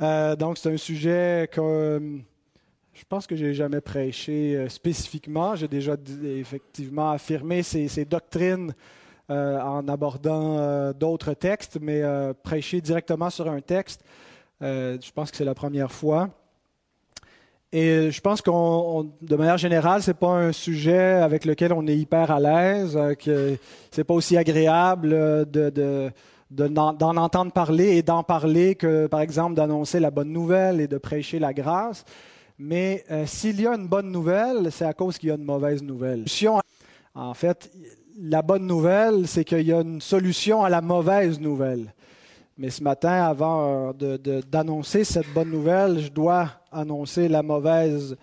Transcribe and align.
Euh, 0.00 0.36
donc, 0.36 0.58
c'est 0.58 0.72
un 0.72 0.76
sujet 0.76 1.48
que 1.50 1.60
euh, 1.60 2.18
je 2.94 3.04
pense 3.08 3.26
que 3.26 3.34
j'ai 3.34 3.52
jamais 3.52 3.80
prêché 3.80 4.54
euh, 4.54 4.68
spécifiquement. 4.68 5.56
J'ai 5.56 5.68
déjà 5.68 5.96
effectivement 6.24 7.10
affirmé 7.10 7.62
ces, 7.62 8.04
doctrines 8.04 8.74
en 9.30 9.86
abordant 9.88 10.90
d'autres 10.94 11.34
textes, 11.34 11.76
mais 11.82 12.02
prêcher 12.42 12.80
directement 12.80 13.28
sur 13.28 13.46
un 13.46 13.60
texte, 13.60 14.02
je 14.62 15.12
pense 15.14 15.30
que 15.30 15.36
c'est 15.36 15.44
la 15.44 15.54
première 15.54 15.92
fois. 15.92 16.30
Et 17.70 18.10
je 18.10 18.20
pense 18.22 18.40
qu'on, 18.40 19.12
de 19.20 19.36
manière 19.36 19.58
générale, 19.58 20.02
c'est 20.02 20.16
pas 20.16 20.30
un 20.30 20.52
sujet 20.52 21.10
avec 21.10 21.44
lequel 21.44 21.74
on 21.74 21.86
est 21.86 21.98
hyper 21.98 22.30
à 22.30 22.40
l'aise, 22.40 22.98
que 23.18 23.58
c'est 23.90 24.04
pas 24.04 24.14
aussi 24.14 24.34
agréable 24.38 25.10
de 25.50 26.10
d'en 26.50 27.16
entendre 27.16 27.52
parler 27.52 27.96
et 27.96 28.02
d'en 28.02 28.22
parler 28.22 28.74
que, 28.74 29.06
par 29.06 29.20
exemple, 29.20 29.54
d'annoncer 29.54 30.00
la 30.00 30.10
bonne 30.10 30.32
nouvelle 30.32 30.80
et 30.80 30.88
de 30.88 30.98
prêcher 30.98 31.38
la 31.38 31.52
grâce. 31.52 32.04
Mais 32.58 33.04
euh, 33.10 33.24
s'il 33.26 33.60
y 33.60 33.66
a 33.66 33.74
une 33.74 33.86
bonne 33.86 34.10
nouvelle, 34.10 34.72
c'est 34.72 34.84
à 34.84 34.92
cause 34.92 35.18
qu'il 35.18 35.28
y 35.28 35.32
a 35.32 35.36
une 35.36 35.44
mauvaise 35.44 35.82
nouvelle. 35.82 36.24
En 37.14 37.34
fait, 37.34 37.70
la 38.18 38.42
bonne 38.42 38.66
nouvelle, 38.66 39.28
c'est 39.28 39.44
qu'il 39.44 39.66
y 39.66 39.72
a 39.72 39.80
une 39.80 40.00
solution 40.00 40.64
à 40.64 40.68
la 40.68 40.80
mauvaise 40.80 41.38
nouvelle. 41.38 41.92
Mais 42.56 42.70
ce 42.70 42.82
matin, 42.82 43.24
avant 43.24 43.92
euh, 44.00 44.18
d'annoncer 44.50 45.04
cette 45.04 45.32
bonne 45.32 45.50
nouvelle, 45.50 46.00
je 46.00 46.10
dois 46.10 46.48
annoncer 46.72 47.28
la 47.28 47.42
mauvaise 47.42 48.16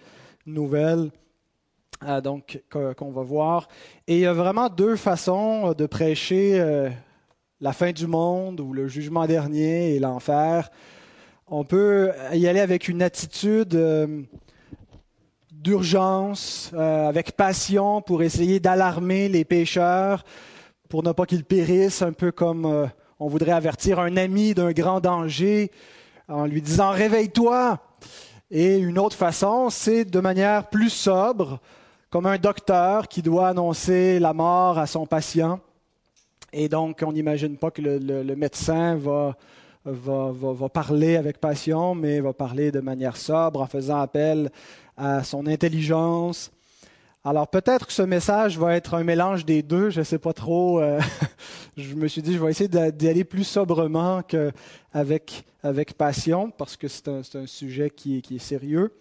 nouvelle. 0.46 1.12
Euh, 2.05 2.20
donc, 2.20 2.62
qu'on 2.70 3.12
va 3.12 3.22
voir. 3.22 3.70
Et 4.05 4.16
il 4.16 4.22
y 4.22 4.26
a 4.26 4.34
vraiment 4.34 4.68
deux 4.68 4.98
façons 4.98 5.72
de 5.72 5.86
prêcher 5.86 6.92
la 7.66 7.74
fin 7.74 7.92
du 7.92 8.05
monde 8.05 8.60
ou 8.60 8.74
le 8.74 8.88
jugement 8.88 9.26
dernier 9.26 9.96
et 9.96 10.00
l'enfer, 10.00 10.70
on 11.48 11.64
peut 11.64 12.12
y 12.32 12.46
aller 12.46 12.60
avec 12.60 12.88
une 12.88 13.02
attitude 13.02 13.74
euh, 13.74 14.22
d'urgence, 15.52 16.70
euh, 16.76 17.10
avec 17.10 17.32
passion 17.32 18.04
pour 18.04 18.21
essayer 18.21 18.60
d'alarmer 18.60 19.30
les 19.30 19.46
pécheurs, 19.46 20.26
pour 20.90 21.02
ne 21.02 21.12
pas 21.12 21.26
qu'ils 21.26 21.43
périssent, 21.43 22.04
un 22.04 22.13
peu 22.13 22.32
comme 22.32 22.68
euh, 22.68 22.86
on 23.20 23.30
voudrait 23.30 23.54
avertir 23.54 23.99
un 23.99 24.16
ami 24.16 24.54
d'un 24.54 24.71
grand 24.71 24.99
danger 24.99 25.71
en 26.27 26.46
lui 26.46 26.62
disant 26.62 26.91
Réveille-toi. 26.91 27.80
Et 28.52 28.77
une 28.77 28.99
autre 28.99 29.18
façon, 29.18 29.71
c'est 29.71 30.05
de 30.05 30.20
manière 30.20 30.70
plus 30.70 30.91
sobre, 30.91 31.60
comme 32.12 32.27
un 32.27 32.38
docteur 32.38 33.08
qui 33.08 33.24
doit 33.24 33.48
annoncer 33.48 34.20
la 34.20 34.34
mort 34.34 34.77
à 34.77 34.86
son 34.86 35.08
patient 35.08 35.60
et 36.58 36.70
donc, 36.70 37.04
on 37.06 37.12
n'imagine 37.12 37.58
pas 37.58 37.70
que 37.70 37.82
le, 37.82 38.36
médecin 38.36 38.96
va, 38.96 39.36
va, 39.84 40.70
parler 40.70 41.18
avec 41.18 41.40
passion, 41.40 41.96
mais 41.96 42.22
va 42.22 42.32
parler 42.32 42.72
de 42.72 42.80
manière 42.80 43.18
sobre, 43.18 43.60
en 43.62 43.68
faisant 43.68 44.00
appel 44.00 44.50
à 44.96 45.24
son 45.24 45.48
intelligence. 45.48 46.52
Alors 47.26 47.50
peut-être 47.50 47.88
que 47.88 47.94
ce 47.94 48.04
message 48.04 48.58
va 48.58 48.76
être 48.76 48.94
un 48.94 49.04
mélange 49.04 49.44
des 49.44 49.64
deux, 49.64 49.90
je 49.90 50.00
ne 50.00 50.06
sais 50.06 50.18
pas 50.18 50.32
trop. 50.32 50.80
Euh, 50.80 51.02
je 51.78 51.94
me 51.94 52.08
suis 52.08 52.22
dit, 52.22 52.36
je 52.36 52.40
vais 52.40 52.52
essayer 52.52 52.70
d'y 52.70 53.08
aller 53.10 53.26
plus 53.26 53.44
sobrement 53.44 54.22
qu'avec 54.22 55.44
avec 55.62 55.94
passion, 55.94 56.52
parce 56.52 56.78
que 56.78 56.88
c'est 56.88 57.08
un, 57.10 57.48
sujet 57.48 57.90
qui, 57.90 58.24
est 58.30 58.40
sérieux. 58.40 58.94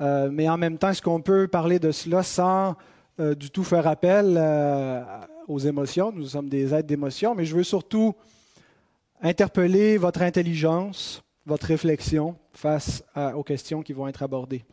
Euh, 0.00 0.28
mais 0.32 0.48
en 0.48 0.56
même 0.56 0.76
temps, 0.76 0.88
est-ce 0.88 1.02
qu'on 1.02 1.20
peut 1.20 1.46
parler 1.46 1.78
de 1.78 1.92
cela 1.92 2.24
sans 2.24 2.74
euh, 3.20 3.34
du 3.34 3.50
tout 3.50 3.64
faire 3.64 3.86
appel 3.86 4.36
aux 5.46 5.58
émotions. 5.58 6.12
Nous 6.12 6.26
sommes 6.26 6.48
des 6.48 6.74
êtres 6.74 6.88
d'émotion, 6.88 7.34
mais 7.34 7.44
je 7.44 7.54
veux 7.54 7.62
surtout 7.62 8.14
interpeller 9.22 9.98
votre 9.98 10.22
intelligence, 10.22 11.22
votre 11.46 11.66
réflexion 11.66 12.36
face 12.52 13.04
aux 13.34 13.42
questions 13.42 13.82
qui 13.82 13.92
vont 13.92 14.08
être 14.08 14.22
abordées. 14.22 14.64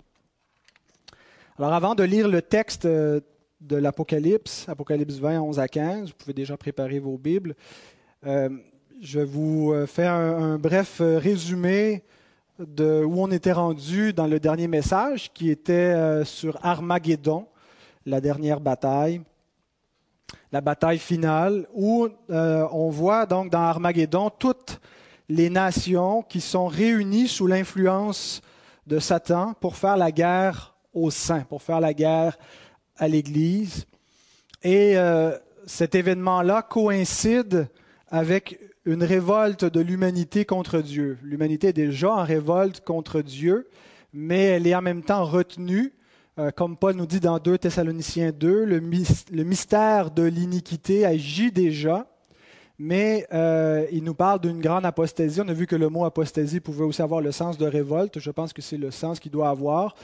Alors 1.60 1.74
avant 1.74 1.96
de 1.96 2.04
lire 2.04 2.28
le 2.28 2.44
texte 2.44 2.86
euh, 2.86 3.20
de 3.62 3.78
l'Apocalypse, 3.78 4.70
Apocalypse 4.70 5.16
20, 5.16 5.42
11 5.42 5.60
à 5.60 5.68
15, 5.68 6.10
vous 6.10 6.14
pouvez 6.16 6.34
déjà 6.34 6.56
préparer 6.56 7.00
vos 7.00 7.18
Bibles. 7.18 7.56
Euh, 8.28 8.50
je 9.02 9.20
vous 9.22 9.72
euh, 9.74 9.88
fais 9.88 10.06
un, 10.06 10.60
bref 10.60 11.02
résumé 11.02 12.04
de 12.60 13.04
où 13.04 13.20
on 13.20 13.32
était 13.32 13.54
rendu 13.54 14.14
dans 14.14 14.28
le 14.28 14.40
dernier 14.40 14.68
message 14.68 15.34
qui 15.34 15.50
était 15.50 16.24
sur 16.26 16.64
Armageddon, 16.64 17.48
la 18.08 18.22
dernière 18.22 18.60
bataille 18.60 19.22
la 20.52 20.62
bataille 20.62 20.98
finale, 20.98 21.68
où 21.74 22.08
euh, 22.30 22.66
on 22.72 22.90
voit 22.90 23.26
donc 23.26 23.50
dans 23.52 23.62
Armageddon 23.62 24.30
toutes 24.30 24.80
les 25.30 25.50
nations 25.50 26.22
qui 26.22 26.42
sont 26.42 26.68
réunies 26.68 27.28
sous 27.28 27.48
l'influence 27.48 28.42
de 28.88 29.00
Satan 29.00 29.54
pour 29.60 29.76
faire 29.76 29.98
la 29.98 30.12
guerre 30.12 30.76
aux 30.94 31.12
saints, 31.12 31.46
pour 31.50 31.62
faire 31.62 31.82
la 31.82 31.94
guerre 31.94 32.38
à 32.98 33.08
l'Église. 33.08 33.86
Et 34.64 34.98
euh, 34.98 35.38
cet 35.66 35.96
événement-là 35.96 36.62
coïncide 36.62 37.68
avec 38.10 38.60
une 38.86 39.04
révolte 39.04 39.66
de 39.66 39.82
l'humanité 39.82 40.46
contre 40.46 40.80
Dieu. 40.80 41.18
L'humanité 41.22 41.68
est 41.68 41.74
déjà 41.74 42.12
en 42.12 42.24
révolte 42.24 42.80
contre 42.86 43.22
Dieu, 43.22 43.70
mais 44.14 44.46
elle 44.46 44.66
est 44.66 44.76
en 44.76 44.82
même 44.82 45.04
temps 45.04 45.26
retenue 45.26 45.94
comme 46.56 46.78
Paul 46.78 46.96
nous 46.96 47.08
dit 47.08 47.20
dans 47.20 47.40
2 47.40 47.58
Thessaloniciens 47.58 48.32
2, 48.32 48.66
le, 48.66 48.80
mystère 49.44 50.12
de 50.12 50.24
l'iniquité 50.24 51.06
agit 51.06 51.52
déjà, 51.52 52.06
mais 52.80 53.26
euh, 53.34 53.88
il 53.92 54.04
nous 54.04 54.14
parle 54.14 54.40
d'une 54.40 54.60
grande 54.60 54.86
apostasie. 54.86 55.42
On 55.42 55.48
a 55.48 55.54
vu 55.54 55.66
que 55.66 55.76
le 55.76 55.90
mot 55.90 56.06
apostasie 56.06 56.60
pouvait 56.60 56.86
aussi 56.86 57.02
avoir 57.02 57.22
le 57.22 57.32
sens 57.32 57.58
de 57.58 57.66
révolte. 57.66 58.20
Je 58.20 58.32
pense 58.32 58.54
que 58.54 58.62
c'est 58.62 58.78
le 58.78 58.92
sens 58.92 59.20
qu'il 59.20 59.32
doit 59.32 59.50
avoir, 59.50 59.96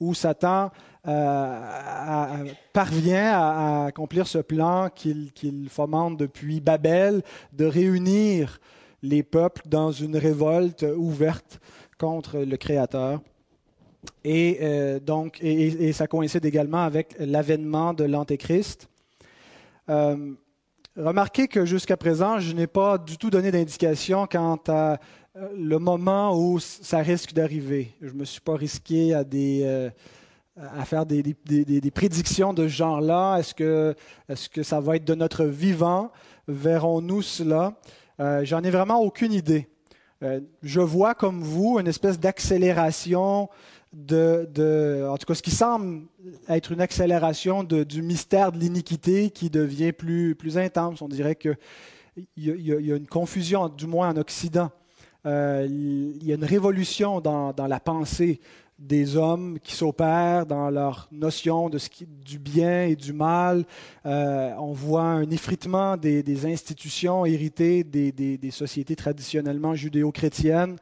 où 0.00 0.14
Satan 0.14 0.70
euh, 1.06 2.44
parvient 2.72 3.32
à, 3.34 3.86
accomplir 3.86 4.26
ce 4.26 4.38
plan 4.38 4.88
qu'il 4.88 5.68
fomente 5.68 6.16
depuis 6.16 6.60
Babel, 6.60 7.22
de 7.52 7.66
réunir 7.66 8.60
les 9.02 9.22
peuples 9.22 9.62
dans 9.66 9.92
une 9.92 10.16
révolte 10.16 10.86
ouverte 10.96 11.60
contre 11.98 12.38
le 12.38 12.56
Créateur. 12.56 13.20
Et 14.24 14.58
euh, 14.62 15.00
donc, 15.00 15.38
et, 15.42 15.92
ça 15.92 16.06
coïncide 16.06 16.44
également 16.44 16.84
avec 16.84 17.14
l'avènement 17.18 17.92
de 17.92 18.04
l'Antéchrist. 18.04 18.88
Euh, 19.88 20.32
remarquez 20.96 21.48
que 21.48 21.64
jusqu'à 21.64 21.96
présent, 21.96 22.38
je 22.38 22.52
n'ai 22.54 22.66
pas 22.66 22.98
du 22.98 23.18
tout 23.18 23.30
donné 23.30 23.50
d'indication 23.50 24.26
quant 24.30 24.60
à 24.68 24.98
euh, 25.36 25.48
le 25.56 25.78
moment 25.78 26.38
où 26.38 26.60
ça 26.60 26.98
risque 26.98 27.32
d'arriver. 27.32 27.92
Je 28.00 28.12
ne 28.12 28.18
me 28.18 28.24
suis 28.24 28.40
pas 28.40 28.54
risqué 28.54 29.14
à, 29.14 29.24
des, 29.24 29.90
à 30.56 30.84
faire 30.84 31.04
des, 31.04 31.22
des, 31.22 31.90
prédictions 31.90 32.52
de 32.52 32.68
ce 32.68 32.74
genre-là. 32.74 33.38
Est-ce 33.38 33.54
que, 33.54 33.94
est 34.28 34.48
que 34.48 34.62
ça 34.62 34.80
va 34.80 34.96
être 34.96 35.04
de 35.04 35.14
notre 35.14 35.44
vivant? 35.44 36.12
Verrons-nous 36.46 37.22
cela? 37.22 37.74
J'en 38.42 38.62
ai 38.62 38.70
vraiment 38.70 39.00
aucune 39.00 39.32
idée. 39.32 39.66
je 40.62 40.80
vois 40.80 41.14
comme 41.14 41.42
vous 41.42 41.80
une 41.80 41.88
espèce 41.88 42.20
d'accélération 42.20 43.48
de, 43.92 45.06
en 45.08 45.16
tout 45.18 45.26
cas, 45.26 45.34
ce 45.34 45.42
qui 45.42 45.50
semble 45.50 46.02
être 46.48 46.72
une 46.72 46.80
accélération 46.80 47.62
du 47.62 48.02
mystère 48.02 48.52
de 48.52 48.58
l'iniquité 48.58 49.30
qui 49.30 49.50
devient 49.50 49.92
plus, 49.92 50.36
intense. 50.56 51.02
On 51.02 51.08
dirait 51.08 51.36
qu'il 51.36 51.56
y, 52.36 52.72
a 52.72 52.96
une 52.96 53.06
confusion, 53.06 53.68
du 53.68 53.86
moins 53.86 54.10
en 54.10 54.16
Occident. 54.16 54.70
Euh, 55.24 55.66
il 55.68 56.24
y 56.24 56.32
a 56.32 56.34
une 56.34 56.44
révolution 56.44 57.20
dans, 57.20 57.54
la 57.56 57.80
pensée 57.80 58.40
des 58.78 59.16
hommes 59.16 59.58
qui 59.62 59.76
s'opèrent 59.76 60.44
dans 60.44 60.68
leur 60.68 61.08
notion 61.12 61.70
du 61.70 62.38
bien 62.38 62.84
et 62.86 62.96
du 62.96 63.12
mal. 63.12 63.64
Euh, 64.06 64.52
on 64.58 64.72
voit 64.72 65.04
un 65.04 65.30
effritement 65.30 65.96
des, 65.96 66.46
institutions 66.46 67.24
héritées 67.26 67.84
des 67.84 68.50
sociétés 68.50 68.96
traditionnellement 68.96 69.74
judéo-chrétiennes. 69.74 70.78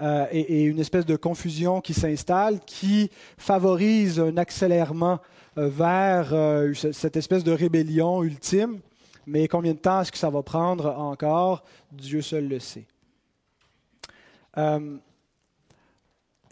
Euh, 0.00 0.26
et, 0.30 0.64
une 0.64 0.78
espèce 0.78 1.06
de 1.06 1.16
confusion 1.16 1.80
qui 1.80 1.94
s'installe, 1.94 2.60
qui 2.60 3.10
favorise 3.36 4.18
un 4.20 4.36
accélérement 4.36 5.20
euh, 5.58 5.68
vers 5.68 6.32
euh, 6.32 6.72
cette 6.74 7.16
espèce 7.16 7.44
de 7.44 7.52
rébellion 7.52 8.22
ultime. 8.22 8.80
Mais 9.26 9.48
combien 9.48 9.72
de 9.72 9.78
temps 9.78 10.00
est-ce 10.00 10.10
que 10.10 10.18
ça 10.18 10.30
va 10.30 10.42
prendre 10.42 10.98
encore? 10.98 11.62
Dieu 11.92 12.22
seul 12.22 12.48
le 12.48 12.58
sait. 12.58 12.86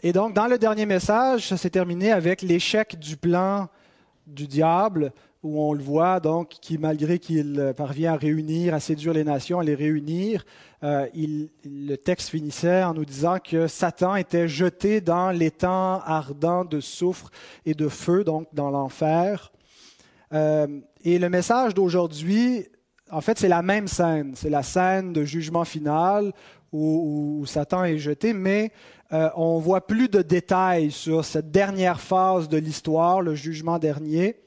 et 0.03 0.13
donc, 0.13 0.33
dans 0.33 0.47
le 0.47 0.57
dernier 0.57 0.85
message, 0.85 1.49
ça 1.49 1.57
s'est 1.57 1.69
terminé 1.69 2.11
avec 2.11 2.41
l'échec 2.41 2.97
du 2.97 3.17
plan 3.17 3.67
du 4.25 4.47
diable 4.47 5.11
où 5.43 5.61
on 5.61 5.73
le 5.73 5.81
voit 5.81 6.19
donc 6.19 6.49
qui, 6.49 6.77
malgré 6.77 7.17
qu'il 7.19 7.73
parvient 7.75 8.13
à 8.13 8.17
réunir, 8.17 8.73
à 8.73 8.79
séduire 8.79 9.13
les 9.13 9.23
nations, 9.23 9.59
à 9.59 9.63
les 9.63 9.75
réunir, 9.75 10.45
euh, 10.83 11.07
le 11.63 11.95
texte 11.95 12.29
finissait 12.29 12.83
en 12.83 12.93
nous 12.93 13.05
disant 13.05 13.37
que 13.39 13.67
Satan 13.67 14.15
était 14.15 14.47
jeté 14.47 14.99
dans 15.01 15.29
l'étang 15.31 16.01
ardent 16.05 16.65
de 16.65 16.79
soufre 16.79 17.29
et 17.65 17.73
de 17.73 17.87
feu, 17.87 18.23
donc 18.23 18.47
dans 18.53 18.71
l'enfer. 18.71 19.51
Euh, 20.33 20.67
et 21.03 21.19
le 21.19 21.29
message 21.29 21.73
d'aujourd'hui, 21.73 22.67
en 23.11 23.21
fait, 23.21 23.37
c'est 23.37 23.49
la 23.49 23.61
même 23.61 23.87
scène. 23.87 24.33
C'est 24.35 24.49
la 24.49 24.63
scène 24.63 25.13
de 25.13 25.23
jugement 25.23 25.65
final 25.65 26.31
où, 26.71 27.43
Satan 27.45 27.83
est 27.83 27.97
jeté, 27.97 28.33
mais 28.33 28.71
euh, 29.11 29.29
on 29.35 29.59
voit 29.59 29.85
plus 29.85 30.07
de 30.07 30.21
détails 30.21 30.89
sur 30.89 31.25
cette 31.25 31.51
dernière 31.51 31.99
phase 31.99 32.47
de 32.47 32.57
l'histoire, 32.57 33.21
le 33.21 33.35
jugement 33.35 33.77
dernier. 33.77 34.40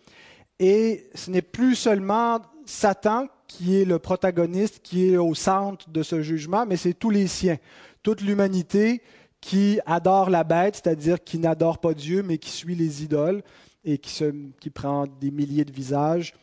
Et 0.59 1.09
ce 1.15 1.31
n'est 1.31 1.43
plus 1.43 1.75
seulement 1.75 2.41
Satan 2.67 3.29
qui 3.47 3.81
est 3.81 3.85
le 3.85 3.99
protagoniste, 3.99 4.81
qui 4.83 5.11
est 5.11 5.17
au 5.17 5.35
centre 5.35 5.91
de 5.91 6.03
ce 6.03 6.23
jugement, 6.23 6.67
mais 6.67 6.77
c'est 6.77 6.95
tous 6.95 7.11
les 7.11 7.27
siens, 7.27 7.59
toute 8.03 8.21
l'humanité 8.21 9.03
qui 9.41 9.79
adore 9.85 10.31
la 10.31 10.45
bête, 10.45 10.77
c'est-à-dire 10.77 11.23
qui 11.23 11.39
n'adore 11.39 11.79
pas 11.79 11.93
Dieu, 11.93 12.23
mais 12.23 12.39
qui 12.39 12.51
suit 12.51 12.75
les 12.75 13.03
idoles 13.03 13.43
et 13.85 13.99
qui, 13.99 14.11
se, 14.11 14.33
qui 14.59 14.71
prend 14.71 15.07
des 15.07 15.31
milliers 15.31 15.65
de 15.65 15.73
visages. 15.73 16.35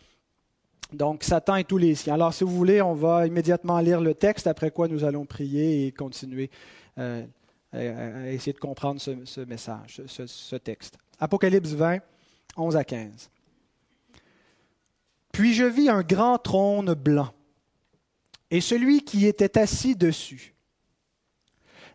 Donc 0.93 1.23
Satan 1.23 1.55
et 1.55 1.63
tous 1.63 1.77
les 1.77 1.95
siens. 1.95 2.13
Alors 2.13 2.33
si 2.33 2.43
vous 2.43 2.55
voulez, 2.55 2.81
on 2.81 2.93
va 2.93 3.25
immédiatement 3.25 3.79
lire 3.79 4.01
le 4.01 4.13
texte, 4.13 4.45
après 4.45 4.71
quoi 4.71 4.87
nous 4.87 5.03
allons 5.03 5.25
prier 5.25 5.87
et 5.87 5.91
continuer 5.91 6.51
euh, 6.99 7.25
à 7.73 8.29
essayer 8.29 8.53
de 8.53 8.59
comprendre 8.59 8.99
ce, 8.99 9.39
message, 9.45 10.01
ce, 10.05 10.27
ce 10.27 10.55
texte. 10.57 10.97
Apocalypse 11.19 11.71
20, 11.71 11.99
11 12.57 12.75
à 12.75 12.83
15. 12.83 13.29
Puis 15.31 15.53
je 15.53 15.63
vis 15.63 15.89
un 15.89 16.01
grand 16.01 16.37
trône 16.37 16.93
blanc 16.93 17.33
et 18.51 18.59
celui 18.59 19.03
qui 19.03 19.25
était 19.25 19.57
assis 19.57 19.95
dessus. 19.95 20.53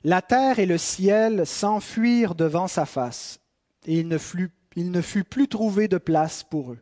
La 0.03 0.23
terre 0.23 0.59
et 0.59 0.67
le 0.67 0.79
ciel 0.79 1.47
s'enfuirent 1.47 2.35
devant 2.35 2.67
sa 2.67 2.87
face, 2.87 3.41
et 3.87 3.99
il 3.99 4.09
ne, 4.09 4.19
fut, 4.19 5.25
plus 5.25 5.49
trouvé 5.49 5.87
de 5.87 5.99
place 5.99 6.43
pour 6.43 6.73
eux. 6.73 6.79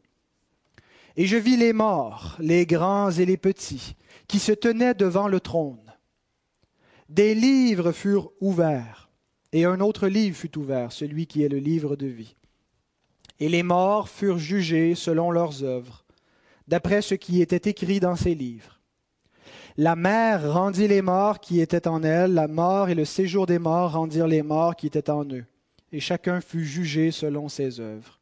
Et 1.17 1.27
je 1.27 1.37
vis 1.37 1.57
les 1.57 1.73
morts, 1.73 2.37
les 2.39 2.67
grands 2.67 3.11
et 3.11 3.25
les 3.25 3.37
petits, 3.37 3.97
qui 4.29 4.39
se 4.39 4.53
tenaient 4.53 4.95
devant 4.95 5.29
le 5.29 5.41
trône. 5.41 5.93
Des 7.09 7.35
livres 7.35 7.93
furent 7.93 8.31
ouverts, 8.41 9.11
et 9.53 9.65
un 9.65 9.81
autre 9.81 10.07
livre 10.07 10.37
fut 10.37 10.57
ouvert, 10.59 10.93
celui 10.93 11.27
qui 11.27 11.43
est 11.43 11.49
le 11.49 11.59
livre 11.59 11.97
de 11.97 12.07
vie. 12.07 12.37
Et 13.41 13.49
les 13.49 13.63
morts 13.63 14.09
furent 14.09 14.39
jugés 14.39 14.95
selon 14.95 15.31
leurs 15.31 15.65
œuvres, 15.65 16.04
d'après 16.69 17.03
ce 17.03 17.15
qui 17.15 17.41
était 17.41 17.71
écrit 17.71 18.01
dans 18.01 18.17
ces 18.17 18.35
livres. 18.35 18.81
La 19.77 19.97
mer 19.97 20.53
rendit 20.53 20.87
les 20.87 21.03
morts 21.03 21.41
qui 21.41 21.61
étaient 21.61 21.89
en 21.89 22.03
elle, 22.03 22.35
la 22.35 22.47
mort 22.47 22.89
et 22.89 22.95
le 22.95 23.05
séjour 23.05 23.47
des 23.47 23.59
morts 23.59 23.93
rendirent 23.93 24.29
les 24.29 24.43
morts 24.43 24.77
qui 24.77 24.87
étaient 24.87 25.11
en 25.11 25.25
eux, 25.25 25.45
et 25.91 26.01
chacun 26.01 26.41
fut 26.41 26.65
jugé 26.65 27.11
selon 27.11 27.49
ses 27.49 27.81
œuvres. 27.81 28.21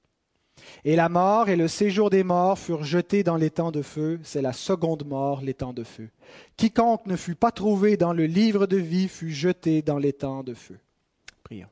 Et 0.85 0.97
la 0.97 1.09
mort 1.09 1.49
et 1.49 1.57
le 1.57 1.69
séjour 1.69 2.11
des 2.11 2.25
morts 2.25 2.59
furent 2.59 2.85
jetés 2.85 3.23
dans 3.23 3.37
l'étang 3.37 3.71
de 3.71 3.83
feu, 3.83 4.21
c'est 4.23 4.43
la 4.43 4.53
seconde 4.53 5.07
mort, 5.07 5.43
l'étang 5.43 5.73
de 5.73 5.85
feu. 5.85 6.09
Quiconque 6.57 7.07
ne 7.07 7.17
fut 7.17 7.35
pas 7.35 7.51
trouvé 7.51 7.97
dans 7.97 8.13
le 8.13 8.27
livre 8.27 8.67
de 8.67 8.77
vie 8.77 9.09
fut 9.09 9.31
jeté 9.31 9.83
dans 9.83 9.99
l'étang 9.99 10.43
de 10.43 10.55
feu. 10.55 10.79
Prions. 11.45 11.69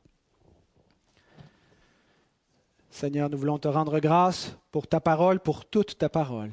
Seigneur, 3.01 3.31
nous 3.31 3.39
voulons 3.39 3.59
te 3.59 3.67
rendre 3.67 3.99
grâce 3.99 4.59
pour 4.71 4.87
ta 4.87 5.01
parole, 5.01 5.41
pour 5.41 5.65
toute 5.65 5.97
ta 5.97 6.11
parole. 6.11 6.51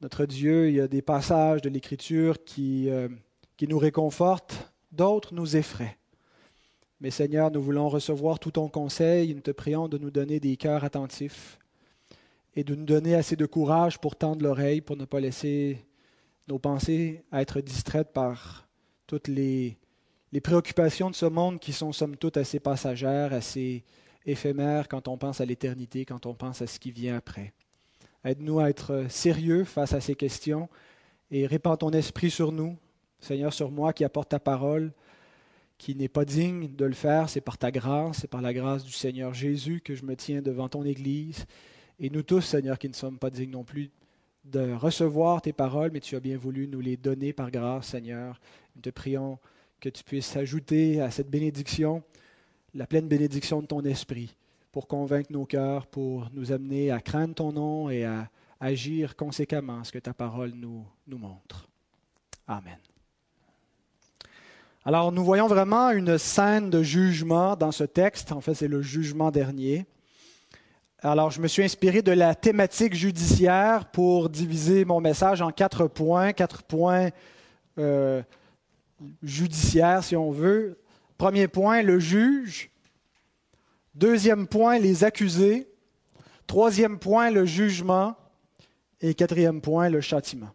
Notre 0.00 0.26
Dieu, 0.26 0.68
il 0.68 0.74
y 0.74 0.80
a 0.80 0.88
des 0.88 1.00
passages 1.00 1.62
de 1.62 1.68
l'Écriture 1.68 2.42
qui, 2.42 2.90
euh, 2.90 3.08
qui 3.56 3.68
nous 3.68 3.78
réconfortent, 3.78 4.72
d'autres 4.90 5.32
nous 5.32 5.56
effraient. 5.56 5.96
Mais 7.00 7.12
Seigneur, 7.12 7.52
nous 7.52 7.62
voulons 7.62 7.88
recevoir 7.88 8.40
tout 8.40 8.50
ton 8.50 8.68
conseil. 8.68 9.32
Nous 9.32 9.42
te 9.42 9.52
prions 9.52 9.86
de 9.86 9.96
nous 9.96 10.10
donner 10.10 10.40
des 10.40 10.56
cœurs 10.56 10.82
attentifs 10.82 11.60
et 12.56 12.64
de 12.64 12.74
nous 12.74 12.84
donner 12.84 13.14
assez 13.14 13.36
de 13.36 13.46
courage 13.46 14.00
pour 14.00 14.16
tendre 14.16 14.42
l'oreille, 14.42 14.80
pour 14.80 14.96
ne 14.96 15.04
pas 15.04 15.20
laisser 15.20 15.86
nos 16.48 16.58
pensées 16.58 17.22
être 17.32 17.60
distraites 17.60 18.12
par 18.12 18.66
toutes 19.06 19.28
les, 19.28 19.78
les 20.32 20.40
préoccupations 20.40 21.10
de 21.10 21.14
ce 21.14 21.26
monde 21.26 21.60
qui 21.60 21.72
sont 21.72 21.92
somme 21.92 22.16
toute 22.16 22.38
assez 22.38 22.58
passagères, 22.58 23.32
assez 23.32 23.84
éphémères 24.26 24.88
quand 24.88 25.08
on 25.08 25.16
pense 25.16 25.40
à 25.40 25.44
l'éternité, 25.44 26.04
quand 26.04 26.26
on 26.26 26.34
pense 26.34 26.62
à 26.62 26.66
ce 26.66 26.78
qui 26.78 26.90
vient 26.90 27.16
après. 27.16 27.52
Aide-nous 28.24 28.58
à 28.58 28.70
être 28.70 29.06
sérieux 29.08 29.64
face 29.64 29.92
à 29.92 30.00
ces 30.00 30.14
questions 30.14 30.68
et 31.30 31.46
répands 31.46 31.76
ton 31.76 31.90
esprit 31.90 32.30
sur 32.30 32.52
nous, 32.52 32.76
Seigneur, 33.20 33.52
sur 33.52 33.70
moi 33.70 33.92
qui 33.92 34.04
apporte 34.04 34.30
ta 34.30 34.38
parole, 34.38 34.92
qui 35.78 35.94
n'est 35.94 36.08
pas 36.08 36.24
digne 36.24 36.74
de 36.74 36.84
le 36.84 36.94
faire. 36.94 37.28
C'est 37.28 37.40
par 37.40 37.58
ta 37.58 37.70
grâce, 37.70 38.20
c'est 38.20 38.28
par 38.28 38.40
la 38.40 38.54
grâce 38.54 38.84
du 38.84 38.92
Seigneur 38.92 39.34
Jésus 39.34 39.80
que 39.80 39.94
je 39.94 40.04
me 40.04 40.16
tiens 40.16 40.42
devant 40.42 40.68
ton 40.68 40.84
Église. 40.84 41.46
Et 41.98 42.10
nous 42.10 42.22
tous, 42.22 42.40
Seigneur, 42.40 42.78
qui 42.78 42.88
ne 42.88 42.94
sommes 42.94 43.18
pas 43.18 43.30
dignes 43.30 43.50
non 43.50 43.64
plus 43.64 43.90
de 44.44 44.72
recevoir 44.72 45.42
tes 45.42 45.52
paroles, 45.52 45.90
mais 45.92 46.00
tu 46.00 46.16
as 46.16 46.20
bien 46.20 46.36
voulu 46.36 46.68
nous 46.68 46.80
les 46.80 46.96
donner 46.96 47.32
par 47.32 47.50
grâce, 47.50 47.88
Seigneur. 47.88 48.40
Nous 48.76 48.82
te 48.82 48.90
prions 48.90 49.38
que 49.80 49.88
tu 49.88 50.04
puisses 50.04 50.36
ajouter 50.36 51.00
à 51.00 51.10
cette 51.10 51.30
bénédiction 51.30 52.02
la 52.74 52.86
pleine 52.86 53.06
bénédiction 53.06 53.62
de 53.62 53.66
ton 53.66 53.82
esprit 53.82 54.36
pour 54.72 54.88
convaincre 54.88 55.32
nos 55.32 55.46
cœurs, 55.46 55.86
pour 55.86 56.28
nous 56.32 56.50
amener 56.50 56.90
à 56.90 57.00
craindre 57.00 57.34
ton 57.34 57.52
nom 57.52 57.90
et 57.90 58.04
à 58.04 58.28
agir 58.58 59.14
conséquemment 59.14 59.84
ce 59.84 59.92
que 59.92 59.98
ta 59.98 60.12
parole 60.12 60.52
nous, 60.54 60.84
nous 61.06 61.18
montre. 61.18 61.68
Amen. 62.48 62.78
Alors 64.84 65.12
nous 65.12 65.24
voyons 65.24 65.46
vraiment 65.46 65.90
une 65.90 66.18
scène 66.18 66.70
de 66.70 66.82
jugement 66.82 67.56
dans 67.56 67.72
ce 67.72 67.84
texte. 67.84 68.32
En 68.32 68.40
fait, 68.40 68.54
c'est 68.54 68.68
le 68.68 68.82
jugement 68.82 69.30
dernier. 69.30 69.86
Alors 71.00 71.30
je 71.30 71.40
me 71.40 71.46
suis 71.48 71.62
inspiré 71.62 72.02
de 72.02 72.12
la 72.12 72.34
thématique 72.34 72.94
judiciaire 72.94 73.90
pour 73.90 74.28
diviser 74.28 74.84
mon 74.84 75.00
message 75.00 75.40
en 75.40 75.52
quatre 75.52 75.86
points, 75.86 76.32
quatre 76.32 76.62
points 76.62 77.10
euh, 77.78 78.22
judiciaires 79.22 80.02
si 80.02 80.16
on 80.16 80.30
veut. 80.30 80.78
Premier 81.18 81.48
point, 81.48 81.82
le 81.82 81.98
juge. 81.98 82.70
Deuxième 83.94 84.46
point, 84.46 84.78
les 84.78 85.04
accusés. 85.04 85.68
Troisième 86.46 86.98
point, 86.98 87.30
le 87.30 87.44
jugement. 87.44 88.16
Et 89.00 89.14
quatrième 89.14 89.60
point, 89.60 89.88
le 89.88 90.00
châtiment. 90.00 90.50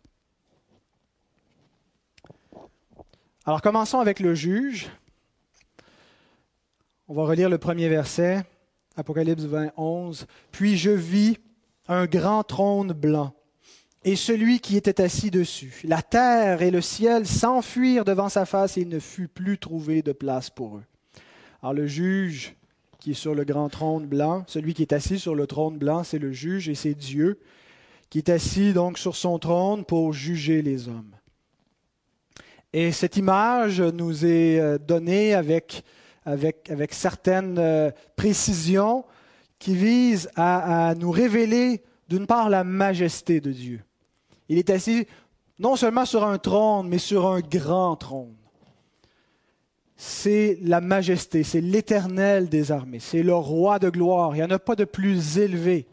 Alors 3.45 3.61
commençons 3.61 3.99
avec 3.99 4.19
le 4.19 4.35
juge. 4.35 4.89
On 7.07 7.15
va 7.15 7.23
relire 7.23 7.49
le 7.49 7.57
premier 7.57 7.89
verset, 7.89 8.43
Apocalypse 8.95 9.43
20, 9.43 9.71
11. 9.75 10.27
Puis 10.51 10.77
je 10.77 10.91
vis 10.91 11.39
un 11.87 12.05
grand 12.05 12.43
trône 12.43 12.93
blanc 12.93 13.33
et 14.03 14.15
celui 14.15 14.59
qui 14.59 14.77
était 14.77 15.01
assis 15.01 15.31
dessus. 15.31 15.81
La 15.83 16.01
terre 16.01 16.61
et 16.61 16.71
le 16.71 16.81
ciel 16.81 17.27
s'enfuirent 17.27 18.05
devant 18.05 18.29
sa 18.29 18.45
face 18.45 18.77
et 18.77 18.81
il 18.81 18.89
ne 18.89 18.99
fut 18.99 19.27
plus 19.27 19.57
trouvé 19.57 20.01
de 20.01 20.13
place 20.13 20.49
pour 20.49 20.77
eux. 20.77 20.83
Alors 21.61 21.73
le 21.73 21.87
juge 21.87 22.55
qui 22.99 23.11
est 23.11 23.15
sur 23.15 23.33
le 23.33 23.45
grand 23.45 23.69
trône 23.69 24.05
blanc. 24.05 24.43
Celui 24.47 24.73
qui 24.73 24.81
est 24.81 24.93
assis 24.93 25.19
sur 25.19 25.35
le 25.35 25.47
trône 25.47 25.77
blanc, 25.77 26.03
c'est 26.03 26.19
le 26.19 26.31
juge 26.31 26.69
et 26.69 26.75
c'est 26.75 26.93
Dieu 26.93 27.39
qui 28.09 28.17
est 28.17 28.29
assis 28.29 28.73
donc 28.73 28.97
sur 28.97 29.15
son 29.15 29.37
trône 29.39 29.85
pour 29.85 30.13
juger 30.13 30.61
les 30.61 30.87
hommes. 30.87 31.15
Et 32.73 32.91
cette 32.91 33.17
image 33.17 33.81
nous 33.81 34.25
est 34.25 34.59
euh, 34.59 34.77
donnée 34.77 35.33
avec, 35.33 35.83
avec, 36.25 36.93
certaines 36.93 37.57
euh, 37.59 37.91
précisions 38.15 39.05
qui 39.59 39.75
visent 39.75 40.29
à 40.35 40.93
nous 40.97 41.11
révéler 41.11 41.83
d'une 42.07 42.25
part 42.25 42.49
la 42.49 42.63
majesté 42.63 43.41
de 43.41 43.51
Dieu. 43.51 43.81
Il 44.49 44.57
est 44.57 44.69
assis 44.69 45.07
non 45.57 45.75
seulement 45.75 46.05
sur 46.05 46.25
un 46.25 46.37
trône, 46.37 46.89
mais 46.89 46.97
sur 46.97 47.27
un 47.27 47.39
grand 47.39 47.95
trône 47.95 48.35
c'est 50.01 50.57
la 50.61 50.79
majesté, 50.79 51.43
c'est 51.43 51.59
l'éternel 51.59 52.47
des 52.47 52.71
armées, 52.71 53.01
c'est 53.01 53.21
le 53.21 53.35
roi 53.35 53.79
de 53.79 53.89
gloire. 53.89 54.33
Il 54.33 54.37
n'y 54.37 54.45
en 54.45 54.49
a 54.49 54.57
pas 54.57 54.77
de 54.77 54.85
plus 54.85 55.37
élevé. 55.37 55.87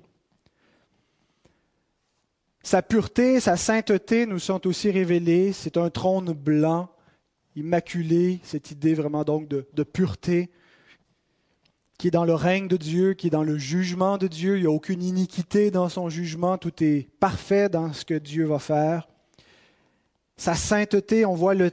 Sa 2.62 2.82
pureté, 2.82 3.40
sa 3.40 3.56
sainteté 3.56 4.24
nous 4.26 4.38
sont 4.38 4.64
aussi 4.68 4.92
révélées. 4.92 5.52
C'est 5.52 5.76
un 5.76 5.90
trône 5.90 6.32
blanc, 6.34 6.88
immaculé, 7.56 8.38
cette 8.44 8.70
idée 8.70 8.94
vraiment 8.94 9.24
de, 9.24 9.82
pureté, 9.82 10.50
qui 11.98 12.08
est 12.08 12.10
dans 12.10 12.24
le 12.24 12.34
règne 12.34 12.68
de 12.68 12.76
Dieu, 12.76 13.14
qui 13.14 13.28
est 13.28 13.30
dans 13.30 13.42
le 13.42 13.58
jugement 13.58 14.18
de 14.18 14.26
Dieu. 14.26 14.56
Il 14.56 14.62
n'y 14.62 14.66
a 14.66 14.70
aucune 14.70 15.02
iniquité 15.02 15.70
dans 15.70 15.88
son 15.88 16.08
jugement, 16.08 16.58
tout 16.58 16.82
est 16.82 17.08
parfait 17.20 17.68
dans 17.68 17.92
ce 17.92 18.04
que 18.04 18.14
Dieu 18.14 18.44
va 18.44 18.58
faire 18.58 19.06
sa 20.38 20.54
sainteté, 20.54 21.24
on 21.24 21.34
voit 21.34 21.54
la, 21.54 21.70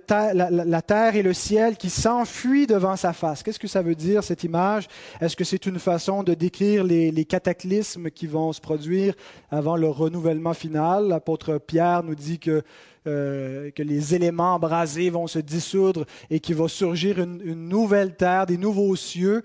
terre 0.81 1.15
et 1.17 1.21
le 1.21 1.33
ciel 1.33 1.75
qui 1.75 1.89
s'enfuient 1.89 2.65
devant 2.65 2.95
sa 2.95 3.11
face. 3.11 3.43
Qu'est-ce 3.43 3.59
que 3.59 3.67
ça 3.67 3.81
veut 3.81 3.95
dire, 3.95 4.23
cette 4.23 4.45
image? 4.45 4.87
Est-ce 5.19 5.35
que 5.35 5.43
c'est 5.43 5.65
une 5.65 5.79
façon 5.79 6.23
de 6.23 6.33
décrire 6.33 6.85
les, 6.85 7.25
cataclysmes 7.25 8.09
qui 8.09 8.25
vont 8.25 8.53
se 8.53 8.61
produire 8.61 9.15
avant 9.51 9.75
le 9.75 9.89
renouvellement 9.89 10.53
final? 10.53 11.09
L'apôtre 11.09 11.57
Pierre 11.57 12.03
nous 12.03 12.15
dit 12.15 12.39
que 12.39 12.63
euh, 13.07 13.71
que 13.71 13.83
les 13.83 14.15
éléments 14.15 14.55
embrasés 14.55 15.09
vont 15.09 15.27
se 15.27 15.39
dissoudre 15.39 16.05
et 16.29 16.39
qu'il 16.39 16.55
va 16.55 16.67
surgir 16.67 17.19
une, 17.19 17.67
nouvelle 17.67 18.15
terre, 18.15 18.45
des 18.45 18.57
nouveaux 18.57 18.95
cieux 18.95 19.43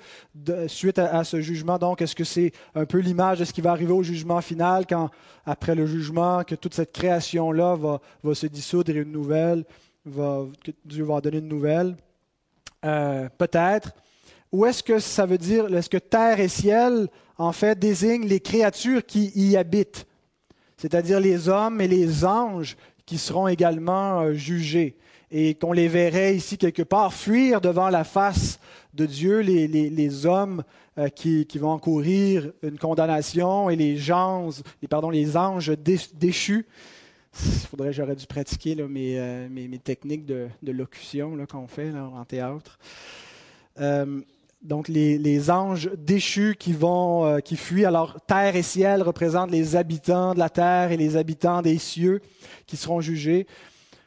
suite 0.66 0.98
à, 0.98 1.24
ce 1.24 1.40
jugement. 1.40 1.78
Donc, 1.78 2.02
est-ce 2.02 2.14
que 2.14 2.24
c'est 2.24 2.52
un 2.74 2.84
peu 2.84 2.98
l'image 2.98 3.40
de 3.40 3.44
ce 3.44 3.52
qui 3.52 3.60
va 3.60 3.70
arriver 3.70 3.92
au 3.92 4.02
jugement 4.02 4.40
final 4.40 4.86
quand, 4.86 5.10
après 5.44 5.74
le 5.74 5.86
jugement, 5.86 6.44
que 6.44 6.54
toute 6.54 6.74
cette 6.74 6.92
création-là 6.92 7.74
va, 7.76 8.00
va 8.22 8.34
se 8.34 8.46
dissoudre 8.46 8.90
et 8.90 8.94
une 8.94 9.12
nouvelle 9.12 9.64
que 10.04 10.70
Dieu 10.84 11.04
va 11.04 11.20
donner 11.20 11.38
une 11.38 11.48
nouvelle? 11.48 11.96
Euh, 12.84 13.28
peut-être. 13.36 13.92
Ou 14.52 14.64
est-ce 14.66 14.82
que 14.82 14.98
ça 14.98 15.26
veut 15.26 15.38
dire, 15.38 15.72
est-ce 15.74 15.90
que 15.90 15.98
terre 15.98 16.40
et 16.40 16.48
ciel, 16.48 17.08
en 17.36 17.52
fait, 17.52 17.78
désignent 17.78 18.26
les 18.26 18.40
créatures 18.40 19.04
qui 19.04 19.30
y 19.34 19.56
habitent, 19.56 20.06
c'est-à-dire 20.76 21.20
les 21.20 21.48
hommes 21.48 21.80
et 21.80 21.88
les 21.88 22.24
anges 22.24 22.76
qui 23.08 23.16
seront 23.16 23.48
également 23.48 24.20
euh, 24.20 24.34
jugés 24.34 24.94
et 25.30 25.54
qu'on 25.54 25.72
les 25.72 25.88
verrait 25.88 26.36
ici 26.36 26.58
quelque 26.58 26.82
part 26.82 27.14
fuir 27.14 27.62
devant 27.62 27.88
la 27.88 28.04
face 28.04 28.60
de 28.92 29.06
Dieu, 29.06 29.40
les, 29.40 30.26
hommes 30.26 30.62
euh, 30.98 31.08
qui, 31.08 31.46
vont 31.58 31.70
encourir 31.70 32.52
une 32.62 32.78
condamnation 32.78 33.70
et 33.70 33.76
les, 33.76 33.96
gens, 33.96 34.50
pardon, 34.90 35.08
les 35.08 35.38
anges 35.38 35.72
déchus. 36.14 36.66
Faudrait 37.32 37.94
j'aurais 37.94 38.16
dû 38.16 38.26
pratiquer 38.26 38.74
mes, 38.74 39.48
mes, 39.48 39.78
techniques 39.78 40.26
de, 40.26 40.48
locution 40.62 41.34
qu'on 41.46 41.66
fait 41.66 41.90
en 41.94 42.24
théâtre. 42.26 42.78
Euh, 43.80 44.20
donc 44.62 44.88
les, 44.88 45.50
anges 45.50 45.90
déchus 45.96 46.56
qui 46.58 46.72
vont, 46.72 47.24
euh, 47.24 47.38
qui 47.38 47.56
fuient. 47.56 47.84
Alors 47.84 48.20
terre 48.26 48.56
et 48.56 48.62
ciel 48.62 49.02
représentent 49.02 49.50
les 49.50 49.76
habitants 49.76 50.34
de 50.34 50.38
la 50.38 50.50
terre 50.50 50.92
et 50.92 50.96
les 50.96 51.16
habitants 51.16 51.62
des 51.62 51.78
cieux 51.78 52.20
qui 52.66 52.76
seront 52.76 53.00
jugés. 53.00 53.46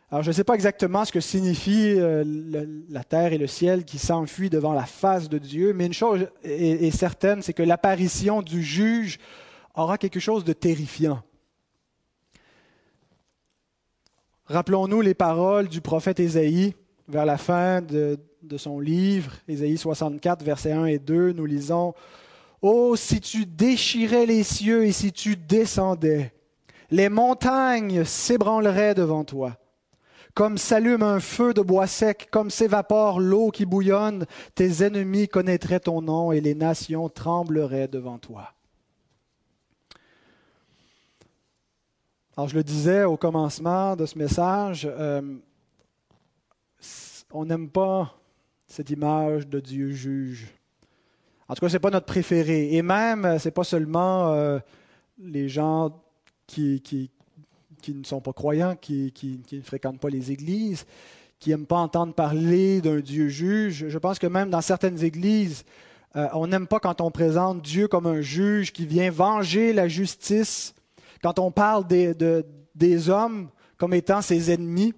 Alors 0.10 0.24
je 0.24 0.30
ne 0.30 0.34
sais 0.34 0.44
pas 0.44 0.56
exactement 0.56 1.06
ce 1.06 1.14
que 1.14 1.22
signifie 1.22 1.94
euh, 1.98 2.24
la 2.90 3.04
terre 3.04 3.32
et 3.32 3.38
le 3.38 3.48
ciel 3.48 3.86
qui 3.86 3.98
s'enfuient 3.98 4.50
devant 4.50 4.74
la 4.74 4.86
face 4.86 5.30
de 5.30 5.38
Dieu, 5.38 5.72
mais 5.74 5.86
une 5.86 5.94
chose 5.94 6.28
est 6.44 6.92
certaine, 6.92 7.42
c'est 7.42 7.54
que 7.54 7.64
l'apparition 7.64 8.42
du 8.42 8.62
juge 8.62 9.20
aura 9.74 9.98
quelque 9.98 10.20
chose 10.20 10.44
de 10.44 10.52
terrifiant. 10.52 11.22
Rappelons-nous 14.48 15.00
les 15.00 15.14
paroles 15.14 15.70
du 15.70 15.80
prophète 15.80 16.20
Ésaïe 16.20 16.76
vers 17.08 17.26
la 17.26 17.38
fin 17.38 17.82
de, 17.82 18.18
son 18.58 18.80
livre, 18.80 19.34
Ésaïe 19.48 19.78
64, 19.78 20.44
versets 20.44 20.72
1 20.72 20.86
et 20.86 21.00
2, 21.00 21.34
nous 21.34 21.46
lisons 21.46 21.94
Oh, 22.62 22.96
si 22.96 23.20
tu 23.20 23.46
déchirais 23.46 24.26
les 24.26 24.44
cieux 24.44 24.86
et 24.86 24.92
si 24.92 25.12
tu 25.12 25.36
descendais, 25.36 26.34
les 26.92 27.10
montagnes 27.10 28.04
s'ébranleraient 28.04 28.94
devant 28.94 29.24
toi. 29.24 29.58
Comme 30.34 30.58
s'allume 30.58 31.04
un 31.04 31.20
feu 31.20 31.54
de 31.54 31.62
bois 31.62 31.88
sec, 31.88 32.30
comme 32.32 32.50
s'évapore 32.50 33.20
l'eau 33.20 33.50
qui 33.50 33.66
bouillonne, 33.66 34.26
tes 34.56 34.84
ennemis 34.84 35.28
connaîtraient 35.28 35.80
ton 35.80 36.02
nom 36.02 36.32
et 36.32 36.40
les 36.40 36.56
nations 36.56 37.10
trembleraient 37.10 37.88
devant 37.88 38.18
toi. 38.18 38.54
Alors, 42.38 42.48
je 42.48 42.56
le 42.56 42.64
disais 42.64 43.04
au 43.04 43.18
commencement 43.18 43.96
de 43.98 44.06
ce 44.06 44.18
message, 44.18 44.88
euh, 44.90 45.22
on 47.34 47.46
n'aime 47.46 47.70
pas 47.70 48.18
cette 48.68 48.90
image 48.90 49.48
de 49.48 49.60
Dieu 49.60 49.92
juge. 49.92 50.48
En 51.48 51.54
tout 51.54 51.62
cas, 51.62 51.70
ce 51.70 51.74
n'est 51.74 51.80
pas 51.80 51.90
notre 51.90 52.06
préféré. 52.06 52.74
Et 52.76 52.82
même, 52.82 53.26
euh, 53.26 53.40
ce 53.40 53.48
n'est 53.48 53.52
pas 53.52 53.64
seulement 53.64 54.32
euh, 54.32 54.60
les 55.22 55.50
gens 55.50 56.02
qui, 56.48 56.82
ne 57.88 58.04
sont 58.04 58.22
pas 58.22 58.34
croyants, 58.34 58.76
qui, 58.76 59.14
ne 59.52 59.62
fréquentent 59.62 60.00
pas 60.00 60.10
les 60.10 60.32
églises, 60.32 60.86
qui 61.40 61.50
n'aiment 61.50 61.66
pas 61.66 61.78
entendre 61.78 62.14
parler 62.14 62.82
d'un 62.82 63.00
Dieu 63.00 63.28
juge. 63.28 63.88
Je 63.90 63.98
pense 63.98 64.20
que 64.20 64.28
même 64.28 64.50
dans 64.50 64.62
certaines 64.62 65.04
églises, 65.04 65.66
euh, 66.16 66.28
on 66.34 66.48
n'aime 66.48 66.68
pas 66.68 66.80
quand 66.80 67.02
on 67.02 67.12
présente 67.12 67.62
Dieu 67.62 67.88
comme 67.88 68.08
un 68.08 68.22
juge 68.22 68.72
qui 68.72 68.86
vient 68.86 69.12
venger 69.12 69.74
la 69.74 69.88
justice, 69.88 70.74
quand 71.22 71.40
on 71.40 71.52
parle 71.52 71.86
des 71.88 73.10
hommes 73.10 73.50
comme 73.78 73.94
étant 73.94 74.22
ses 74.22 74.52
ennemis. 74.52 74.94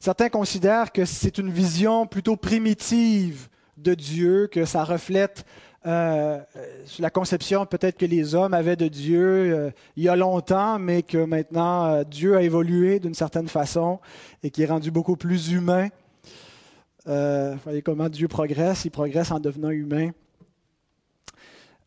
Certains 0.00 0.28
considèrent 0.28 0.92
que 0.92 1.04
c'est 1.04 1.38
une 1.38 1.50
vision 1.50 2.06
plutôt 2.06 2.36
primitive 2.36 3.48
de 3.76 3.94
Dieu, 3.94 4.48
que 4.50 4.64
ça 4.64 4.84
reflète 4.84 5.44
euh, 5.86 6.40
la 6.98 7.08
conception 7.08 7.64
peut-être 7.64 7.96
que 7.96 8.04
les 8.04 8.34
hommes 8.34 8.52
avaient 8.52 8.74
de 8.74 8.88
Dieu 8.88 9.22
euh, 9.22 9.70
il 9.96 10.02
y 10.02 10.08
a 10.08 10.16
longtemps, 10.16 10.78
mais 10.78 11.02
que 11.02 11.18
maintenant 11.18 11.86
euh, 11.86 12.02
Dieu 12.04 12.36
a 12.36 12.42
évolué 12.42 12.98
d'une 12.98 13.14
certaine 13.14 13.46
façon 13.48 14.00
et 14.42 14.50
qui 14.50 14.64
est 14.64 14.66
rendu 14.66 14.90
beaucoup 14.90 15.16
plus 15.16 15.52
humain. 15.52 15.88
vous 17.06 17.58
voyez 17.64 17.80
comment 17.82 18.08
Dieu 18.08 18.26
progresse, 18.28 18.84
il 18.84 18.90
progresse 18.90 19.30
en 19.30 19.38
devenant 19.40 19.70
humain. 19.70 20.10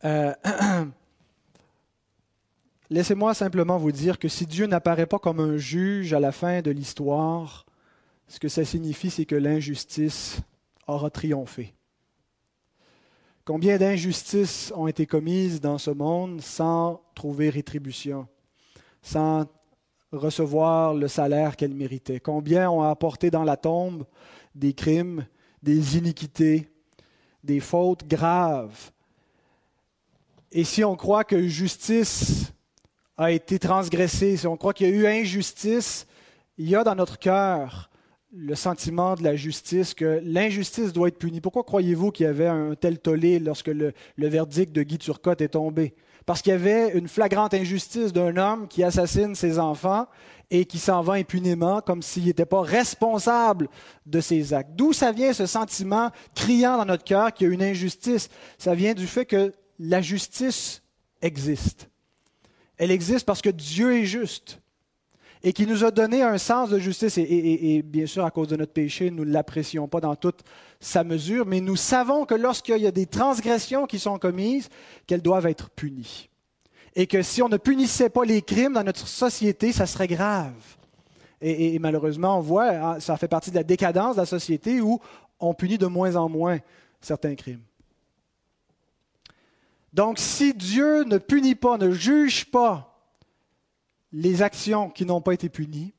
Laissez-moi 2.90 3.34
simplement 3.34 3.78
vous 3.78 3.92
dire 3.92 4.18
que 4.18 4.28
si 4.28 4.46
Dieu 4.46 4.66
n'apparaît 4.66 5.06
pas 5.06 5.18
comme 5.18 5.38
un 5.38 5.56
juge 5.58 6.12
à 6.12 6.20
la 6.20 6.32
fin 6.32 6.60
de 6.60 6.70
l'histoire, 6.70 7.66
ce 8.32 8.40
que 8.40 8.48
ça 8.48 8.64
signifie, 8.64 9.10
c'est 9.10 9.26
que 9.26 9.34
l'injustice 9.34 10.38
aura 10.86 11.10
triomphé. 11.10 11.74
Combien 13.44 13.76
d'injustices 13.76 14.72
ont 14.74 14.86
été 14.86 15.04
commises 15.04 15.60
dans 15.60 15.76
ce 15.76 15.90
monde 15.90 16.40
sans 16.40 17.02
trouver 17.14 17.50
rétribution, 17.50 18.26
sans 19.02 19.44
recevoir 20.12 20.94
le 20.94 21.08
salaire 21.08 21.56
qu'elles 21.56 21.74
méritaient? 21.74 22.20
Combien 22.20 22.70
ont 22.70 22.80
apporté 22.80 23.30
dans 23.30 23.44
la 23.44 23.58
tombe 23.58 24.06
des 24.54 24.72
crimes, 24.72 25.26
des 25.62 25.98
iniquités, 25.98 26.70
des 27.44 27.60
fautes 27.60 28.08
graves? 28.08 28.92
Et 30.52 30.64
si 30.64 30.82
on 30.84 30.96
croit 30.96 31.24
que 31.24 31.48
justice 31.48 32.50
a 33.18 33.30
été 33.30 33.58
transgressée, 33.58 34.38
si 34.38 34.46
on 34.46 34.56
croit 34.56 34.72
qu'il 34.72 34.88
y 34.88 34.90
a 34.90 34.94
eu 34.94 35.06
injustice, 35.06 36.06
il 36.56 36.70
y 36.70 36.74
a 36.74 36.82
dans 36.82 36.94
notre 36.94 37.18
cœur 37.18 37.90
le 38.34 38.54
sentiment 38.54 39.14
de 39.14 39.22
la 39.22 39.36
justice, 39.36 39.92
que 39.92 40.20
l'injustice 40.24 40.92
doit 40.92 41.08
être 41.08 41.18
punie. 41.18 41.40
Pourquoi 41.40 41.64
croyez-vous 41.64 42.10
qu'il 42.10 42.24
y 42.24 42.28
avait 42.28 42.46
un 42.46 42.74
tel 42.74 42.98
tollé 42.98 43.38
lorsque 43.38 43.68
le, 43.68 43.92
verdict 44.16 44.72
de 44.72 44.82
Guy 44.82 44.98
Turcotte 44.98 45.42
est 45.42 45.48
tombé? 45.48 45.94
Parce 46.24 46.40
qu'il 46.40 46.52
y 46.52 46.54
avait 46.54 46.96
une 46.96 47.08
flagrante 47.08 47.52
injustice 47.52 48.12
d'un 48.12 48.36
homme 48.36 48.68
qui 48.68 48.82
assassine 48.84 49.34
ses 49.34 49.58
enfants 49.58 50.06
et 50.50 50.64
qui 50.64 50.78
s'en 50.78 51.02
va 51.02 51.14
impunément 51.14 51.80
comme 51.80 52.00
s'il 52.00 52.24
n'était 52.24 52.46
pas 52.46 52.62
responsable 52.62 53.68
de 54.06 54.20
ses 54.20 54.54
actes. 54.54 54.70
D'où 54.76 54.92
ça 54.92 55.12
vient 55.12 55.32
ce 55.32 55.46
sentiment 55.46 56.10
criant 56.34 56.78
dans 56.78 56.86
notre 56.86 57.04
cœur 57.04 57.34
qu'il 57.34 57.48
y 57.48 57.50
a 57.50 57.54
une 57.54 57.62
injustice? 57.62 58.30
Ça 58.56 58.74
vient 58.74 58.94
du 58.94 59.06
fait 59.06 59.26
que 59.26 59.52
la 59.78 60.00
justice 60.00 60.82
existe. 61.20 61.90
Elle 62.78 62.92
existe 62.92 63.26
parce 63.26 63.42
que 63.42 63.50
Dieu 63.50 63.98
est 63.98 64.06
juste 64.06 64.61
et 65.44 65.52
qui 65.52 65.66
nous 65.66 65.84
a 65.84 65.90
donné 65.90 66.22
un 66.22 66.38
sens 66.38 66.70
de 66.70 66.78
justice. 66.78 67.18
Et, 67.18 67.82
bien 67.82 68.06
sûr, 68.06 68.24
à 68.24 68.30
cause 68.30 68.48
de 68.48 68.56
notre 68.56 68.72
péché, 68.72 69.10
nous 69.10 69.24
ne 69.24 69.32
l'apprécions 69.32 69.88
pas 69.88 70.00
dans 70.00 70.14
toute 70.14 70.40
sa 70.80 71.04
mesure, 71.04 71.46
mais 71.46 71.60
nous 71.60 71.76
savons 71.76 72.24
que 72.24 72.34
lorsqu'il 72.34 72.78
y 72.78 72.86
a 72.86 72.92
des 72.92 73.06
transgressions 73.06 73.86
qui 73.86 73.98
sont 73.98 74.18
commises, 74.18 74.68
qu'elles 75.06 75.22
doivent 75.22 75.46
être 75.46 75.70
punies. 75.70 76.28
Et 76.94 77.06
que 77.06 77.22
si 77.22 77.42
on 77.42 77.48
ne 77.48 77.56
punissait 77.56 78.10
pas 78.10 78.24
les 78.24 78.42
crimes 78.42 78.74
dans 78.74 78.84
notre 78.84 79.06
société, 79.08 79.72
ça 79.72 79.86
serait 79.86 80.08
grave. 80.08 80.52
Et, 81.40 81.78
malheureusement, 81.80 82.38
on 82.38 82.40
voit, 82.40 82.70
hein, 82.70 83.00
ça 83.00 83.16
fait 83.16 83.26
partie 83.26 83.50
de 83.50 83.56
la 83.56 83.64
décadence 83.64 84.14
de 84.14 84.20
la 84.20 84.26
société 84.26 84.80
où 84.80 85.00
on 85.40 85.54
punit 85.54 85.78
de 85.78 85.86
moins 85.86 86.14
en 86.14 86.28
moins 86.28 86.58
certains 87.00 87.34
crimes. 87.34 87.62
Donc, 89.92 90.20
si 90.20 90.54
Dieu 90.54 91.02
ne 91.02 91.18
punit 91.18 91.56
pas, 91.56 91.78
ne 91.78 91.90
juge 91.90 92.44
pas 92.44 92.91
les 94.12 94.42
actions 94.42 94.90
qui 94.90 95.04
n'ont 95.04 95.20
pas 95.20 95.34
été 95.34 95.48
punies, 95.48 95.94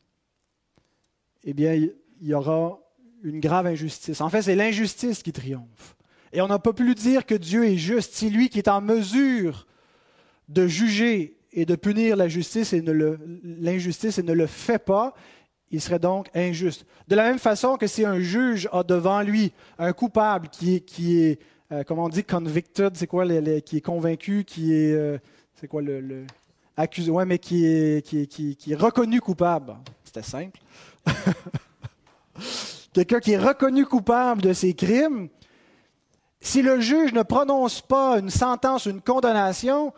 eh 1.44 1.54
bien, 1.54 1.74
il 1.74 1.94
y 2.22 2.34
aura 2.34 2.80
une 3.24 3.40
grave 3.40 3.68
injustice. 3.68 4.22
En 4.22 4.30
fait, 4.30 4.44
c'est 4.44 4.56
l'injustice 4.56 5.24
qui 5.24 5.32
triomphe. 5.32 5.96
Et 6.32 6.42
on 6.42 6.48
n'a 6.48 6.60
pas 6.60 6.74
pu 6.74 6.84
lui 6.84 6.96
dire 6.96 7.26
que 7.26 7.36
Dieu 7.36 7.66
est 7.66 7.78
juste. 7.78 8.14
C'est 8.14 8.30
lui 8.30 8.50
qui 8.50 8.60
est 8.60 8.68
en 8.68 8.82
mesure 8.82 9.68
de 10.50 10.68
juger 10.68 11.38
et 11.52 11.66
de 11.66 11.76
punir 11.76 12.16
la 12.16 12.28
justice 12.28 12.74
et 12.74 12.84
l'injustice 13.44 14.18
et 14.18 14.24
ne 14.24 14.34
le 14.34 14.48
fait 14.48 14.80
pas, 14.80 15.14
il 15.70 15.82
serait 15.82 16.00
donc 16.00 16.30
injuste. 16.34 16.86
De 17.08 17.16
la 17.16 17.24
même 17.24 17.40
façon 17.40 17.78
que 17.78 17.88
si 17.88 18.06
un 18.06 18.20
juge 18.20 18.68
a 18.72 18.84
devant 18.84 19.22
lui 19.22 19.54
un 19.78 19.94
coupable 19.94 20.50
qui 20.50 20.76
est, 20.76 20.80
qui 20.82 21.20
est 21.20 21.40
euh, 21.72 21.84
comment 21.84 22.06
on 22.06 22.10
dit, 22.10 22.24
convicted, 22.24 22.96
c'est 22.96 23.08
quoi, 23.08 23.26
qui 23.62 23.78
est 23.78 23.82
convaincu, 23.82 24.44
qui 24.44 24.74
est, 24.74 24.94
euh, 24.94 25.18
c'est 25.56 25.68
quoi 25.68 25.82
le 25.82 26.26
accusé, 26.78 27.12
ouais, 27.12 27.26
mais 27.26 27.40
qui 27.40 27.66
est, 27.66 28.76
reconnu 28.76 29.22
coupable. 29.22 29.76
C'était 30.04 30.24
simple. 30.24 30.60
Quelqu'un 32.94 33.20
qui 33.20 33.32
est 33.32 33.40
reconnu 33.40 33.86
coupable 33.86 34.42
de 34.42 34.54
ses 34.54 34.74
crimes, 34.74 35.30
si 36.40 36.62
le 36.62 36.80
juge 36.80 37.14
ne 37.14 37.24
prononce 37.24 37.82
pas 37.82 38.20
une 38.20 38.30
sentence, 38.30 38.86
une 38.86 39.02
condamnation, 39.02 39.94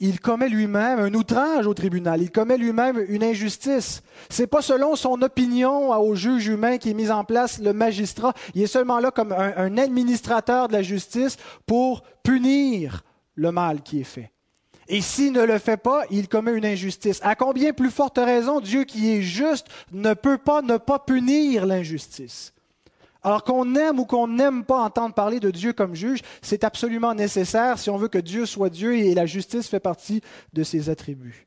il 0.00 0.18
commet 0.18 0.48
lui-même 0.48 0.98
un 0.98 1.12
outrage 1.12 1.66
au 1.66 1.74
tribunal, 1.74 2.22
il 2.22 2.30
commet 2.30 2.56
lui-même 2.56 3.04
une 3.08 3.22
injustice. 3.22 4.02
C'est 4.30 4.46
pas 4.46 4.62
selon 4.62 4.96
son 4.96 5.20
opinion 5.20 5.90
au 5.90 6.14
juge 6.14 6.46
humain 6.46 6.78
qui 6.78 6.90
est 6.90 6.94
mis 6.94 7.10
en 7.10 7.22
place 7.22 7.60
le 7.60 7.74
magistrat, 7.74 8.32
il 8.54 8.62
est 8.62 8.66
seulement 8.66 8.98
là 8.98 9.10
comme 9.10 9.32
un 9.32 9.76
administrateur 9.76 10.68
de 10.68 10.72
la 10.72 10.82
justice 10.82 11.36
pour 11.66 12.02
punir 12.22 13.02
le 13.34 13.52
mal 13.52 13.82
qui 13.82 14.00
est 14.00 14.04
fait. 14.04 14.32
Et 14.92 15.02
s'il 15.02 15.32
ne 15.32 15.44
le 15.44 15.58
fait 15.58 15.76
pas, 15.76 16.02
il 16.10 16.28
commet 16.28 16.52
une 16.52 16.66
injustice. 16.66 17.20
À 17.22 17.36
combien 17.36 17.72
plus 17.72 17.90
forte 17.90 18.18
raison 18.18 18.60
Dieu 18.60 18.82
qui 18.82 19.12
est 19.12 19.22
juste 19.22 19.68
ne 19.92 20.14
peut 20.14 20.36
pas 20.36 20.62
ne 20.62 20.76
pas 20.76 20.98
punir 20.98 21.64
l'injustice 21.64 22.52
alors 23.22 23.44
qu'on 23.44 23.74
aime 23.74 23.98
ou 23.98 24.06
qu'on 24.06 24.28
n'aime 24.28 24.64
pas 24.64 24.80
entendre 24.80 25.14
parler 25.14 25.40
de 25.40 25.50
Dieu 25.50 25.74
comme 25.74 25.94
juge, 25.94 26.20
c'est 26.40 26.64
absolument 26.64 27.14
nécessaire 27.14 27.78
si 27.78 27.90
on 27.90 27.98
veut 27.98 28.08
que 28.08 28.16
Dieu 28.16 28.46
soit 28.46 28.70
Dieu 28.70 28.96
et 28.96 29.14
la 29.14 29.26
justice 29.26 29.68
fait 29.68 29.78
partie 29.78 30.22
de 30.54 30.62
ses 30.62 30.88
attributs. 30.88 31.46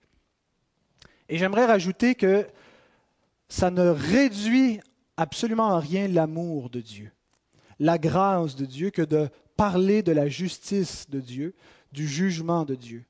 Et 1.29 1.39
j'aimerais 1.39 1.65
rajouter 1.65 2.13
que 2.13 2.45
ça 3.49 3.71
ne 3.71 3.87
réduit 3.87 4.81
absolument 5.17 5.69
en 5.69 5.79
rien 5.79 6.07
l'amour 6.07 6.69
de 6.69 6.79
Dieu, 6.79 7.11
la 7.79 7.97
grâce 7.97 8.55
de 8.55 8.65
Dieu 8.65 8.91
que 8.91 9.01
de 9.01 9.29
parler 9.57 10.03
de 10.03 10.11
la 10.11 10.27
justice 10.27 11.09
de 11.09 11.19
Dieu, 11.19 11.55
du 11.91 12.07
jugement 12.07 12.65
de 12.65 12.75
Dieu. 12.75 13.03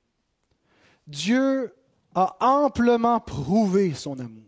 Dieu 1.07 1.73
a 2.15 2.35
amplement 2.39 3.19
prouvé 3.19 3.93
son 3.93 4.19
amour 4.19 4.43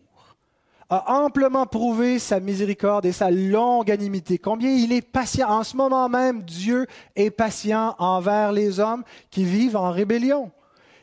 a 0.88 1.20
amplement 1.20 1.66
prouvé 1.66 2.18
sa 2.18 2.38
miséricorde 2.38 3.06
et 3.06 3.12
sa 3.12 3.30
longanimité, 3.30 4.38
combien 4.38 4.70
il 4.70 4.92
est 4.92 5.02
patient. 5.02 5.48
En 5.48 5.64
ce 5.64 5.76
moment 5.76 6.08
même, 6.08 6.42
Dieu 6.42 6.86
est 7.16 7.30
patient 7.30 7.96
envers 7.98 8.52
les 8.52 8.78
hommes 8.78 9.02
qui 9.30 9.44
vivent 9.44 9.76
en 9.76 9.90
rébellion. 9.90 10.52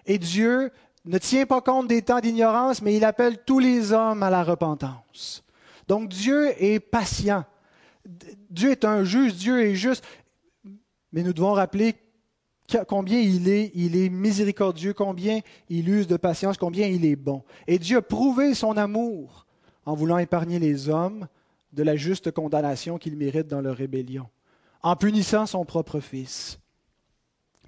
Et 0.05 0.17
Dieu 0.17 0.71
ne 1.05 1.17
tient 1.17 1.45
pas 1.45 1.61
compte 1.61 1.87
des 1.87 2.01
temps 2.01 2.21
d'ignorance, 2.21 2.81
mais 2.81 2.95
il 2.95 3.03
appelle 3.03 3.43
tous 3.45 3.59
les 3.59 3.91
hommes 3.91 4.23
à 4.23 4.29
la 4.29 4.43
repentance. 4.43 5.43
Donc 5.89 6.07
Dieu 6.07 6.51
est 6.63 6.79
patient. 6.79 7.43
Dieu 8.49 8.71
est 8.71 8.85
un 8.85 9.03
juge, 9.03 9.35
Dieu 9.35 9.61
est 9.61 9.75
juste. 9.75 10.05
Mais 11.11 11.23
nous 11.23 11.33
devons 11.33 11.53
rappeler 11.53 11.95
combien 12.87 13.19
il 13.19 13.47
est, 13.49 13.71
il 13.75 13.95
est 13.95 14.09
miséricordieux, 14.09 14.93
combien 14.93 15.39
il 15.69 15.89
use 15.89 16.07
de 16.07 16.17
patience, 16.17 16.57
combien 16.57 16.87
il 16.87 17.05
est 17.05 17.15
bon. 17.15 17.43
Et 17.67 17.79
Dieu 17.79 17.97
a 17.97 18.01
prouvé 18.01 18.53
son 18.53 18.77
amour 18.77 19.45
en 19.85 19.95
voulant 19.95 20.17
épargner 20.17 20.59
les 20.59 20.89
hommes 20.89 21.27
de 21.71 21.83
la 21.83 21.95
juste 21.95 22.31
condamnation 22.31 22.97
qu'ils 22.97 23.17
méritent 23.17 23.47
dans 23.47 23.61
leur 23.61 23.75
rébellion, 23.75 24.27
en 24.81 24.95
punissant 24.95 25.45
son 25.45 25.65
propre 25.65 25.99
Fils. 25.99 26.59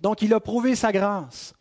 Donc 0.02 0.22
il 0.22 0.34
a 0.34 0.40
prouvé 0.40 0.76
sa 0.76 0.92
grâce. 0.92 1.54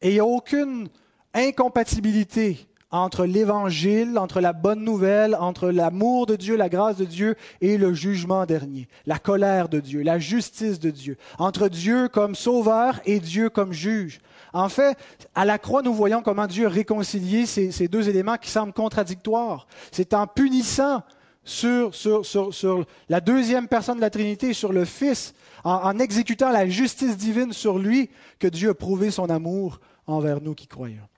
Et 0.00 0.10
il 0.10 0.14
n'y 0.14 0.20
a 0.20 0.26
aucune 0.26 0.88
incompatibilité 1.32 2.66
entre 2.90 3.26
l'Évangile, 3.26 4.16
entre 4.18 4.40
la 4.40 4.52
bonne 4.52 4.84
nouvelle, 4.84 5.36
entre 5.40 5.70
l'amour 5.70 6.26
de 6.26 6.36
Dieu, 6.36 6.56
la 6.56 6.68
grâce 6.68 6.96
de 6.96 7.04
Dieu 7.04 7.34
et 7.60 7.78
le 7.78 7.92
jugement 7.92 8.46
dernier, 8.46 8.88
la 9.06 9.18
colère 9.18 9.68
de 9.68 9.80
Dieu, 9.80 10.02
la 10.02 10.18
justice 10.18 10.78
de 10.78 10.90
Dieu, 10.90 11.16
entre 11.38 11.68
Dieu 11.68 12.08
comme 12.08 12.34
sauveur 12.34 13.00
et 13.04 13.18
Dieu 13.18 13.50
comme 13.50 13.72
juge. 13.72 14.20
En 14.52 14.68
fait, 14.68 14.96
à 15.34 15.44
la 15.44 15.58
croix, 15.58 15.82
nous 15.82 15.92
voyons 15.92 16.22
comment 16.22 16.46
Dieu 16.46 16.66
a 16.66 16.70
réconcilié 16.70 17.44
ces, 17.46 17.88
deux 17.88 18.08
éléments 18.08 18.36
qui 18.36 18.50
semblent 18.50 18.72
contradictoires. 18.72 19.66
C'est 19.90 20.14
en 20.14 20.26
punissant 20.26 21.02
sur, 21.44 21.92
la 23.08 23.20
deuxième 23.20 23.68
personne 23.68 23.96
de 23.96 24.00
la 24.00 24.10
Trinité, 24.10 24.52
sur 24.52 24.72
le 24.72 24.84
Fils, 24.84 25.34
en 25.64 25.98
exécutant 25.98 26.50
la 26.50 26.68
justice 26.68 27.16
divine 27.16 27.52
sur 27.52 27.78
lui, 27.78 28.10
que 28.38 28.46
Dieu 28.46 28.70
a 28.70 28.74
prouvé 28.74 29.10
son 29.10 29.28
amour 29.28 29.80
envers 30.06 30.40
nous 30.40 30.54
qui 30.54 30.68
croyons. 30.68 31.08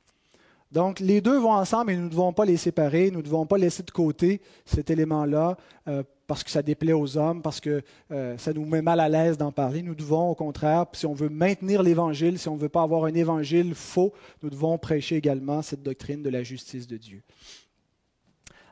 Donc, 0.71 1.01
les 1.01 1.21
deux 1.21 1.39
vont 1.39 1.53
ensemble 1.53 1.93
et 1.93 1.97
nous 1.97 2.05
ne 2.05 2.11
devons 2.11 2.33
pas 2.33 2.45
les 2.45 2.59
séparer, 2.59 3.11
nous 3.11 3.19
ne 3.19 3.25
devons 3.25 3.47
pas 3.47 3.57
laisser 3.57 3.83
de 3.83 3.91
côté 3.91 4.43
cet 4.67 4.91
élément-là 4.91 5.57
euh, 5.89 6.03
parce 6.27 6.45
que 6.45 6.51
ça 6.51 6.63
déplaît 6.63 6.93
aux 6.93 7.17
hommes, 7.17 7.41
parce 7.41 7.59
que 7.59 7.83
euh, 8.11 8.37
ça 8.37 8.53
nous 8.53 8.67
met 8.67 8.83
mal 8.83 9.01
à 9.01 9.09
l'aise 9.09 9.39
d'en 9.39 9.51
parler. 9.51 9.83
Nous 9.83 9.95
devons, 9.95 10.29
au 10.29 10.35
contraire, 10.35 10.85
si 10.93 11.07
on 11.07 11.15
veut 11.15 11.31
maintenir 11.31 11.83
l'Évangile, 11.83 12.39
si 12.39 12.49
on 12.51 12.57
ne 12.57 12.61
veut 12.61 12.69
pas 12.69 12.83
avoir 12.83 13.05
un 13.05 13.15
Évangile 13.15 13.75
faux, 13.75 14.13
nous 14.43 14.51
devons 14.51 14.77
prêcher 14.77 15.17
également 15.17 15.63
cette 15.63 15.83
doctrine 15.83 16.23
de 16.23 16.29
la 16.29 16.43
justice 16.43 16.87
de 16.87 16.99
Dieu. 16.99 17.23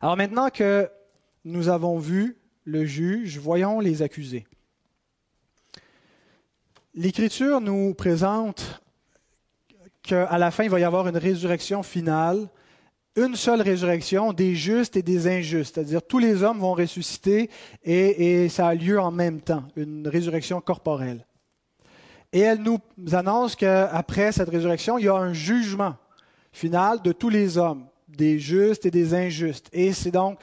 Alors 0.03 0.19
maintenant 0.19 0.51
que 0.51 0.91
nous 1.47 1.71
avons 1.71 1.99
vu 1.99 2.37
le 2.65 2.85
juge, 2.85 3.39
voyons 3.39 3.81
les 3.81 4.03
accusés. 4.03 4.47
L'Écriture 6.95 7.63
nous 7.63 7.95
présente 7.95 8.83
qu'à 10.07 10.39
la 10.39 10.51
fin, 10.51 10.65
il 10.65 10.71
va 10.71 10.81
y 10.81 10.85
avoir 10.85 11.07
une 11.09 11.17
résurrection 11.17 11.83
finale, 11.83 12.49
une 13.17 13.35
seule 13.35 13.63
résurrection 13.63 14.33
des 14.33 14.55
justes 14.55 14.97
et 14.97 15.03
des 15.03 15.27
injustes, 15.27 15.75
c'est-à-dire 15.75 16.03
tous 16.03 16.19
les 16.19 16.43
hommes 16.43 16.59
vont 16.59 16.75
ressusciter 16.75 17.51
et, 17.83 18.49
ça 18.49 18.69
a 18.69 18.75
lieu 18.75 19.01
en 19.01 19.11
même 19.11 19.41
temps, 19.41 19.65
une 19.75 20.07
résurrection 20.07 20.61
corporelle. 20.61 21.27
Et 22.33 22.41
elle 22.41 22.63
nous 22.63 22.81
annonce 23.13 23.57
qu'après 23.57 24.33
cette 24.33 24.51
résurrection, 24.51 24.99
il 24.99 25.07
y 25.07 25.09
a 25.09 25.15
un 25.15 25.33
jugement 25.33 25.95
final 26.53 27.01
de 27.03 27.13
tous 27.13 27.31
les 27.31 27.57
hommes 27.57 27.87
des 28.09 28.39
justes 28.39 28.87
et 28.87 28.91
des 28.91 29.15
injustes. 29.15 29.69
Et 29.73 29.93
c'est 29.93 30.11
donc, 30.11 30.39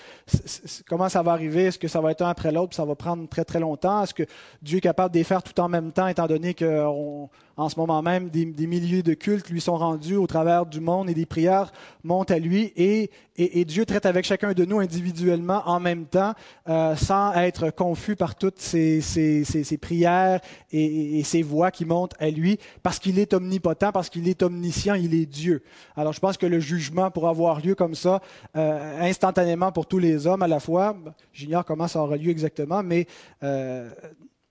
comment 0.88 1.10
ça 1.10 1.22
va 1.22 1.32
arriver? 1.32 1.66
Est-ce 1.66 1.80
que 1.80 1.88
ça 1.88 2.02
va 2.02 2.12
être 2.12 2.22
un 2.22 2.30
après 2.30 2.52
l'autre, 2.52 2.76
ça 2.76 2.86
va 2.86 2.96
prendre 2.96 3.28
très 3.28 3.46
très 3.46 3.60
longtemps? 3.60 4.04
Est-ce 4.04 4.14
que 4.14 4.24
Dieu 4.62 4.78
est 4.78 4.82
capable 4.82 5.14
de 5.14 5.20
les 5.20 5.24
faire 5.24 5.44
tout 5.44 5.60
en 5.60 5.70
même 5.70 5.92
temps, 5.92 6.08
étant 6.08 6.28
donné 6.28 6.54
qu'on 6.54 7.30
en 7.58 7.70
ce 7.70 7.80
moment 7.80 8.02
même, 8.02 8.30
des, 8.30 8.46
milliers 8.68 9.04
de 9.04 9.14
cultes 9.14 9.50
lui 9.50 9.62
sont 9.62 9.78
rendus 9.78 10.16
au 10.16 10.28
travers 10.28 10.66
du 10.66 10.80
monde 10.80 11.10
et 11.10 11.14
des 11.14 11.26
prières 11.26 11.72
montent 12.04 12.32
à 12.32 12.40
lui 12.40 12.74
et, 12.76 13.12
et, 13.36 13.66
Dieu 13.66 13.86
traite 13.86 14.06
avec 14.06 14.26
chacun 14.26 14.54
de 14.54 14.66
nous 14.66 14.80
individuellement 14.80 15.64
en 15.66 15.80
même 15.80 16.06
temps, 16.06 16.34
euh, 16.70 16.96
sans 16.96 17.34
être 17.34 17.72
confus 17.72 18.16
par 18.16 18.36
toutes 18.36 18.60
ces, 18.60 19.02
ces, 19.02 19.44
ces, 19.44 19.78
prières 19.78 20.40
et, 20.72 21.20
et, 21.20 21.24
ces 21.24 21.42
voix 21.42 21.72
qui 21.72 21.86
montent 21.86 22.14
à 22.20 22.30
lui, 22.30 22.60
parce 22.84 23.00
qu'il 23.00 23.18
est 23.18 23.34
omnipotent, 23.34 23.92
parce 23.92 24.10
qu'il 24.10 24.28
est 24.28 24.44
omniscient, 24.44 24.96
il 24.96 25.16
est 25.16 25.26
Dieu. 25.26 25.64
Alors 25.96 26.14
je 26.14 26.20
pense 26.20 26.38
que 26.38 26.46
le 26.46 26.60
jugement 26.60 27.10
pourra 27.12 27.30
avoir 27.30 27.60
lieu 27.60 27.76
comme 27.76 27.96
ça, 27.96 28.22
euh, 28.56 29.02
instantanément 29.02 29.72
pour 29.72 29.88
tous 29.88 30.00
les 30.00 30.28
hommes 30.28 30.44
à 30.44 30.48
la 30.48 30.60
fois. 30.60 30.96
J'ignore 31.34 31.66
comment 31.66 31.88
ça 31.88 32.02
aura 32.02 32.18
lieu 32.18 32.30
exactement, 32.30 32.84
mais 32.84 33.08
euh, 33.44 33.90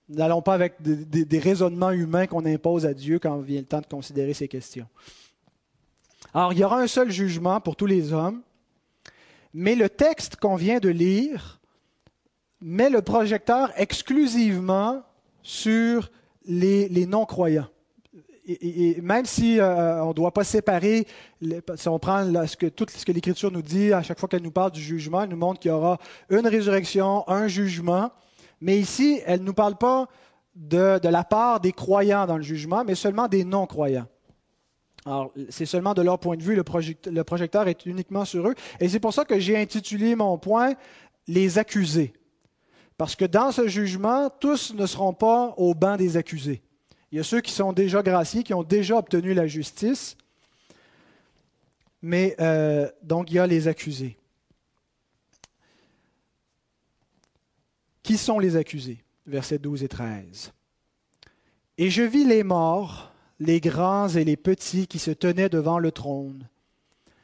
N'allons 0.09 0.41
pas 0.41 0.53
avec 0.53 0.75
des, 0.81 1.39
raisonnements 1.39 1.91
humains 1.91 2.27
qu'on 2.27 2.45
impose 2.45 2.85
à 2.85 2.93
Dieu 2.93 3.19
quand 3.19 3.37
vient 3.37 3.61
le 3.61 3.65
temps 3.65 3.81
de 3.81 3.85
considérer 3.85 4.33
ces 4.33 4.47
questions. 4.47 4.87
Alors, 6.33 6.51
il 6.51 6.59
y 6.59 6.63
aura 6.63 6.79
un 6.79 6.87
seul 6.87 7.09
jugement 7.09 7.61
pour 7.61 7.75
tous 7.75 7.85
les 7.85 8.11
hommes, 8.11 8.41
mais 9.53 9.75
le 9.75 9.89
texte 9.89 10.35
qu'on 10.35 10.55
vient 10.55 10.79
de 10.79 10.89
lire 10.89 11.61
met 12.59 12.89
le 12.89 13.01
projecteur 13.01 13.71
exclusivement 13.77 15.03
sur 15.41 16.09
les, 16.45 17.05
non-croyants. 17.05 17.67
Et, 18.45 18.99
même 19.01 19.25
si 19.25 19.59
euh, 19.59 20.03
on 20.03 20.09
ne 20.09 20.13
doit 20.13 20.33
pas 20.33 20.43
séparer, 20.43 21.07
si 21.75 21.87
on 21.87 21.99
prend 21.99 22.25
tout 22.75 22.85
ce 22.89 23.05
que 23.05 23.11
l'Écriture 23.11 23.51
nous 23.51 23.61
dit 23.61 23.93
à 23.93 24.01
chaque 24.03 24.19
fois 24.19 24.27
qu'elle 24.27 24.41
nous 24.41 24.51
parle 24.51 24.71
du 24.71 24.81
jugement, 24.81 25.23
elle 25.23 25.29
nous 25.29 25.37
montre 25.37 25.61
qu'il 25.61 25.71
y 25.71 25.73
aura 25.73 25.97
une 26.29 26.47
résurrection, 26.47 27.27
un 27.29 27.47
jugement, 27.47 28.11
mais 28.63 28.79
ici, 28.79 29.19
elle 29.25 29.41
ne 29.41 29.45
nous 29.45 29.53
parle 29.53 29.75
pas 29.75 30.07
de, 30.55 30.97
la 31.03 31.25
part 31.25 31.59
des 31.59 31.73
croyants 31.73 32.25
dans 32.25 32.37
le 32.37 32.43
jugement, 32.43 32.85
mais 32.85 32.95
seulement 32.95 33.27
des 33.27 33.43
non-croyants. 33.43 34.07
Alors, 35.05 35.33
c'est 35.49 35.65
seulement 35.65 35.93
de 35.93 36.01
leur 36.01 36.17
point 36.17 36.37
de 36.37 36.43
vue, 36.43 36.55
le, 36.55 36.63
projecteur 37.23 37.67
est 37.67 37.85
uniquement 37.85 38.23
sur 38.23 38.47
eux. 38.47 38.55
Et 38.79 38.87
c'est 38.87 39.01
pour 39.01 39.13
ça 39.13 39.25
que 39.25 39.37
j'ai 39.37 39.57
intitulé 39.57 40.15
mon 40.15 40.37
point 40.37 40.75
Les 41.27 41.57
accusés. 41.57 42.13
Parce 42.97 43.17
que 43.17 43.25
dans 43.25 43.51
ce 43.51 43.67
jugement, 43.67 44.29
tous 44.29 44.73
ne 44.73 44.85
seront 44.85 45.13
pas 45.13 45.53
au 45.57 45.73
banc 45.73 45.97
des 45.97 46.15
accusés. 46.15 46.61
Il 47.11 47.17
y 47.17 47.19
a 47.19 47.23
ceux 47.23 47.41
qui 47.41 47.51
sont 47.51 47.73
déjà 47.73 48.01
graciés, 48.01 48.43
qui 48.43 48.53
ont 48.53 48.63
déjà 48.63 48.97
obtenu 48.97 49.33
la 49.33 49.45
justice. 49.45 50.15
Mais 52.01 52.33
euh, 52.39 52.89
donc, 53.01 53.29
il 53.29 53.33
y 53.33 53.39
a 53.39 53.47
les 53.47 53.67
accusés. 53.67 54.17
Qui 58.03 58.17
sont 58.17 58.37
les 58.37 58.57
accusés? 58.57 59.03
Versets 59.25 59.59
12 59.59 59.83
et 59.83 59.87
13. 59.87 60.51
Et 61.77 61.89
je 61.89 62.03
vis 62.03 62.25
les 62.25 62.43
morts, 62.43 63.13
les 63.39 63.61
grands 63.61 64.09
et 64.09 64.25
les 64.25 64.35
petits 64.35 64.87
qui 64.87 64.99
se 64.99 65.11
tenaient 65.11 65.49
devant 65.49 65.79
le 65.79 65.91
trône. 65.91 66.47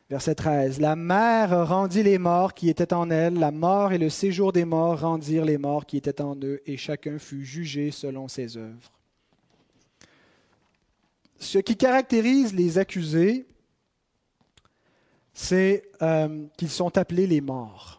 Verset 0.09 0.35
13. 0.35 0.79
La 0.79 0.95
mer 0.95 1.67
rendit 1.67 2.01
les 2.01 2.17
morts 2.17 2.53
qui 2.53 2.69
étaient 2.69 2.93
en 2.93 3.11
elle, 3.11 3.35
la 3.35 3.51
mort 3.51 3.91
et 3.91 3.99
le 3.99 4.09
séjour 4.09 4.53
des 4.53 4.65
morts 4.65 5.01
rendirent 5.01 5.45
les 5.45 5.59
morts 5.59 5.85
qui 5.85 5.97
étaient 5.97 6.21
en 6.21 6.35
eux, 6.41 6.61
et 6.65 6.77
chacun 6.77 7.19
fut 7.19 7.45
jugé 7.45 7.91
selon 7.91 8.27
ses 8.27 8.57
œuvres. 8.57 8.91
Ce 11.37 11.59
qui 11.59 11.77
caractérise 11.77 12.53
les 12.53 12.79
accusés, 12.79 13.45
c'est 15.33 15.89
euh, 16.01 16.47
qu'ils 16.57 16.69
sont 16.69 16.97
appelés 16.97 17.27
les 17.27 17.41
morts. 17.41 17.98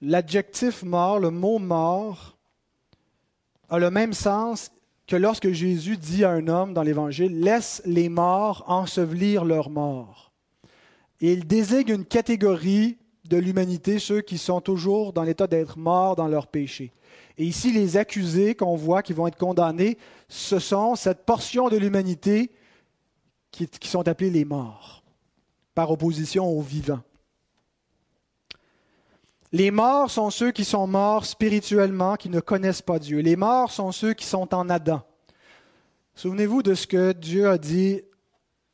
L'adjectif 0.00 0.82
mort, 0.82 1.18
le 1.18 1.30
mot 1.30 1.58
mort, 1.58 2.36
a 3.68 3.78
le 3.78 3.90
même 3.90 4.12
sens 4.12 4.70
que 5.06 5.16
lorsque 5.16 5.50
Jésus 5.50 5.96
dit 5.96 6.24
à 6.24 6.30
un 6.30 6.48
homme 6.48 6.74
dans 6.74 6.82
l'Évangile, 6.82 7.40
laisse 7.40 7.82
les 7.84 8.08
morts 8.08 8.64
ensevelir 8.68 9.44
leurs 9.44 9.70
morts. 9.70 10.32
il 11.20 11.46
désigne 11.46 11.90
une 11.90 12.04
catégorie 12.04 12.96
de 13.24 13.36
l'humanité, 13.36 13.98
ceux 13.98 14.22
qui 14.22 14.38
sont 14.38 14.60
toujours 14.60 15.12
dans 15.12 15.22
l'état 15.22 15.46
d'être 15.46 15.78
morts 15.78 16.16
dans 16.16 16.28
leur 16.28 16.46
péché. 16.46 16.92
Et 17.38 17.44
ici, 17.44 17.72
les 17.72 17.96
accusés 17.96 18.54
qu'on 18.54 18.76
voit 18.76 19.02
qui 19.02 19.12
vont 19.12 19.26
être 19.26 19.36
condamnés, 19.36 19.98
ce 20.28 20.58
sont 20.58 20.96
cette 20.96 21.24
portion 21.24 21.68
de 21.68 21.76
l'humanité 21.76 22.50
qui, 23.50 23.66
qui 23.68 23.88
sont 23.88 24.06
appelés 24.08 24.30
les 24.30 24.44
morts, 24.44 25.02
par 25.74 25.90
opposition 25.90 26.46
aux 26.46 26.60
vivants. 26.60 27.02
Les 29.52 29.72
morts 29.72 30.10
sont 30.10 30.30
ceux 30.30 30.52
qui 30.52 30.64
sont 30.64 30.86
morts 30.86 31.26
spirituellement, 31.26 32.14
qui 32.14 32.28
ne 32.28 32.38
connaissent 32.38 32.82
pas 32.82 33.00
Dieu. 33.00 33.18
Les 33.18 33.34
morts 33.34 33.72
sont 33.72 33.90
ceux 33.90 34.14
qui 34.14 34.24
sont 34.24 34.54
en 34.54 34.70
Adam. 34.70 35.02
Souvenez-vous 36.14 36.62
de 36.62 36.74
ce 36.74 36.86
que 36.86 37.12
Dieu 37.12 37.48
a 37.48 37.58
dit 37.58 38.02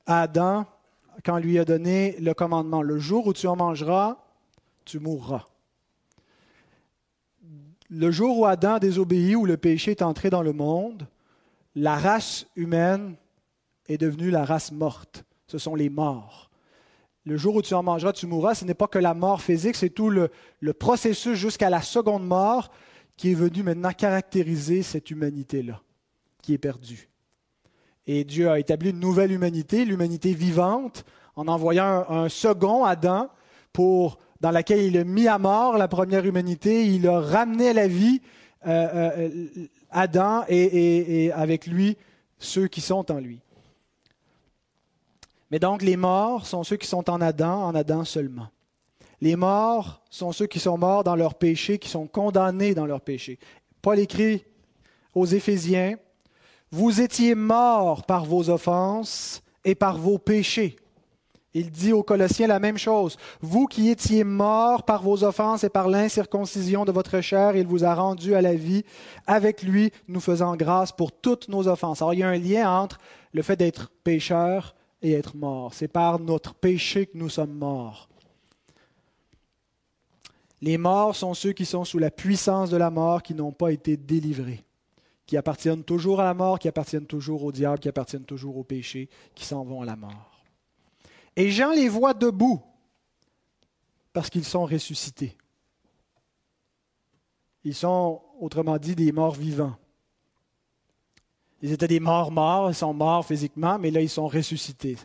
à 0.05 0.23
Adam 0.23 0.67
quand 1.25 1.39
lui 1.39 1.59
a 1.59 1.65
donné 1.65 2.17
le 2.19 2.35
commandement. 2.35 2.83
Le 2.83 2.99
jour 2.99 3.27
où 3.27 3.33
tu 3.33 3.47
en 3.47 3.57
mangeras, 3.57 4.19
tu 4.85 4.99
mourras. 4.99 5.47
Le 7.89 8.11
jour 8.11 8.39
où 8.39 8.45
Adam 8.45 8.79
désobéit, 8.79 9.35
où 9.37 9.47
le 9.47 9.57
péché 9.57 9.93
est 9.93 10.03
entré 10.03 10.29
dans 10.29 10.43
le 10.43 10.53
monde, 10.53 11.07
la 11.75 11.97
race 11.97 12.47
humaine 12.55 13.17
est 13.89 13.99
devenue 13.99 14.31
la 14.31 14.45
race 14.45 14.73
morte. 14.73 15.25
Ce 15.47 15.57
sont 15.57 15.75
les 15.75 15.89
morts 15.89 16.46
le 17.27 17.37
jour 17.37 17.57
où 17.57 17.63
tu 17.63 17.75
en 17.75 17.83
mangeras, 17.83 18.13
tu 18.13 18.27
mourras, 18.29 18.55
ce 18.55 18.65
n'est 18.65 18.75
pas 18.75 18.87
que 18.87 19.01
la 19.01 19.13
mort 19.13 19.43
physique, 19.43 19.75
c'est 19.75 19.91
tout 19.91 20.11
le, 20.11 20.31
processus 20.73 21.37
jusqu'à 21.37 21.69
la 21.69 21.83
seconde 21.83 22.25
mort 22.25 22.71
qui 23.17 23.33
est 23.33 23.35
venu 23.35 23.65
maintenant 23.65 23.91
caractériser 23.91 24.83
cette 24.83 25.11
humanité-là, 25.11 25.83
qui 26.41 26.55
est 26.55 26.59
perdue. 26.59 27.09
Et 28.07 28.23
Dieu 28.23 28.49
a 28.49 28.61
établi 28.61 28.91
une 28.91 29.01
nouvelle 29.01 29.33
humanité, 29.33 29.85
l'humanité 29.85 30.33
vivante, 30.35 31.05
en 31.35 31.49
envoyant 31.49 32.05
un, 32.09 32.29
second 32.29 32.85
Adam 32.85 33.29
pour, 33.73 34.19
dans 34.41 34.53
laquelle 34.53 34.83
il 34.83 34.97
a 34.97 35.03
mis 35.03 35.27
à 35.27 35.39
mort 35.39 35.77
la 35.77 35.89
première 35.89 36.25
humanité, 36.25 36.87
il 36.87 37.09
a 37.09 37.21
ramené 37.21 37.71
à 37.71 37.73
la 37.73 37.89
vie 37.89 38.23
euh, 38.69 39.19
euh, 39.19 39.49
Adam 39.91 40.45
et 40.49 41.33
avec 41.33 41.67
lui 41.67 41.97
ceux 42.39 42.69
qui 42.69 42.81
sont 42.81 43.11
en 43.11 43.19
lui. 43.19 43.41
Mais 45.51 45.59
donc 45.59 45.83
les 45.83 45.97
morts 45.97 46.47
sont 46.47 46.65
ceux 46.65 46.77
qui 46.77 46.87
sont 46.87 47.09
en 47.09 47.21
Adam, 47.21 47.65
en 47.65 47.75
Adam 47.75 48.05
seulement. 48.05 48.49
Les 49.21 49.37
morts 49.37 50.03
sont 50.11 50.33
ceux 50.33 50.47
qui 50.47 50.59
sont 50.59 50.77
morts 50.77 51.05
dans 51.05 51.17
leur 51.17 51.35
péché, 51.35 51.79
qui 51.79 51.89
sont 51.89 52.07
condamnés 52.07 52.75
dans 52.75 52.87
leur 52.87 53.01
péché. 53.01 53.39
Paul 53.81 53.99
écrit 53.99 54.45
aux 55.15 55.27
Éphésiens, 55.27 55.97
Vous 56.71 57.01
étiez 57.01 57.35
morts 57.35 58.05
par 58.05 58.25
vos 58.25 58.51
offenses 58.51 59.43
et 59.65 59.75
par 59.75 59.97
vos 59.97 60.19
péchés. 60.19 60.77
Il 61.55 61.71
dit 61.71 61.95
aux 61.95 62.03
Colossiens 62.03 62.49
la 62.49 62.59
même 62.59 62.77
chose. 62.77 63.17
Vous 63.41 63.67
qui 63.67 63.89
étiez 63.89 64.25
morts 64.25 64.83
par 64.83 65.03
vos 65.03 65.25
offenses 65.25 65.65
et 65.65 65.71
par 65.71 65.89
l'incirconcision 65.89 66.85
de 66.85 66.93
votre 66.93 67.23
chair, 67.23 67.57
il 67.57 67.67
vous 67.67 67.83
a 67.83 67.95
rendu 67.95 68.35
à 68.35 68.43
la 68.43 68.55
vie 68.55 68.85
avec 69.27 69.63
lui, 69.63 69.91
nous 70.07 70.21
faisant 70.21 70.55
grâce 70.55 70.93
pour 70.93 71.13
toutes 71.13 71.49
nos 71.49 71.67
offenses. 71.67 72.03
Alors 72.03 72.13
il 72.13 72.21
y 72.21 72.23
a 72.23 72.29
un 72.29 72.37
lien 72.37 72.71
entre 72.71 72.99
le 73.33 73.41
fait 73.41 73.57
d'être 73.57 73.91
pécheur 74.05 74.76
et 75.03 75.13
être 75.13 75.37
mort. 75.37 75.75
C'est 75.75 75.89
par 75.89 76.19
notre 76.19 76.55
péché 76.55 77.07
que 77.07 77.17
nous 77.17 77.29
sommes 77.29 77.55
morts. 77.55 78.09
Les 80.63 80.79
morts 80.79 81.15
sont 81.15 81.35
ceux 81.35 81.53
qui 81.53 81.67
sont 81.67 81.85
sous 81.85 81.99
la 81.99 82.11
puissance 82.11 82.71
de 82.71 82.77
la 82.77 82.91
mort, 82.91 83.23
qui 83.23 83.35
n'ont 83.35 83.53
pas 83.53 83.73
été 83.73 83.97
délivrés, 83.97 84.65
qui 85.27 85.37
appartiennent 85.37 85.85
toujours 85.85 86.21
à 86.21 86.25
la 86.25 86.35
mort, 86.35 86.59
qui 86.59 86.69
appartiennent 86.69 87.07
toujours 87.07 87.45
au 87.45 87.53
diable, 87.53 87.79
qui 87.79 87.89
appartiennent 87.89 88.25
toujours 88.25 88.57
au 88.57 88.65
péché, 88.65 89.09
qui 89.35 89.45
s'en 89.45 89.65
vont 89.65 89.83
à 89.83 89.85
la 89.85 89.97
mort. 89.97 90.45
Et 91.37 91.51
Jean 91.51 91.73
les 91.73 91.89
voit 91.89 92.15
debout 92.15 92.63
parce 94.13 94.31
qu'ils 94.31 94.47
sont 94.47 94.65
ressuscités. 94.65 95.37
Ils 97.65 97.75
sont, 97.75 98.23
autrement 98.41 98.79
dit, 98.79 98.95
des 98.95 99.13
morts 99.13 99.35
vivants. 99.35 99.77
Ils 101.63 101.73
étaient 101.73 101.89
des 101.89 102.01
morts 102.01 102.31
morts, 102.31 102.71
ils 102.71 102.75
sont 102.75 102.93
morts 102.93 103.25
physiquement, 103.25 103.79
mais 103.79 103.91
là, 103.91 104.01
ils 104.01 104.09
sont 104.09 104.29
ressuscités. 104.29 104.97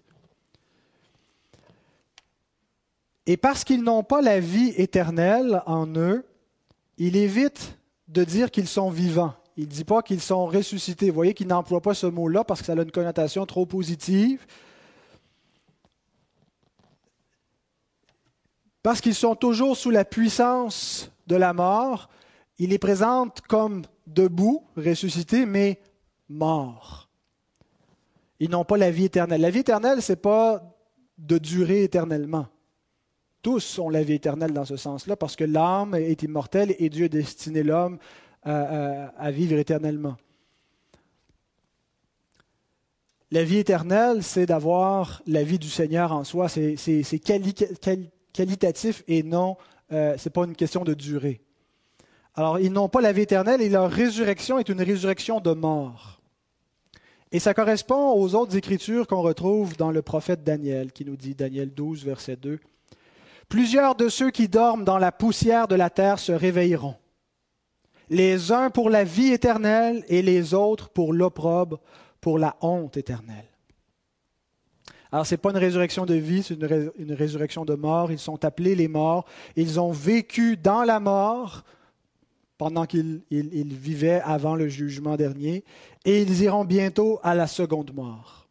Et 3.25 3.37
parce 3.37 3.63
qu'ils 3.63 3.83
n'ont 3.83 4.03
pas 4.03 4.21
la 4.21 4.39
vie 4.39 4.73
éternelle 4.77 5.61
en 5.65 5.87
eux, 5.95 6.25
il 6.97 7.15
évite 7.15 7.77
de 8.07 8.23
dire 8.23 8.51
qu'ils 8.51 8.67
sont 8.67 8.89
vivants. 8.89 9.33
Il 9.57 9.65
ne 9.65 9.69
dit 9.69 9.83
pas 9.83 10.01
qu'ils 10.01 10.21
sont 10.21 10.45
ressuscités. 10.45 11.09
Vous 11.09 11.15
voyez 11.15 11.33
qu'il 11.33 11.47
n'emploie 11.47 11.81
pas 11.81 11.93
ce 11.93 12.07
mot-là 12.07 12.43
parce 12.43 12.61
que 12.61 12.65
ça 12.65 12.73
a 12.73 12.81
une 12.81 12.91
connotation 12.91 13.45
trop 13.45 13.65
positive. 13.65 14.45
Parce 18.83 19.01
qu'ils 19.01 19.15
sont 19.15 19.35
toujours 19.35 19.77
sous 19.77 19.91
la 19.91 20.05
puissance 20.05 21.11
de 21.27 21.35
la 21.35 21.53
mort, 21.53 22.09
il 22.57 22.71
les 22.71 22.79
présente 22.79 23.41
comme 23.41 23.83
debout, 24.07 24.63
ressuscités, 24.75 25.45
mais 25.45 25.79
morts. 26.31 27.09
Ils 28.39 28.49
n'ont 28.49 28.65
pas 28.65 28.77
la 28.77 28.89
vie 28.89 29.05
éternelle. 29.05 29.41
La 29.41 29.51
vie 29.51 29.59
éternelle, 29.59 30.01
ce 30.01 30.13
n'est 30.13 30.17
pas 30.17 30.63
de 31.17 31.37
durer 31.37 31.83
éternellement. 31.83 32.47
Tous 33.41 33.79
ont 33.79 33.89
la 33.89 34.03
vie 34.03 34.13
éternelle 34.13 34.53
dans 34.53 34.65
ce 34.65 34.77
sens-là, 34.77 35.15
parce 35.15 35.35
que 35.35 35.43
l'âme 35.43 35.95
est 35.95 36.23
immortelle 36.23 36.75
et 36.77 36.89
Dieu 36.89 37.05
a 37.05 37.09
destiné 37.09 37.63
l'homme 37.63 37.97
à, 38.43 39.31
vivre 39.31 39.57
éternellement. 39.57 40.17
La 43.31 43.43
vie 43.43 43.57
éternelle, 43.57 44.23
c'est 44.23 44.45
d'avoir 44.45 45.21
la 45.25 45.43
vie 45.43 45.59
du 45.59 45.69
Seigneur 45.69 46.11
en 46.11 46.23
soi. 46.23 46.49
C'est 46.49 47.19
qualitatif 48.33 49.03
et 49.07 49.23
non, 49.23 49.57
euh, 49.91 50.17
ce 50.17 50.27
n'est 50.27 50.33
pas 50.33 50.45
une 50.45 50.55
question 50.55 50.83
de 50.83 50.93
durée. 50.93 51.41
Alors, 52.35 52.59
ils 52.59 52.71
n'ont 52.71 52.89
pas 52.89 53.01
la 53.01 53.11
vie 53.11 53.21
éternelle 53.21 53.61
et 53.61 53.69
leur 53.69 53.91
résurrection 53.91 54.57
est 54.57 54.69
une 54.69 54.81
résurrection 54.81 55.39
de 55.39 55.51
mort. 55.51 56.20
Et 57.31 57.39
ça 57.39 57.53
correspond 57.53 58.13
aux 58.13 58.35
autres 58.35 58.57
écritures 58.57 59.07
qu'on 59.07 59.21
retrouve 59.21 59.77
dans 59.77 59.91
le 59.91 60.01
prophète 60.01 60.43
Daniel, 60.43 60.91
qui 60.91 61.05
nous 61.05 61.15
dit, 61.15 61.33
Daniel 61.33 61.73
12, 61.73 62.03
verset 62.05 62.35
2, 62.35 62.59
Plusieurs 63.47 63.95
de 63.95 64.09
ceux 64.09 64.31
qui 64.31 64.47
dorment 64.47 64.83
dans 64.83 64.97
la 64.97 65.11
poussière 65.11 65.67
de 65.67 65.75
la 65.75 65.89
terre 65.89 66.19
se 66.19 66.31
réveilleront, 66.31 66.95
les 68.09 68.51
uns 68.51 68.69
pour 68.69 68.89
la 68.89 69.03
vie 69.03 69.31
éternelle 69.31 70.03
et 70.07 70.21
les 70.21 70.53
autres 70.53 70.89
pour 70.89 71.13
l'opprobre, 71.13 71.79
pour 72.19 72.37
la 72.37 72.55
honte 72.61 72.97
éternelle. 72.97 73.45
Alors, 75.11 75.25
ce 75.25 75.33
n'est 75.33 75.37
pas 75.37 75.51
une 75.51 75.57
résurrection 75.57 76.05
de 76.05 76.13
vie, 76.13 76.43
c'est 76.43 76.53
une, 76.53 76.91
une, 76.97 77.13
résurrection 77.13 77.65
de 77.65 77.75
mort. 77.75 78.11
Ils 78.11 78.19
sont 78.19 78.45
appelés 78.45 78.75
les 78.75 78.87
morts. 78.87 79.25
Ils 79.57 79.79
ont 79.79 79.91
vécu 79.91 80.55
dans 80.55 80.83
la 80.83 81.01
mort 81.01 81.63
pendant 82.61 82.85
qu'ils 82.85 83.23
vivaient 83.31 84.21
avant 84.23 84.53
le 84.53 84.67
jugement 84.67 85.15
dernier, 85.15 85.63
et 86.05 86.21
ils 86.21 86.43
iront 86.43 86.63
bientôt 86.63 87.19
à 87.23 87.33
la 87.33 87.47
seconde 87.47 87.91
mort. 87.91 88.47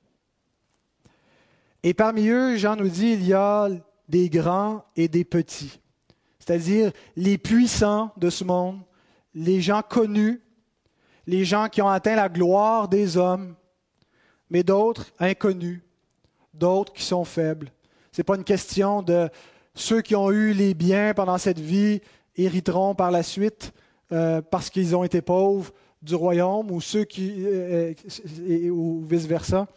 Et 1.85 1.95
parmi 1.95 2.27
eux, 2.27 2.57
Jean 2.57 2.75
nous 2.75 2.89
dit, 2.89 3.13
il 3.13 3.25
y 3.25 3.35
a 3.35 3.69
des 4.09 4.29
grands 4.29 4.85
et 4.97 5.07
des 5.07 5.23
petits, 5.23 5.79
c'est-à-dire 6.41 6.91
les 7.15 7.39
puissants 7.39 8.11
de 8.17 8.31
ce 8.31 8.43
monde, 8.43 8.81
les 9.33 9.61
gens 9.61 9.83
connus, 9.89 10.43
les 11.29 11.45
gens 11.45 11.69
qui 11.69 11.81
ont 11.81 11.89
atteint 11.89 12.17
la 12.17 12.29
gloire 12.29 12.89
des 12.89 13.17
hommes, 13.17 13.55
mais 14.51 14.65
d'autres 14.65 15.07
inconnus, 15.21 15.83
d'autres 16.53 16.93
qui 16.93 17.05
sont 17.05 17.25
faibles. 17.25 17.71
Ce 18.11 18.21
n'est 18.21 18.25
pas 18.25 18.35
une 18.35 18.43
question 18.43 19.03
de 19.03 19.29
ceux 19.77 20.01
qui 20.01 20.17
ont 20.17 20.33
eu 20.33 20.53
les 20.53 20.75
biens 20.75 21.15
pendant 21.15 21.39
cette 21.39 21.61
vie 21.61 22.01
hériteront 22.35 22.97
par 22.97 23.13
la 23.13 23.23
suite. 23.23 23.73
Euh, 24.13 24.43
parce 24.43 24.71
qu'ils 24.71 24.97
ont 24.97 25.05
été 25.05 25.23
pauvres 25.23 25.73
du 26.03 26.17
royaume 26.17 26.73
ou 26.73 26.81
ceux 26.81 27.05
qui 27.05 27.47
euh, 27.47 27.95
euh, 28.41 28.69
ou 28.71 29.05
vice 29.05 29.27
versa. 29.27 29.69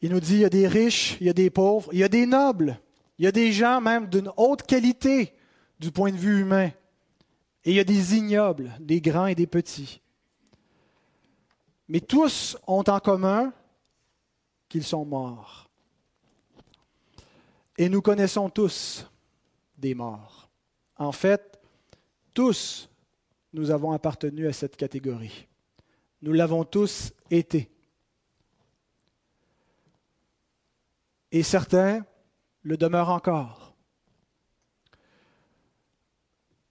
Il 0.00 0.10
nous 0.10 0.20
dit 0.20 0.36
il 0.36 0.40
y 0.40 0.44
a 0.46 0.50
des 0.50 0.66
riches, 0.66 1.18
il 1.20 1.26
y 1.26 1.30
a 1.30 1.34
des 1.34 1.50
pauvres, 1.50 1.90
il 1.92 1.98
y 1.98 2.04
a 2.04 2.08
des 2.08 2.24
nobles, 2.24 2.80
il 3.18 3.26
y 3.26 3.28
a 3.28 3.32
des 3.32 3.52
gens 3.52 3.82
même 3.82 4.08
d'une 4.08 4.30
haute 4.38 4.62
qualité 4.62 5.34
du 5.78 5.92
point 5.92 6.10
de 6.10 6.16
vue 6.16 6.40
humain, 6.40 6.70
et 7.64 7.70
il 7.70 7.74
y 7.74 7.80
a 7.80 7.84
des 7.84 8.16
ignobles, 8.16 8.72
des 8.80 9.02
grands 9.02 9.26
et 9.26 9.34
des 9.34 9.46
petits. 9.46 10.00
Mais 11.88 12.00
tous 12.00 12.56
ont 12.66 12.84
en 12.88 13.00
commun 13.00 13.52
qu'ils 14.70 14.84
sont 14.84 15.04
morts. 15.04 15.68
Et 17.76 17.90
nous 17.90 18.00
connaissons 18.00 18.48
tous 18.48 19.06
des 19.76 19.94
morts. 19.94 20.48
En 20.96 21.12
fait, 21.12 21.51
tous, 22.32 22.88
nous 23.52 23.70
avons 23.70 23.92
appartenu 23.92 24.46
à 24.46 24.52
cette 24.52 24.76
catégorie. 24.76 25.46
Nous 26.22 26.32
l'avons 26.32 26.64
tous 26.64 27.12
été. 27.30 27.70
Et 31.30 31.42
certains 31.42 32.04
le 32.62 32.76
demeurent 32.76 33.10
encore. 33.10 33.74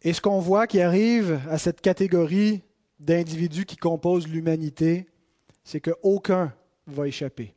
Et 0.03 0.13
ce 0.13 0.21
qu'on 0.21 0.39
voit 0.39 0.67
qui 0.67 0.81
arrive 0.81 1.41
à 1.49 1.57
cette 1.57 1.81
catégorie 1.81 2.63
d'individus 2.99 3.65
qui 3.65 3.77
composent 3.77 4.27
l'humanité, 4.27 5.07
c'est 5.63 5.81
qu'aucun 5.81 6.53
va 6.87 7.07
échapper. 7.07 7.55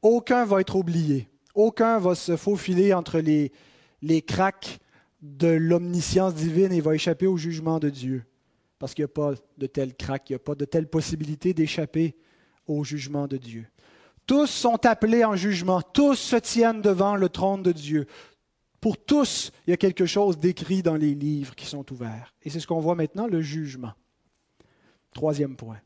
Aucun 0.00 0.44
va 0.44 0.60
être 0.60 0.74
oublié. 0.74 1.28
Aucun 1.54 1.98
va 1.98 2.14
se 2.14 2.36
faufiler 2.36 2.92
entre 2.92 3.20
les, 3.20 3.52
les 4.00 4.22
cracks 4.22 4.80
de 5.22 5.48
l'omniscience 5.48 6.34
divine 6.34 6.72
et 6.72 6.80
va 6.80 6.94
échapper 6.94 7.26
au 7.26 7.36
jugement 7.36 7.78
de 7.78 7.88
Dieu. 7.88 8.24
Parce 8.78 8.94
qu'il 8.94 9.04
n'y 9.04 9.10
a 9.10 9.14
pas 9.14 9.34
de 9.56 9.66
tel 9.66 9.94
crack, 9.94 10.28
il 10.28 10.32
n'y 10.32 10.36
a 10.36 10.40
pas 10.40 10.56
de 10.56 10.64
telle 10.64 10.88
possibilité 10.88 11.54
d'échapper 11.54 12.16
au 12.66 12.82
jugement 12.82 13.28
de 13.28 13.36
Dieu. 13.36 13.66
Tous 14.26 14.46
sont 14.46 14.84
appelés 14.86 15.24
en 15.24 15.36
jugement, 15.36 15.82
tous 15.82 16.16
se 16.16 16.36
tiennent 16.36 16.82
devant 16.82 17.16
le 17.16 17.28
trône 17.28 17.62
de 17.62 17.72
Dieu. 17.72 18.06
Pour 18.80 18.98
tous, 18.98 19.52
il 19.66 19.70
y 19.70 19.74
a 19.74 19.76
quelque 19.76 20.06
chose 20.06 20.38
d'écrit 20.38 20.82
dans 20.82 20.96
les 20.96 21.14
livres 21.14 21.54
qui 21.54 21.66
sont 21.66 21.90
ouverts. 21.92 22.34
Et 22.42 22.50
c'est 22.50 22.58
ce 22.58 22.66
qu'on 22.66 22.80
voit 22.80 22.96
maintenant, 22.96 23.28
le 23.28 23.40
jugement. 23.40 23.92
Troisième 25.12 25.54
point. 25.54 25.78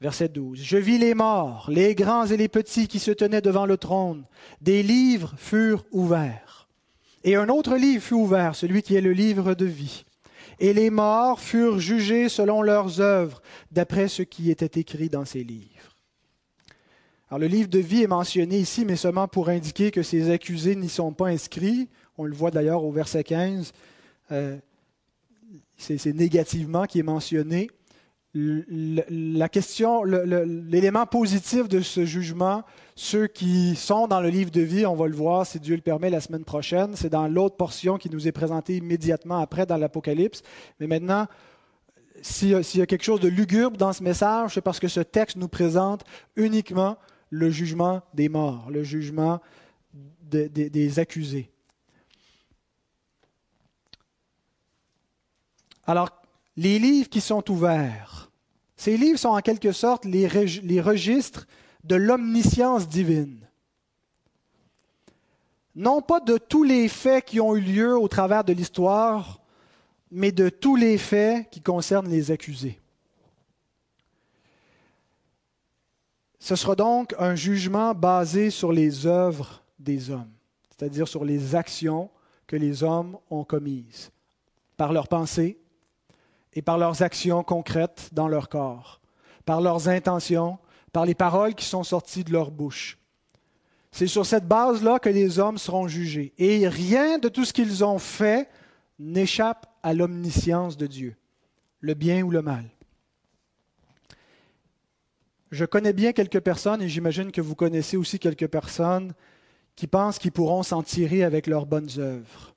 Verset 0.00 0.28
12. 0.28 0.60
Je 0.60 0.76
vis 0.76 0.98
les 0.98 1.14
morts, 1.14 1.70
les 1.70 1.94
grands 1.94 2.26
et 2.26 2.36
les 2.36 2.48
petits 2.48 2.88
qui 2.88 2.98
se 2.98 3.12
tenaient 3.12 3.40
devant 3.40 3.66
le 3.66 3.76
trône. 3.76 4.26
Des 4.60 4.82
livres 4.82 5.34
furent 5.36 5.84
ouverts. 5.92 6.63
Et 7.24 7.36
un 7.36 7.48
autre 7.48 7.76
livre 7.76 8.02
fut 8.02 8.14
ouvert, 8.14 8.54
celui 8.54 8.82
qui 8.82 8.94
est 8.94 9.00
le 9.00 9.12
livre 9.12 9.54
de 9.54 9.64
vie. 9.64 10.04
Et 10.60 10.74
les 10.74 10.90
morts 10.90 11.40
furent 11.40 11.80
jugés 11.80 12.28
selon 12.28 12.62
leurs 12.62 13.00
œuvres, 13.00 13.42
d'après 13.72 14.08
ce 14.08 14.22
qui 14.22 14.50
était 14.50 14.78
écrit 14.78 15.08
dans 15.08 15.24
ces 15.24 15.42
livres. 15.42 15.96
Alors, 17.28 17.40
le 17.40 17.46
livre 17.46 17.68
de 17.68 17.78
vie 17.78 18.02
est 18.02 18.06
mentionné 18.06 18.58
ici, 18.58 18.84
mais 18.84 18.96
seulement 18.96 19.26
pour 19.26 19.48
indiquer 19.48 19.90
que 19.90 20.02
ces 20.02 20.30
accusés 20.30 20.76
n'y 20.76 20.90
sont 20.90 21.12
pas 21.12 21.28
inscrits. 21.28 21.88
On 22.18 22.24
le 22.24 22.34
voit 22.34 22.50
d'ailleurs 22.50 22.84
au 22.84 22.92
verset 22.92 23.24
15. 23.24 23.72
Euh, 24.30 24.56
c'est 25.76 26.06
négativement 26.14 26.84
qui 26.84 27.00
est 27.00 27.04
mentionné. 27.04 27.70
La 28.34 29.48
question, 29.48 30.02
l'élément 30.02 31.06
positif 31.06 31.68
de 31.68 31.80
ce 31.80 32.04
jugement, 32.04 32.64
ceux 32.96 33.28
qui 33.28 33.76
sont 33.76 34.08
dans 34.08 34.20
le 34.20 34.28
livre 34.28 34.50
de 34.50 34.60
vie, 34.60 34.86
on 34.86 34.96
va 34.96 35.06
le 35.06 35.14
voir 35.14 35.46
si 35.46 35.60
Dieu 35.60 35.76
le 35.76 35.80
permet 35.80 36.10
la 36.10 36.20
semaine 36.20 36.44
prochaine, 36.44 36.96
c'est 36.96 37.10
dans 37.10 37.28
l'autre 37.28 37.56
portion 37.56 37.96
qui 37.96 38.10
nous 38.10 38.26
est 38.26 38.32
présentée 38.32 38.76
immédiatement 38.76 39.38
après 39.38 39.66
dans 39.66 39.76
l'Apocalypse. 39.76 40.42
Mais 40.80 40.88
maintenant, 40.88 41.28
s'il 42.22 42.50
y, 42.50 42.80
a 42.82 42.86
quelque 42.86 43.04
chose 43.04 43.20
de 43.20 43.28
lugubre 43.28 43.76
dans 43.76 43.92
ce 43.92 44.02
message, 44.02 44.54
c'est 44.54 44.60
parce 44.60 44.80
que 44.80 44.88
ce 44.88 45.00
texte 45.00 45.36
nous 45.36 45.48
présente 45.48 46.02
uniquement 46.34 46.96
le 47.30 47.50
jugement 47.50 48.02
des 48.14 48.28
morts, 48.28 48.68
le 48.68 48.82
jugement 48.82 49.40
des 50.22 50.98
accusés. 50.98 51.50
Alors, 55.86 56.23
les 56.56 56.78
livres 56.78 57.08
qui 57.08 57.20
sont 57.20 57.50
ouverts, 57.50 58.24
ces 58.76 58.96
livres 58.96 59.18
sont 59.18 59.30
en 59.30 59.40
quelque 59.40 59.72
sorte 59.72 60.04
les, 60.04 60.26
registres 60.80 61.46
de 61.84 61.94
l'omniscience 61.94 62.88
divine. 62.88 63.48
Non 65.74 66.02
pas 66.02 66.20
de 66.20 66.38
tous 66.38 66.62
les 66.62 66.88
faits 66.88 67.24
qui 67.24 67.40
ont 67.40 67.56
eu 67.56 67.60
lieu 67.60 67.98
au 67.98 68.08
travers 68.08 68.44
de 68.44 68.52
l'histoire, 68.52 69.40
mais 70.10 70.32
de 70.32 70.48
tous 70.48 70.76
les 70.76 70.98
faits 70.98 71.48
qui 71.50 71.60
concernent 71.60 72.08
les 72.08 72.30
accusés. 72.30 72.80
Ce 76.38 76.54
sera 76.56 76.76
donc 76.76 77.14
un 77.18 77.34
jugement 77.34 77.94
basé 77.94 78.50
sur 78.50 78.70
les 78.70 79.06
œuvres 79.06 79.62
des 79.78 80.10
hommes, 80.10 80.30
c'est-à-dire 80.68 81.08
sur 81.08 81.24
les 81.24 81.54
actions 81.54 82.10
que 82.46 82.56
les 82.56 82.82
hommes 82.82 83.16
ont 83.30 83.44
commises, 83.44 84.10
par 84.76 84.92
leurs 84.92 85.08
pensées 85.08 85.58
et 86.54 86.62
par 86.62 86.78
leurs 86.78 87.02
actions 87.02 87.42
concrètes 87.42 88.10
dans 88.12 88.28
leur 88.28 88.48
corps, 88.48 89.00
par 89.44 89.60
leurs 89.60 89.88
intentions, 89.88 90.58
par 90.92 91.04
les 91.04 91.14
paroles 91.14 91.54
qui 91.54 91.64
sont 91.64 91.82
sorties 91.82 92.24
de 92.24 92.32
leur 92.32 92.50
bouche. 92.50 92.98
C'est 93.90 94.06
sur 94.06 94.26
cette 94.26 94.48
base-là 94.48 94.98
que 94.98 95.08
les 95.08 95.38
hommes 95.38 95.58
seront 95.58 95.86
jugés. 95.86 96.32
Et 96.38 96.66
rien 96.66 97.18
de 97.18 97.28
tout 97.28 97.44
ce 97.44 97.52
qu'ils 97.52 97.84
ont 97.84 97.98
fait 97.98 98.48
n'échappe 98.98 99.66
à 99.82 99.94
l'omniscience 99.94 100.76
de 100.76 100.86
Dieu, 100.86 101.16
le 101.80 101.94
bien 101.94 102.22
ou 102.22 102.30
le 102.30 102.42
mal. 102.42 102.64
Je 105.50 105.64
connais 105.64 105.92
bien 105.92 106.12
quelques 106.12 106.40
personnes, 106.40 106.82
et 106.82 106.88
j'imagine 106.88 107.30
que 107.30 107.40
vous 107.40 107.54
connaissez 107.54 107.96
aussi 107.96 108.18
quelques 108.18 108.48
personnes, 108.48 109.12
qui 109.76 109.86
pensent 109.86 110.18
qu'ils 110.18 110.32
pourront 110.32 110.64
s'en 110.64 110.82
tirer 110.82 111.22
avec 111.22 111.46
leurs 111.46 111.66
bonnes 111.66 111.90
œuvres. 111.98 112.54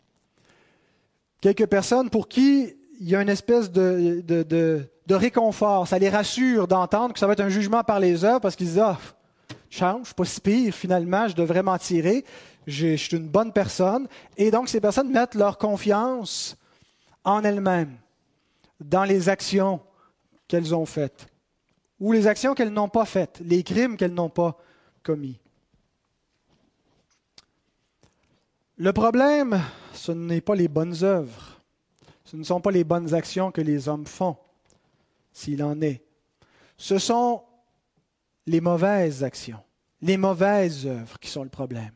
Quelques 1.42 1.68
personnes 1.68 2.10
pour 2.10 2.28
qui 2.28 2.74
il 3.00 3.10
y 3.10 3.16
a 3.16 3.22
une 3.22 3.30
espèce 3.30 3.72
de, 3.72 4.22
de, 4.22 5.16
réconfort. 5.16 5.88
Ça 5.88 6.00
les 6.00 6.10
rassure 6.10 6.68
d'entendre 6.68 7.14
que 7.14 7.20
ça 7.20 7.28
va 7.28 7.34
être 7.34 7.42
un 7.42 7.50
jugement 7.50 7.84
par 7.84 8.00
les 8.00 8.24
œuvres 8.24 8.42
parce 8.42 8.56
qu'ils 8.56 8.68
disent 8.68 8.80
Ah, 8.80 8.98
change, 9.70 10.02
je 10.02 10.06
suis 10.08 10.16
pas 10.16 10.26
si 10.26 10.42
pire, 10.42 10.74
finalement, 10.74 11.28
je 11.28 11.36
devrais 11.36 11.64
m'en 11.64 11.78
tirer. 11.78 12.26
Je, 12.66 12.96
suis 12.96 13.16
une 13.16 13.28
bonne 13.28 13.54
personne. 13.54 14.08
Et 14.36 14.52
donc, 14.52 14.70
ces 14.70 14.82
personnes 14.82 15.12
mettent 15.12 15.36
leur 15.36 15.58
confiance 15.58 16.58
en 17.24 17.44
elles-mêmes, 17.44 17.96
dans 18.80 19.04
les 19.04 19.30
actions 19.30 19.80
qu'elles 20.48 20.74
ont 20.74 20.86
faites 20.86 21.28
ou 22.00 22.12
les 22.12 22.28
actions 22.28 22.54
qu'elles 22.54 22.72
n'ont 22.72 22.90
pas 22.90 23.06
faites, 23.06 23.40
les 23.44 23.64
crimes 23.64 23.98
qu'elles 23.98 24.14
n'ont 24.14 24.30
pas 24.30 24.58
commis. 25.04 25.40
Le 28.78 28.94
problème, 28.94 29.60
ce 29.94 30.12
n'est 30.12 30.42
pas 30.42 30.56
les 30.56 30.68
bonnes 30.68 31.04
œuvres, 31.04 31.57
ce 32.28 32.36
ne 32.36 32.44
sont 32.44 32.60
pas 32.60 32.72
les 32.72 32.84
bonnes 32.84 33.14
actions 33.14 33.52
que 33.52 33.62
les 33.62 33.88
hommes 33.88 34.06
font, 34.06 34.36
s'il 35.32 35.64
en 35.64 35.82
est. 35.82 36.04
Ce 36.76 36.98
sont 36.98 37.42
les 38.46 38.62
mauvaises 38.62 39.24
actions, 39.24 39.64
les 40.02 40.18
mauvaises 40.18 40.86
œuvres 40.86 41.18
qui 41.20 41.30
sont 41.30 41.44
le 41.44 41.50
problème 41.50 41.92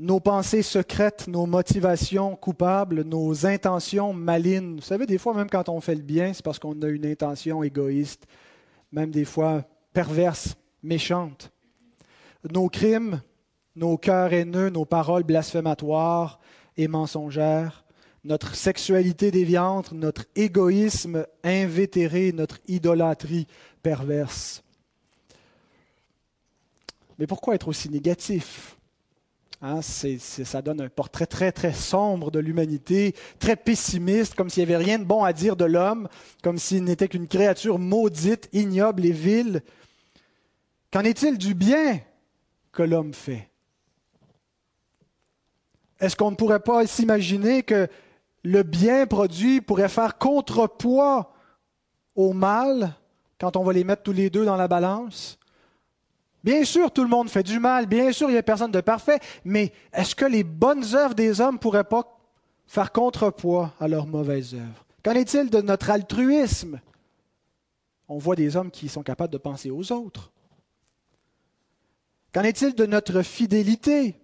nos 0.00 0.18
pensées 0.18 0.62
secrètes, 0.62 1.28
nos 1.28 1.44
motivations 1.44 2.34
coupables, 2.34 3.02
nos 3.02 3.44
intentions 3.44 4.14
malines. 4.14 4.76
Vous 4.76 4.82
savez, 4.82 5.04
des 5.04 5.18
fois, 5.18 5.34
même 5.34 5.50
quand 5.50 5.68
on 5.68 5.82
fait 5.82 5.94
le 5.94 6.00
bien, 6.00 6.32
c'est 6.32 6.42
parce 6.42 6.58
qu'on 6.58 6.80
a 6.80 6.88
une 6.88 7.04
intention 7.04 7.62
égoïste, 7.62 8.26
même 8.92 9.10
des 9.10 9.26
fois 9.26 9.62
perverse, 9.92 10.56
méchante. 10.82 11.52
Nos 12.50 12.70
crimes, 12.70 13.20
nos 13.76 13.98
cœurs 13.98 14.32
haineux, 14.32 14.70
nos 14.70 14.86
paroles 14.86 15.22
blasphématoires 15.22 16.40
et 16.78 16.88
mensongères, 16.88 17.84
notre 18.24 18.54
sexualité 18.54 19.30
déviante, 19.30 19.92
notre 19.92 20.26
égoïsme 20.36 21.26
invétéré, 21.42 22.32
notre 22.32 22.58
idolâtrie 22.68 23.46
perverse. 23.82 24.62
Mais 27.18 27.26
pourquoi 27.26 27.54
être 27.54 27.68
aussi 27.68 27.88
négatif? 27.88 28.76
Hein, 29.62 29.80
ça 29.82 30.62
donne 30.62 30.80
un 30.80 30.88
portrait 30.88 31.26
très, 31.26 31.52
très 31.52 31.74
sombre 31.74 32.30
de 32.30 32.38
l'humanité, 32.38 33.14
très 33.38 33.56
pessimiste, 33.56 34.34
comme 34.34 34.48
s'il 34.48 34.66
n'y 34.66 34.74
avait 34.74 34.82
rien 34.82 34.98
de 34.98 35.04
bon 35.04 35.22
à 35.22 35.34
dire 35.34 35.54
de 35.54 35.66
l'homme, 35.66 36.08
comme 36.42 36.56
s'il 36.56 36.82
n'était 36.84 37.08
qu'une 37.08 37.28
créature 37.28 37.78
maudite, 37.78 38.48
ignoble 38.54 39.04
et 39.04 39.12
vile. 39.12 39.62
Qu'en 40.90 41.02
est-il 41.02 41.36
du 41.36 41.52
bien 41.52 42.00
que 42.72 42.82
l'homme 42.82 43.12
fait? 43.12 43.50
Est-ce 46.00 46.16
qu'on 46.16 46.30
ne 46.30 46.36
pourrait 46.36 46.60
pas 46.60 46.86
s'imaginer 46.86 47.62
que 47.62 47.86
le 48.42 48.62
bien 48.62 49.06
produit 49.06 49.60
pourrait 49.60 49.88
faire 49.88 50.18
contrepoids 50.18 51.32
au 52.14 52.32
mal 52.32 52.94
quand 53.38 53.56
on 53.56 53.64
va 53.64 53.72
les 53.72 53.84
mettre 53.84 54.02
tous 54.02 54.12
les 54.12 54.30
deux 54.30 54.44
dans 54.44 54.56
la 54.56 54.68
balance 54.68 55.38
Bien 56.42 56.64
sûr, 56.64 56.90
tout 56.90 57.02
le 57.02 57.08
monde 57.08 57.28
fait 57.28 57.42
du 57.42 57.58
mal, 57.58 57.86
bien 57.86 58.12
sûr, 58.12 58.30
il 58.30 58.32
n'y 58.32 58.38
a 58.38 58.42
personne 58.42 58.70
de 58.70 58.80
parfait, 58.80 59.18
mais 59.44 59.72
est-ce 59.92 60.14
que 60.14 60.24
les 60.24 60.42
bonnes 60.42 60.94
œuvres 60.94 61.14
des 61.14 61.40
hommes 61.40 61.56
ne 61.56 61.58
pourraient 61.58 61.84
pas 61.84 62.18
faire 62.66 62.92
contrepoids 62.92 63.74
à 63.78 63.88
leurs 63.88 64.06
mauvaises 64.06 64.54
œuvres? 64.54 64.86
Qu'en 65.04 65.12
est-il 65.12 65.50
de 65.50 65.60
notre 65.60 65.90
altruisme? 65.90 66.80
On 68.08 68.18
voit 68.18 68.36
des 68.36 68.56
hommes 68.56 68.70
qui 68.70 68.88
sont 68.88 69.02
capables 69.02 69.32
de 69.32 69.38
penser 69.38 69.70
aux 69.70 69.92
autres. 69.92 70.32
Qu'en 72.32 72.42
est-il 72.42 72.74
de 72.74 72.86
notre 72.86 73.22
fidélité? 73.22 74.16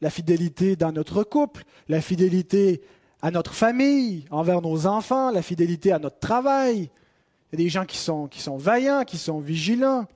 La 0.00 0.10
fidélité 0.10 0.76
dans 0.76 0.92
notre 0.92 1.22
couple, 1.22 1.64
la 1.88 2.00
fidélité 2.00 2.82
à 3.20 3.30
notre 3.30 3.54
famille, 3.54 4.24
envers 4.30 4.62
nos 4.62 4.86
enfants, 4.86 5.30
la 5.30 5.42
fidélité 5.42 5.92
à 5.92 5.98
notre 5.98 6.18
travail. 6.18 6.90
Il 7.52 7.58
y 7.58 7.62
a 7.62 7.64
des 7.64 7.68
gens 7.68 7.84
qui 7.84 7.98
sont, 7.98 8.28
vaillants, 8.56 9.04
qui 9.04 9.18
sont 9.18 9.40
vigilants. 9.40 10.06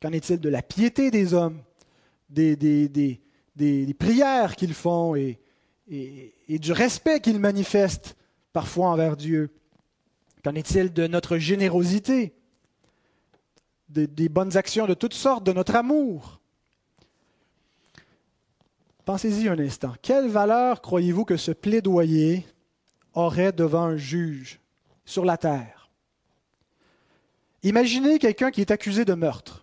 Qu'en 0.00 0.12
est-il 0.12 0.40
de 0.40 0.48
la 0.48 0.62
piété 0.62 1.10
des 1.10 1.34
hommes, 1.34 1.60
des, 2.30 3.18
prières 3.98 4.56
qu'ils 4.56 4.74
font 4.74 5.14
et, 5.14 5.38
et, 5.88 6.58
du 6.58 6.72
respect 6.72 7.20
qu'ils 7.20 7.38
manifestent 7.38 8.16
parfois 8.52 8.88
envers 8.88 9.16
Dieu? 9.16 9.50
Qu'en 10.42 10.54
est-il 10.54 10.92
de 10.92 11.06
notre 11.06 11.38
générosité, 11.38 12.34
des 13.88 14.28
bonnes 14.28 14.56
actions 14.56 14.86
de 14.86 14.94
toutes 14.94 15.14
sortes, 15.14 15.44
de 15.44 15.52
notre 15.52 15.76
amour? 15.76 16.41
Pensez-y 19.04 19.48
un 19.48 19.58
instant. 19.58 19.94
Quelle 20.00 20.28
valeur 20.28 20.80
croyez-vous 20.80 21.24
que 21.24 21.36
ce 21.36 21.50
plaidoyer 21.50 22.46
aurait 23.14 23.52
devant 23.52 23.84
un 23.84 23.96
juge 23.96 24.60
sur 25.04 25.24
la 25.24 25.36
terre? 25.36 25.90
Imaginez 27.62 28.18
quelqu'un 28.18 28.50
qui 28.50 28.60
est 28.60 28.70
accusé 28.70 29.04
de 29.04 29.14
meurtre. 29.14 29.62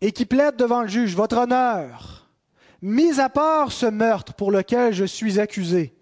et 0.00 0.12
qui 0.12 0.26
plaide 0.26 0.56
devant 0.56 0.82
le 0.82 0.88
juge, 0.88 1.14
Votre 1.14 1.38
honneur, 1.38 2.28
mis 2.82 3.18
à 3.18 3.28
part 3.28 3.72
ce 3.72 3.86
meurtre 3.86 4.34
pour 4.34 4.50
lequel 4.50 4.92
je 4.92 5.04
suis 5.04 5.40
accusé, 5.40 5.94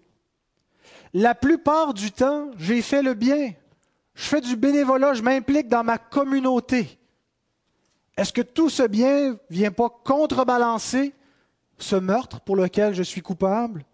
la 1.13 1.33
plupart 1.33 1.93
du 1.93 2.11
temps, 2.11 2.51
j'ai 2.57 2.81
fait 2.81 3.01
le 3.01 3.13
bien. 3.13 3.53
Je 4.15 4.23
fais 4.23 4.41
du 4.41 4.55
bénévolat, 4.55 5.13
je 5.13 5.21
m'implique 5.21 5.69
dans 5.69 5.83
ma 5.83 5.97
communauté. 5.97 6.99
Est-ce 8.17 8.31
que 8.31 8.41
tout 8.41 8.69
ce 8.69 8.83
bien 8.83 9.31
ne 9.31 9.35
vient 9.49 9.71
pas 9.71 9.89
contrebalancer 9.89 11.13
ce 11.77 11.95
meurtre 11.95 12.39
pour 12.41 12.55
lequel 12.55 12.93
je 12.93 13.03
suis 13.03 13.21
coupable? 13.21 13.85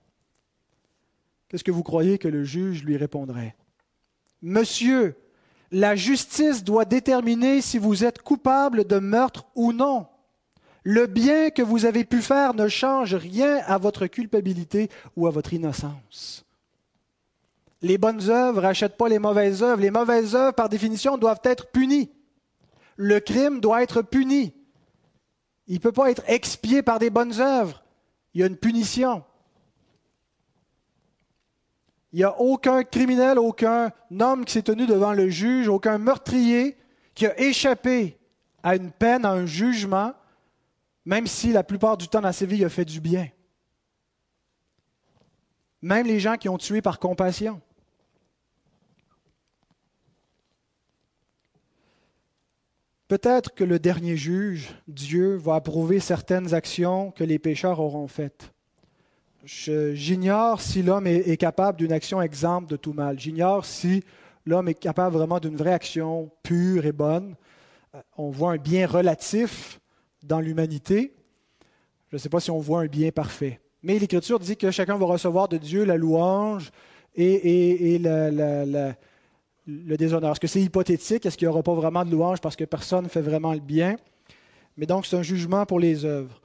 Qu'est-ce 1.50 1.64
que 1.64 1.72
vous 1.72 1.84
croyez 1.84 2.18
que 2.18 2.28
le 2.28 2.44
juge 2.44 2.84
lui 2.84 2.98
répondrait? 2.98 3.56
Monsieur, 4.42 5.16
la 5.72 5.96
justice 5.96 6.64
doit 6.64 6.86
déterminer 6.86 7.62
si 7.62 7.78
vous 7.78 8.04
êtes 8.04 8.22
coupable 8.22 8.86
de 8.86 9.00
meurtre 9.00 9.46
ou 9.56 9.74
non. 9.74 10.08
Le 10.84 11.08
bien 11.08 11.50
que 11.50 11.62
vous 11.62 11.86
avez 11.86 12.06
pu 12.06 12.22
faire 12.22 12.54
ne 12.54 12.68
change 12.68 13.16
rien 13.16 13.58
à 13.66 13.78
votre 13.78 14.08
culpabilité 14.08 14.90
ou 15.16 15.28
à 15.28 15.30
votre 15.32 15.54
innocence. 15.54 16.46
Les 17.82 17.98
bonnes 17.98 18.30
œuvres 18.30 18.62
n'achètent 18.62 18.98
pas 18.98 19.10
les 19.10 19.20
mauvaises 19.20 19.64
œuvres. 19.64 19.82
Les 19.82 19.92
mauvaises 19.92 20.36
œuvres, 20.36 20.54
par 20.54 20.70
définition, 20.70 21.18
doivent 21.18 21.42
être 21.44 21.68
punies. 21.68 22.12
Le 23.04 23.20
crime 23.20 23.62
doit 23.62 23.82
être 23.82 24.04
puni. 24.04 24.54
Il 25.66 25.74
ne 25.74 25.80
peut 25.80 25.92
pas 25.92 26.12
être 26.12 26.22
expié 26.28 26.84
par 26.84 27.00
des 27.00 27.10
bonnes 27.10 27.42
œuvres. 27.42 27.84
Il 28.36 28.42
y 28.42 28.44
a 28.44 28.46
une 28.46 28.58
punition. 28.58 29.24
Il 32.14 32.18
n'y 32.18 32.24
a 32.24 32.40
aucun 32.40 32.84
criminel, 32.84 33.40
aucun 33.40 33.92
homme 34.20 34.46
qui 34.46 34.54
s'est 34.54 34.62
tenu 34.62 34.86
devant 34.86 35.14
le 35.14 35.30
juge, 35.30 35.68
aucun 35.68 35.98
meurtrier 35.98 36.78
qui 37.16 37.26
a 37.26 37.40
échappé 37.40 38.20
à 38.62 38.76
une 38.76 38.92
peine, 38.92 39.26
à 39.26 39.32
un 39.32 39.48
jugement, 39.48 40.14
même 41.04 41.26
si 41.26 41.52
la 41.52 41.64
plupart 41.64 41.98
du 41.98 42.08
temps 42.08 42.22
dans 42.22 42.32
sa 42.32 42.46
vie 42.46 42.58
il 42.58 42.66
a 42.66 42.70
fait 42.70 42.86
du 42.86 43.02
bien. 43.02 43.30
Même 45.82 46.06
les 46.06 46.20
gens 46.20 46.38
qui 46.38 46.50
ont 46.50 46.60
tué 46.60 46.84
par 46.84 47.00
compassion. 47.00 47.62
Peut-être 53.12 53.54
que 53.54 53.66
le 53.66 53.78
dernier 53.78 54.16
juge, 54.16 54.70
Dieu, 54.88 55.36
va 55.36 55.56
approuver 55.56 56.00
certaines 56.00 56.54
actions 56.54 57.12
que 57.12 57.26
les 57.26 57.40
pécheurs 57.40 57.82
auront 57.82 58.08
faites. 58.08 58.54
J'ignore 59.44 60.62
si 60.62 60.82
l'homme 60.82 61.08
est, 61.08 61.36
capable 61.36 61.78
d'une 61.78 61.92
action 61.92 62.22
exempte 62.22 62.70
de 62.70 62.78
tout 62.78 62.94
mal. 62.94 63.20
J'ignore 63.20 63.66
si 63.66 64.06
l'homme 64.46 64.70
est 64.70 64.76
capable 64.76 65.18
vraiment 65.18 65.42
d'une 65.42 65.58
vraie 65.58 65.74
action 65.74 66.32
pure 66.42 66.86
et 66.86 66.94
bonne. 66.94 67.36
Euh, 67.96 68.00
on 68.16 68.30
voit 68.30 68.54
un 68.54 68.58
bien 68.58 68.88
relatif 68.88 69.82
dans 70.24 70.40
l'humanité. 70.40 71.14
Je 72.12 72.16
ne 72.16 72.18
sais 72.18 72.30
pas 72.30 72.40
si 72.40 72.50
on 72.50 72.60
voit 72.60 72.80
un 72.80 72.88
bien 72.88 73.12
parfait. 73.12 73.60
Mais 73.84 74.00
l'Écriture 74.00 74.40
dit 74.40 74.56
que 74.56 74.72
chacun 74.72 74.96
va 74.96 75.06
recevoir 75.06 75.50
de 75.50 75.58
Dieu 75.58 75.84
la 75.84 75.98
louange 75.98 76.72
et, 77.16 78.00
le 79.68 79.96
déshonneur. 79.98 80.32
Est-ce 80.32 80.40
que 80.40 80.48
c'est 80.48 80.62
hypothétique? 80.62 81.26
Est-ce 81.26 81.38
qu'il 81.38 81.48
n'y 81.48 81.54
aura 81.54 81.64
pas 81.64 81.74
vraiment 81.74 82.04
de 82.04 82.12
louange 82.12 82.42
parce 82.42 82.56
que 82.56 82.64
personne 82.64 83.06
ne 83.06 83.10
fait 83.10 83.22
vraiment 83.22 83.54
le 83.54 83.60
bien? 83.60 83.98
Mais 84.78 84.86
donc, 84.86 85.06
c'est 85.06 85.18
un 85.18 85.24
jugement 85.24 85.66
pour 85.66 85.80
les 85.80 86.06
œuvres, 86.06 86.42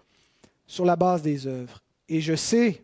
sur 0.67 0.85
la 0.85 0.97
base 0.97 1.23
des 1.23 1.47
œuvres. 1.47 1.83
Et 2.09 2.21
je 2.21 2.35
sais 2.35 2.83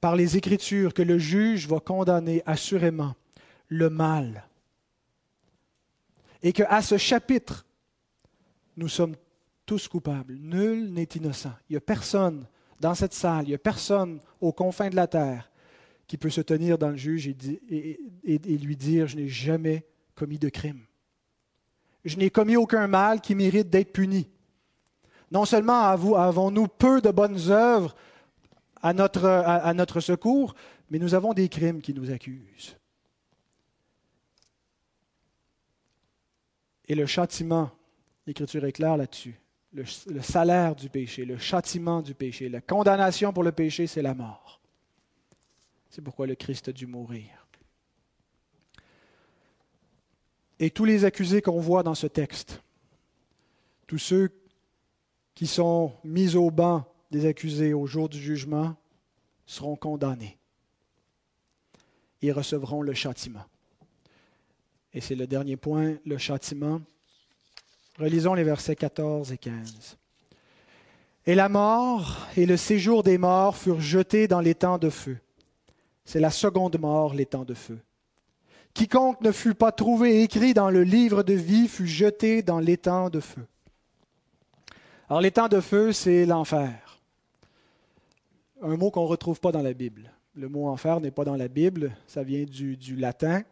par 0.00 0.16
les 0.16 0.36
Écritures 0.36 0.94
que 0.94 1.02
le 1.02 1.18
juge 1.18 1.66
va 1.68 1.80
condamner 1.80 2.42
assurément 2.46 3.14
le 3.68 3.90
mal. 3.90 4.44
Et 6.42 6.52
qu'à 6.52 6.82
ce 6.82 6.96
chapitre, 6.96 7.66
nous 8.76 8.88
sommes 8.88 9.16
tous 9.64 9.88
coupables. 9.88 10.34
Nul 10.34 10.92
n'est 10.92 11.08
innocent. 11.14 11.52
Il 11.68 11.72
n'y 11.72 11.76
a 11.78 11.80
personne 11.80 12.46
dans 12.78 12.94
cette 12.94 13.14
salle, 13.14 13.44
il 13.44 13.48
n'y 13.48 13.54
a 13.54 13.58
personne 13.58 14.20
aux 14.40 14.52
confins 14.52 14.90
de 14.90 14.96
la 14.96 15.06
terre 15.06 15.50
qui 16.06 16.16
peut 16.16 16.30
se 16.30 16.40
tenir 16.40 16.78
dans 16.78 16.90
le 16.90 16.96
juge 16.96 17.26
et, 17.28 17.98
lui 18.24 18.76
dire, 18.76 19.06
je 19.06 19.16
n'ai 19.16 19.28
jamais 19.28 19.84
commis 20.14 20.38
de 20.38 20.48
crime. 20.48 20.84
Je 22.04 22.16
n'ai 22.16 22.30
commis 22.30 22.56
aucun 22.56 22.86
mal 22.86 23.20
qui 23.20 23.34
mérite 23.34 23.68
d'être 23.68 23.92
puni. 23.92 24.28
Non 25.32 25.44
seulement 25.44 25.82
avons-nous 25.82 26.68
peu 26.68 27.00
de 27.00 27.10
bonnes 27.10 27.50
œuvres 27.50 27.96
à 28.80 28.92
notre, 28.92 30.00
secours, 30.00 30.54
mais 30.90 30.98
nous 30.98 31.14
avons 31.14 31.32
des 31.32 31.48
crimes 31.48 31.80
qui 31.80 31.92
nous 31.92 32.10
accusent. 32.12 32.76
Et 36.88 36.94
le 36.94 37.06
châtiment, 37.06 37.72
l'Écriture 38.28 38.64
est 38.64 38.72
claire 38.72 38.96
là-dessus. 38.96 39.40
Le, 39.72 39.84
salaire 40.22 40.76
du 40.76 40.88
péché, 40.88 41.24
le 41.24 41.36
châtiment 41.36 42.00
du 42.00 42.14
péché, 42.14 42.48
la 42.48 42.60
condamnation 42.60 43.32
pour 43.32 43.42
le 43.42 43.50
péché, 43.50 43.88
c'est 43.88 44.00
la 44.00 44.14
mort. 44.14 44.60
C'est 45.96 46.02
pourquoi 46.02 46.26
le 46.26 46.34
Christ 46.34 46.68
a 46.68 46.72
dû 46.72 46.86
mourir. 46.86 47.24
Et 50.58 50.68
tous 50.68 50.84
les 50.84 51.06
accusés 51.06 51.40
qu'on 51.40 51.58
voit 51.58 51.82
dans 51.82 51.94
ce 51.94 52.06
texte, 52.06 52.60
tous 53.86 53.96
ceux 53.96 54.30
qui 55.34 55.46
sont 55.46 55.94
mis 56.04 56.36
au 56.36 56.50
banc 56.50 56.84
des 57.10 57.24
accusés 57.24 57.72
au 57.72 57.86
jour 57.86 58.10
du 58.10 58.20
jugement 58.20 58.76
seront 59.46 59.74
condamnés. 59.74 60.36
Ils 62.20 62.32
recevront 62.32 62.82
le 62.82 62.92
châtiment. 62.92 63.46
Et 64.92 65.00
c'est 65.00 65.14
le 65.14 65.26
dernier 65.26 65.56
point, 65.56 65.96
le 66.04 66.18
châtiment. 66.18 66.82
Relisons 67.98 68.34
les 68.34 68.44
versets 68.44 68.76
14 68.76 69.32
et 69.32 69.38
15. 69.38 69.96
Et 71.24 71.34
la 71.34 71.48
mort 71.48 72.28
et 72.36 72.44
le 72.44 72.58
séjour 72.58 73.02
des 73.02 73.16
morts 73.16 73.56
furent 73.56 73.80
jetés 73.80 74.28
dans 74.28 74.40
l'étang 74.40 74.76
de 74.76 74.90
feu. 74.90 75.20
C'est 76.06 76.20
la 76.20 76.30
seconde 76.30 76.78
mort, 76.80 77.12
l'étang 77.12 77.44
de 77.44 77.52
feu. 77.52 77.78
Quiconque 78.72 79.20
ne 79.20 79.32
fut 79.32 79.54
pas 79.54 79.72
trouvé 79.72 80.22
écrit 80.22 80.54
dans 80.54 80.70
le 80.70 80.82
livre 80.82 81.22
de 81.22 81.34
vie 81.34 81.68
fut 81.68 81.86
jeté 81.86 82.42
dans 82.42 82.60
l'étang 82.60 83.10
de 83.10 83.20
feu. 83.20 83.46
Alors 85.10 85.20
l'étang 85.20 85.48
de 85.48 85.60
feu, 85.60 85.92
c'est 85.92 86.24
l'enfer 86.24 86.86
un 88.62 88.76
mot 88.76 88.90
qu'on 88.90 89.02
ne 89.02 89.08
retrouve 89.08 89.40
pas 89.40 89.52
dans 89.52 89.62
la 89.62 89.72
Bible. 89.72 90.10
Le 90.34 90.48
mot 90.48 90.68
enfer 90.68 91.00
n'est 91.00 91.10
pas 91.10 91.24
dans 91.24 91.36
la 91.36 91.48
Bible, 91.48 91.96
ça 92.06 92.22
vient 92.22 92.44
du, 92.44 92.96
latin. 92.96 93.42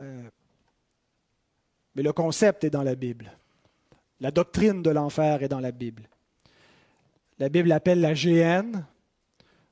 Euh, 0.00 0.28
mais 1.94 2.02
le 2.02 2.12
concept 2.12 2.64
est 2.64 2.70
dans 2.70 2.82
la 2.82 2.94
Bible. 2.94 3.32
La 4.20 4.30
doctrine 4.30 4.82
de 4.82 4.90
l'enfer 4.90 5.42
est 5.42 5.48
dans 5.48 5.60
la 5.60 5.72
Bible. 5.72 6.08
La 7.38 7.48
Bible 7.48 7.68
l'appelle 7.68 8.00
la 8.00 8.14
GN, 8.14 8.84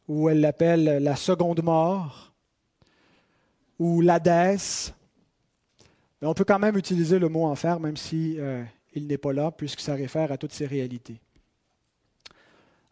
ou 0.08 0.28
elle 0.28 0.40
l'appelle 0.40 1.02
la 1.02 1.16
seconde 1.16 1.62
mort, 1.62 2.32
ou 3.78 4.00
l'Hadès. 4.00 4.92
Mais 6.20 6.28
on 6.28 6.34
peut 6.34 6.44
quand 6.44 6.58
même 6.58 6.76
utiliser 6.76 7.18
le 7.18 7.28
mot 7.28 7.44
enfer, 7.44 7.80
même 7.80 7.96
si 7.96 8.36
euh, 8.38 8.62
il 8.94 9.06
n'est 9.06 9.18
pas 9.18 9.32
là, 9.32 9.50
puisque 9.50 9.80
ça 9.80 9.94
réfère 9.94 10.32
à 10.32 10.38
toutes 10.38 10.52
ces 10.52 10.66
réalités. 10.66 11.20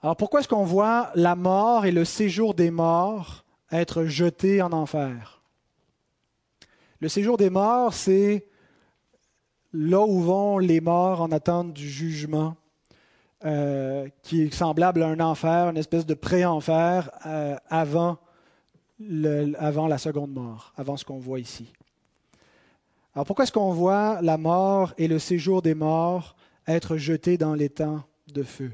Alors 0.02 0.16
pourquoi 0.16 0.40
est-ce 0.40 0.48
qu'on 0.48 0.64
voit 0.64 1.10
la 1.14 1.34
mort 1.34 1.86
et 1.86 1.92
le 1.92 2.04
séjour 2.04 2.54
des 2.54 2.70
morts 2.70 3.44
être 3.72 4.04
jetés 4.04 4.60
en 4.60 4.72
enfer? 4.72 5.40
Le 7.00 7.08
séjour 7.08 7.38
des 7.38 7.48
morts, 7.48 7.94
c'est 7.94 8.46
là 9.72 10.02
où 10.02 10.20
vont 10.20 10.58
les 10.58 10.80
morts 10.80 11.22
en 11.22 11.32
attente 11.32 11.72
du 11.72 11.88
jugement, 11.88 12.56
euh, 13.44 14.08
qui 14.22 14.42
est 14.42 14.54
semblable 14.54 15.02
à 15.02 15.08
un 15.08 15.20
enfer, 15.20 15.68
une 15.68 15.76
espèce 15.76 16.06
de 16.06 16.14
pré-enfer 16.14 17.10
euh, 17.26 17.56
avant, 17.68 18.18
avant 19.58 19.86
la 19.86 19.98
seconde 19.98 20.32
mort, 20.32 20.72
avant 20.76 20.96
ce 20.96 21.04
qu'on 21.04 21.18
voit 21.18 21.40
ici. 21.40 21.72
Alors 23.14 23.26
pourquoi 23.26 23.44
est-ce 23.44 23.52
qu'on 23.52 23.72
voit 23.72 24.20
la 24.22 24.38
mort 24.38 24.94
et 24.98 25.08
le 25.08 25.18
séjour 25.18 25.62
des 25.62 25.74
morts 25.74 26.36
être 26.66 26.96
jetés 26.96 27.36
dans 27.36 27.54
les 27.54 27.68
temps 27.68 28.02
de 28.32 28.42
feu? 28.42 28.72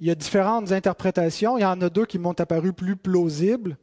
Il 0.00 0.06
y 0.06 0.10
a 0.10 0.14
différentes 0.14 0.72
interprétations. 0.72 1.58
Il 1.58 1.62
y 1.62 1.64
en 1.64 1.80
a 1.80 1.90
deux 1.90 2.06
qui 2.06 2.18
m'ont 2.18 2.38
apparu 2.38 2.72
plus 2.72 2.96
plausibles. 2.96 3.76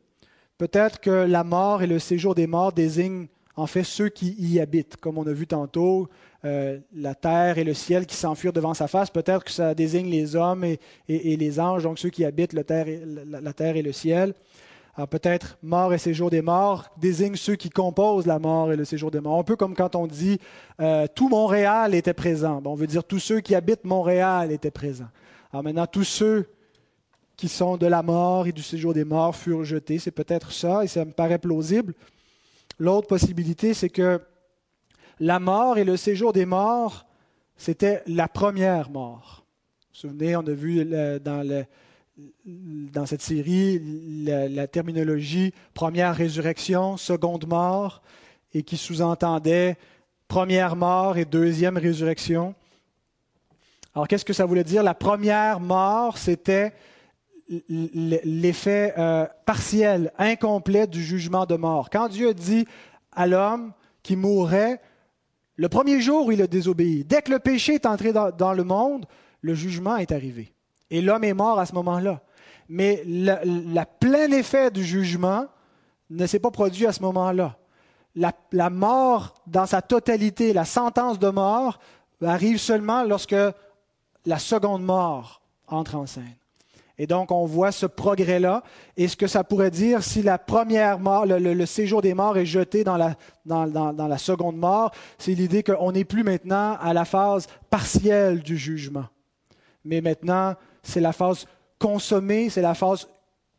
Peut-être 0.58 1.00
que 1.00 1.10
la 1.10 1.44
mort 1.44 1.82
et 1.82 1.88
le 1.88 2.00
séjour 2.00 2.36
des 2.36 2.48
morts 2.48 2.72
désignent 2.72 3.28
en 3.56 3.68
fait 3.68 3.84
ceux 3.84 4.10
qui 4.10 4.36
y 4.38 4.60
habitent, 4.60 4.98
comme 4.98 5.18
on 5.18 5.26
a 5.28 5.32
vu 5.32 5.48
tantôt, 5.48 6.10
euh, 6.44 6.80
la 6.96 7.16
terre 7.16 7.58
et 7.58 7.64
le 7.64 7.74
ciel 7.74 8.06
qui 8.06 8.16
s'enfuirent 8.16 8.54
devant 8.54 8.74
sa 8.74 8.88
face. 8.88 9.10
Peut-être 9.10 9.44
que 9.44 9.52
ça 9.52 9.74
désigne 9.74 10.10
les 10.10 10.36
hommes 10.36 10.64
et, 10.64 10.80
les 11.08 11.60
anges, 11.60 11.84
donc 11.84 12.00
ceux 12.00 12.10
qui 12.10 12.26
habitent 12.26 12.54
la, 12.54 12.64
terre 12.64 12.88
et 12.88 13.82
le 13.82 13.92
ciel. 13.92 14.34
Peut-être 15.10 15.58
mort 15.62 15.94
et 15.94 15.98
séjour 15.98 16.30
des 16.30 16.42
morts 16.42 16.86
désigne 16.98 17.36
ceux 17.36 17.56
qui 17.56 17.70
composent 17.70 18.28
la 18.28 18.40
mort 18.40 18.72
et 18.72 18.78
le 18.78 18.86
séjour 18.86 19.12
des 19.12 19.20
morts. 19.20 19.40
Un 19.40 19.44
peu 19.44 19.58
comme 19.58 19.76
quand 19.76 19.96
on 19.96 20.08
dit 20.08 20.40
euh, 20.80 21.06
tout 21.14 21.28
Montréal 21.28 21.94
était 21.94 22.14
présent. 22.14 22.62
on 22.64 22.76
veut 22.76 22.88
dire 22.88 23.04
tous 23.04 23.20
ceux 23.20 23.42
qui 23.42 23.56
habitent 23.56 23.84
Montréal 23.84 24.52
étaient 24.52 24.72
présents. 24.72 25.10
Maintenant, 25.54 25.88
tous 25.88 26.04
ceux 26.04 26.50
qui 27.38 27.48
sont 27.48 27.78
de 27.78 27.88
la 27.88 28.02
mort 28.02 28.48
et 28.48 28.52
du 28.52 28.62
séjour 28.62 28.94
des 28.94 29.04
morts 29.04 29.36
furent 29.36 29.64
jetés. 29.64 30.00
C'est 30.00 30.12
peut-être 30.12 30.52
ça, 30.52 30.84
et 30.84 30.88
ça 30.88 31.06
me 31.06 31.12
paraît 31.12 31.40
plausible. 31.40 31.94
L'autre 32.80 33.08
possibilité, 33.08 33.74
c'est 33.74 33.90
que 33.90 34.22
la 35.20 35.40
mort 35.40 35.78
et 35.78 35.84
le 35.84 35.98
séjour 35.98 36.34
des 36.34 36.46
morts 36.46 37.06
c'était 37.58 38.04
la 38.08 38.28
première 38.28 38.90
mort. 38.90 39.46
Vous 39.80 39.88
vous 39.94 40.00
souvenez, 40.10 40.36
on 40.36 40.42
a 40.42 40.52
vu 40.52 40.86
dans, 40.86 41.66
dans 42.18 43.06
cette 43.06 43.22
série 43.22 43.82
la, 44.26 44.68
terminologie 44.68 45.54
première 45.74 46.16
résurrection, 46.16 46.98
seconde 46.98 47.48
mort, 47.48 48.02
et 48.54 48.64
qui 48.64 48.78
sous-entendait 48.78 49.78
première 50.28 50.76
mort 50.76 51.18
et 51.18 51.26
deuxième 51.26 51.78
résurrection. 51.78 52.56
Alors, 53.94 54.08
qu'est-ce 54.08 54.26
que 54.26 54.34
ça 54.34 54.46
voulait 54.46 54.64
dire? 54.64 54.84
La 54.84 54.94
première 54.94 55.62
mort, 55.62 56.18
c'était 56.18 56.74
l'effet 57.48 58.94
euh, 58.98 59.26
partiel, 59.46 60.12
incomplet 60.18 60.88
du 60.88 61.04
jugement 61.04 61.46
de 61.46 61.56
mort. 61.56 61.90
Quand 61.90 62.08
Dieu 62.08 62.34
dit 62.34 62.66
à 63.12 63.28
l'homme 63.28 63.72
qui 64.04 64.16
mourrait, 64.16 64.82
le 65.56 65.70
premier 65.70 66.02
jour 66.02 66.28
où 66.28 66.32
il 66.32 66.42
a 66.42 66.48
désobéi, 66.48 67.04
dès 67.04 67.22
que 67.22 67.32
le 67.32 67.40
péché 67.40 67.76
est 67.76 67.86
entré 67.86 68.12
dans, 68.12 68.54
le 68.54 68.64
monde, 68.64 69.06
le 69.42 69.54
jugement 69.54 69.96
est 69.98 70.12
arrivé. 70.12 70.54
Et 70.90 71.02
l'homme 71.02 71.24
est 71.24 71.34
mort 71.34 71.60
à 71.60 71.66
ce 71.66 71.74
moment-là. 71.76 72.22
Mais 72.68 73.04
le 73.06 73.84
plein 74.00 74.32
effet 74.32 74.72
du 74.72 74.84
jugement 74.84 75.46
ne 76.10 76.26
s'est 76.26 76.40
pas 76.40 76.52
produit 76.52 76.88
à 76.88 76.94
ce 76.94 77.02
moment-là. 77.04 77.58
la, 78.16 78.70
mort 78.70 79.34
dans 79.48 79.66
sa 79.66 79.82
totalité, 79.82 80.52
la 80.52 80.66
sentence 80.66 81.20
de 81.20 81.30
mort, 81.30 81.80
arrive 82.24 82.58
seulement 82.58 83.04
lorsque 83.04 83.36
la 84.26 84.40
seconde 84.40 84.84
mort 84.84 85.42
entre 85.68 85.96
en 85.96 86.06
scène. 86.06 86.36
Et 86.98 87.08
donc, 87.08 87.32
on 87.32 87.46
voit 87.46 87.72
ce 87.72 87.86
progrès-là. 87.86 88.64
Et 88.96 89.08
ce 89.08 89.18
que 89.18 89.28
ça 89.28 89.44
pourrait 89.44 89.72
dire 89.72 90.04
si 90.04 90.22
la 90.22 90.38
première 90.38 91.00
mort, 91.00 91.26
le, 91.26 91.66
séjour 91.66 92.02
des 92.02 92.14
morts 92.14 92.38
est 92.38 92.46
jeté 92.46 92.84
dans 92.84 92.98
la, 92.98 93.16
dans, 93.46 94.08
la 94.08 94.18
seconde 94.18 94.58
mort, 94.58 94.92
c'est 95.18 95.34
l'idée 95.34 95.64
qu'on 95.64 95.92
n'est 95.92 96.06
plus 96.06 96.24
maintenant 96.24 96.78
à 96.80 96.94
la 96.94 97.06
phase 97.06 97.48
partielle 97.70 98.42
du 98.42 98.58
jugement. 98.58 99.06
Mais 99.84 100.02
maintenant, 100.02 100.56
c'est 100.84 101.02
la 101.02 101.12
phase 101.12 101.46
consommée, 101.80 102.50
c'est 102.50 102.62
la 102.62 102.74
phase 102.74 103.10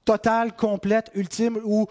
totale, 0.04 0.54
complète, 0.56 1.10
ultime, 1.14 1.58
où, 1.64 1.86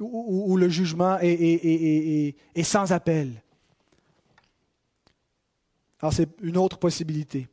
où, 0.00 0.56
le 0.56 0.68
jugement 0.68 1.18
est, 1.20 2.34
est 2.54 2.62
sans 2.62 2.90
appel. 2.92 3.30
Alors, 6.00 6.12
c'est 6.12 6.28
une 6.42 6.56
autre 6.56 6.78
possibilité. 6.78 7.48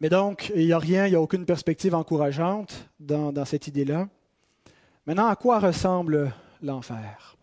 Mais 0.00 0.10
donc, 0.10 0.52
il 0.54 0.66
n'y 0.66 0.72
a 0.72 0.78
rien, 0.78 1.06
il 1.06 1.10
n'y 1.10 1.16
a 1.16 1.20
aucune 1.20 1.46
perspective 1.46 1.94
encourageante 1.94 2.88
dans, 3.00 3.44
cette 3.44 3.66
idée-là. 3.66 4.08
Maintenant, 5.06 5.26
à 5.26 5.36
quoi 5.36 5.58
ressemble 5.58 6.32
l'enfer? 6.62 7.36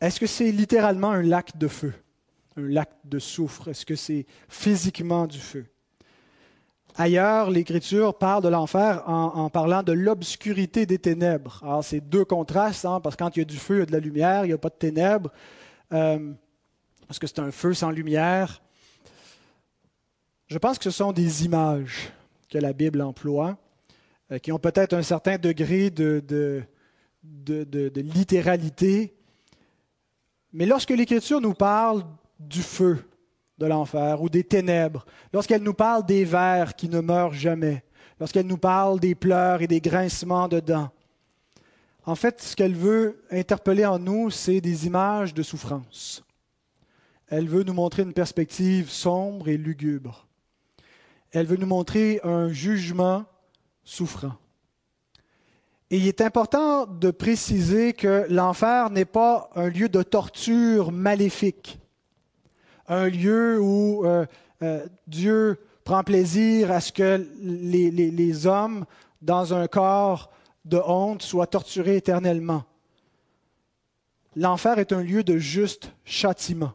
Est-ce 0.00 0.18
que 0.18 0.26
c'est 0.26 0.50
littéralement 0.50 1.10
un 1.10 1.22
lac 1.22 1.58
de 1.58 1.68
feu, 1.68 1.92
un 2.56 2.62
lac 2.62 2.90
de 3.04 3.18
soufre? 3.18 3.68
Est-ce 3.68 3.84
que 3.84 3.96
c'est 3.96 4.24
physiquement 4.48 5.26
du 5.26 5.38
feu? 5.38 5.66
Ailleurs, 6.96 7.50
l'Écriture 7.50 8.16
parle 8.16 8.42
de 8.42 8.48
l'enfer 8.48 9.02
en, 9.06 9.50
parlant 9.50 9.82
de 9.82 9.92
l'obscurité 9.92 10.86
des 10.86 10.98
ténèbres. 10.98 11.60
Alors, 11.62 11.84
c'est 11.84 12.00
deux 12.00 12.24
contrastes, 12.24 12.86
hein, 12.86 13.00
parce 13.00 13.14
que 13.14 13.22
quand 13.22 13.36
il 13.36 13.40
y 13.40 13.42
a 13.42 13.44
du 13.44 13.58
feu, 13.58 13.76
il 13.76 13.78
y 13.80 13.82
a 13.82 13.86
de 13.86 13.92
la 13.92 14.00
lumière, 14.00 14.44
il 14.44 14.48
n'y 14.48 14.54
a 14.54 14.58
pas 14.58 14.70
de 14.70 14.74
ténèbres. 14.74 15.30
Euh, 15.92 16.32
parce 17.10 17.18
que 17.18 17.26
c'est 17.26 17.40
un 17.40 17.50
feu 17.50 17.74
sans 17.74 17.90
lumière. 17.90 18.62
Je 20.46 20.58
pense 20.58 20.78
que 20.78 20.84
ce 20.84 20.92
sont 20.92 21.10
des 21.10 21.44
images 21.44 22.12
que 22.48 22.56
la 22.56 22.72
Bible 22.72 23.02
emploie, 23.02 23.58
euh, 24.30 24.38
qui 24.38 24.52
ont 24.52 24.60
peut-être 24.60 24.92
un 24.92 25.02
certain 25.02 25.36
degré 25.36 25.90
de, 25.90 26.22
de, 26.24 26.62
de, 27.24 28.00
littéralité. 28.00 29.12
Mais 30.52 30.66
lorsque 30.66 30.90
l'Écriture 30.90 31.40
nous 31.40 31.52
parle 31.52 32.04
du 32.38 32.62
feu 32.62 33.04
de 33.58 33.66
l'enfer 33.66 34.22
ou 34.22 34.28
des 34.28 34.44
ténèbres, 34.44 35.04
lorsqu'elle 35.32 35.64
nous 35.64 35.74
parle 35.74 36.06
des 36.06 36.24
vers 36.24 36.76
qui 36.76 36.88
ne 36.88 37.00
meurent 37.00 37.34
jamais, 37.34 37.82
lorsqu'elle 38.20 38.46
nous 38.46 38.56
parle 38.56 39.00
des 39.00 39.16
pleurs 39.16 39.62
et 39.62 39.66
des 39.66 39.80
grincements 39.80 40.46
de 40.46 40.60
dents, 40.60 40.92
en 42.06 42.14
fait, 42.14 42.40
ce 42.40 42.54
qu'elle 42.54 42.76
veut 42.76 43.20
interpeller 43.32 43.84
en 43.84 43.98
nous, 43.98 44.30
c'est 44.30 44.60
des 44.60 44.86
images 44.86 45.34
de 45.34 45.42
souffrance 45.42 46.22
elle 47.30 47.48
veut 47.48 47.62
nous 47.62 47.72
montrer 47.72 48.02
une 48.02 48.12
perspective 48.12 48.90
sombre 48.90 49.48
et 49.48 49.56
lugubre. 49.56 50.26
Elle 51.30 51.46
veut 51.46 51.56
nous 51.56 51.66
montrer 51.66 52.20
un 52.24 52.48
jugement 52.52 53.24
souffrant. 53.84 54.34
Et 55.90 55.98
il 55.98 56.08
est 56.08 56.20
important 56.20 56.86
de 56.86 57.10
préciser 57.12 57.92
que 57.92 58.26
l'enfer 58.28 58.90
n'est 58.90 59.04
pas 59.04 59.48
un 59.54 59.68
lieu 59.68 59.88
de 59.88 60.02
torture 60.02 60.90
maléfique, 60.90 61.78
un 62.88 63.08
lieu 63.08 63.60
où 63.60 64.04
euh, 64.04 64.26
euh, 64.62 64.84
Dieu 65.06 65.58
prend 65.84 66.02
plaisir 66.02 66.72
à 66.72 66.80
ce 66.80 66.92
que 66.92 67.28
les, 67.40 67.90
les 67.90 68.46
hommes, 68.46 68.84
dans 69.22 69.54
un 69.54 69.68
corps 69.68 70.30
de 70.64 70.78
honte, 70.84 71.22
soient 71.22 71.46
torturés 71.46 71.96
éternellement. 71.96 72.64
L'enfer 74.34 74.78
est 74.78 74.92
un 74.92 75.02
lieu 75.02 75.22
de 75.22 75.38
juste 75.38 75.92
châtiment 76.04 76.72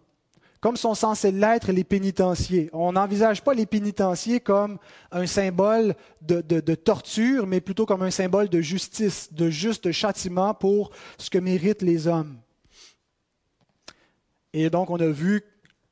comme 0.66 0.78
sont 0.78 0.96
censés 0.96 1.32
l'être 1.32 1.72
les 1.72 1.84
pénitenciers. 1.84 2.72
On 2.74 2.94
n'envisage 2.94 3.44
pas 3.44 3.54
les 3.54 3.68
pénitenciers 3.68 4.40
comme 4.40 4.80
un 5.12 5.28
symbole 5.28 5.94
de, 6.24 6.74
torture, 6.74 7.46
mais 7.46 7.62
plutôt 7.62 7.86
comme 7.86 8.02
un 8.02 8.10
symbole 8.10 8.50
de 8.50 8.62
justice, 8.62 9.32
de 9.32 9.52
juste 9.52 9.92
châtiment 9.92 10.56
pour 10.56 10.90
ce 11.20 11.30
que 11.30 11.38
méritent 11.38 11.84
les 11.84 12.08
hommes. 12.08 12.40
Et 14.54 14.72
donc, 14.72 14.90
on 14.90 15.00
a 15.00 15.08
vu 15.08 15.44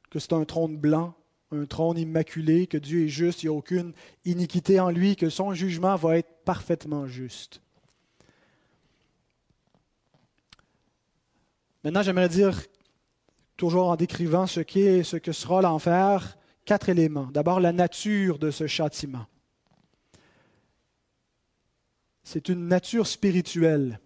que 0.09 0.17
c'est 0.17 0.33
un 0.33 0.43
trône 0.43 0.75
blanc, 0.75 1.13
un 1.51 1.65
trône 1.65 1.99
immaculé, 1.99 2.65
que 2.65 2.79
Dieu 2.79 3.05
est 3.05 3.09
juste, 3.09 3.43
il 3.43 3.49
n'y 3.49 3.55
a 3.55 3.59
aucune 3.59 3.93
iniquité 4.25 4.79
en 4.79 4.89
lui, 4.89 5.15
que 5.15 5.29
son 5.29 5.53
jugement 5.53 5.95
va 5.97 6.17
être 6.17 6.33
parfaitement 6.45 7.05
juste. 7.05 7.61
Maintenant, 11.83 12.01
j'aimerais 12.01 12.29
dire 12.29 12.59
toujours 13.57 13.89
en 13.89 13.95
décrivant 13.95 14.47
ce 14.47 14.59
qu'est, 14.59 15.03
ce 15.03 15.17
que 15.17 15.31
sera 15.31 15.61
l'enfer, 15.61 16.37
quatre 16.65 16.89
éléments. 16.89 17.29
D'abord, 17.31 17.59
la 17.59 17.71
nature 17.71 18.39
de 18.39 18.51
ce 18.51 18.67
châtiment. 18.67 19.25
C'est 22.23 22.49
une 22.49 22.67
nature 22.67 23.05
spirituelle. 23.05 23.99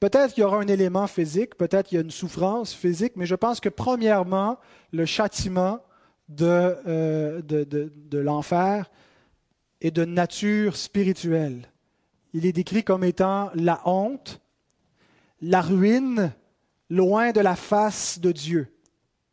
Peut-être 0.00 0.34
qu'il 0.34 0.42
y 0.42 0.44
aura 0.44 0.58
un 0.58 0.68
élément 0.68 1.06
physique, 1.06 1.56
peut-être 1.56 1.88
qu'il 1.88 1.96
y 1.96 2.00
a 2.00 2.04
une 2.04 2.10
souffrance 2.10 2.72
physique, 2.72 3.14
mais 3.16 3.26
je 3.26 3.34
pense 3.34 3.60
que 3.60 3.68
premièrement, 3.68 4.58
le 4.92 5.06
châtiment 5.06 5.80
de, 6.28 6.76
euh, 6.86 7.42
l'enfer 8.12 8.90
est 9.80 9.90
de 9.90 10.04
nature 10.04 10.76
spirituelle. 10.76 11.68
Il 12.32 12.46
est 12.46 12.52
décrit 12.52 12.84
comme 12.84 13.02
étant 13.02 13.50
la 13.54 13.80
honte, 13.86 14.40
la 15.40 15.62
ruine 15.62 16.32
loin 16.90 17.32
de 17.32 17.40
la 17.40 17.56
face 17.56 18.18
de 18.18 18.32
Dieu. 18.32 18.72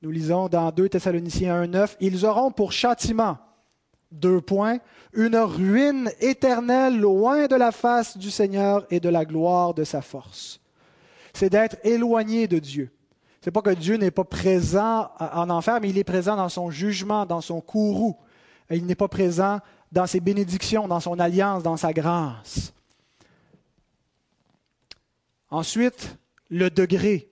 Nous 0.02 0.12
lisons 0.12 0.50
dans 0.50 0.72
2 0.72 0.90
Thessaloniciens 0.90 1.64
1.9, 1.66 1.96
ils 2.00 2.26
auront 2.26 2.52
pour 2.52 2.72
châtiment, 2.72 3.38
deux 4.12 4.42
points, 4.42 4.80
une 5.14 5.38
ruine 5.38 6.12
éternelle 6.20 7.00
loin 7.00 7.48
de 7.48 7.56
la 7.56 7.72
face 7.72 8.18
du 8.18 8.30
Seigneur 8.30 8.86
et 8.92 9.00
de 9.00 9.10
la 9.10 9.26
gloire 9.26 9.74
de 9.74 9.84
sa 9.84 10.02
force. 10.02 10.60
C'est 11.34 11.50
d'être 11.50 11.78
éloigné 11.84 12.48
de 12.48 12.60
Dieu. 12.60 12.92
Ce 13.42 13.50
n'est 13.50 13.54
pas 13.54 13.62
que 13.62 13.76
Dieu 13.76 13.98
n'est 13.98 14.12
pas 14.12 14.24
présent 14.24 15.12
en 15.20 15.50
enfer, 15.50 15.80
mais 15.82 15.90
il 15.90 15.98
est 15.98 16.04
présent 16.04 16.36
dans 16.36 16.50
son 16.50 16.72
jugement, 16.72 17.26
dans 17.26 17.42
son 17.42 17.62
courroux. 17.62 18.18
Il 18.70 18.86
n'est 18.86 18.96
pas 18.96 19.08
présent 19.08 19.60
dans 19.92 20.08
ses 20.08 20.20
bénédictions, 20.20 20.88
dans 20.88 21.00
son 21.00 21.20
alliance, 21.20 21.62
dans 21.62 21.78
sa 21.78 21.94
grâce. 21.94 22.74
Ensuite, 25.50 26.18
le 26.50 26.70
degré 26.70 27.30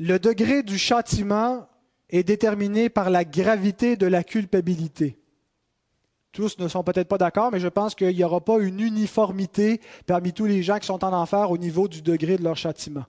le 0.00 0.18
degré 0.18 0.62
du 0.62 0.78
châtiment 0.78 1.68
est 2.08 2.22
déterminé 2.22 2.88
par 2.88 3.10
la 3.10 3.22
gravité 3.22 3.96
de 3.96 4.06
la 4.06 4.24
culpabilité. 4.24 5.18
Tous 6.32 6.58
ne 6.58 6.68
sont 6.68 6.82
peut-être 6.82 7.06
pas 7.06 7.18
d'accord, 7.18 7.52
mais 7.52 7.60
je 7.60 7.68
pense 7.68 7.94
qu'il 7.94 8.16
n'y 8.16 8.24
aura 8.24 8.40
pas 8.40 8.58
une 8.60 8.80
uniformité 8.80 9.80
parmi 10.06 10.32
tous 10.32 10.46
les 10.46 10.62
gens 10.62 10.78
qui 10.78 10.86
sont 10.86 11.04
en 11.04 11.12
enfer 11.12 11.50
au 11.50 11.58
niveau 11.58 11.86
du 11.86 12.00
degré 12.00 12.38
de 12.38 12.42
leur 12.42 12.56
châtiment. 12.56 13.04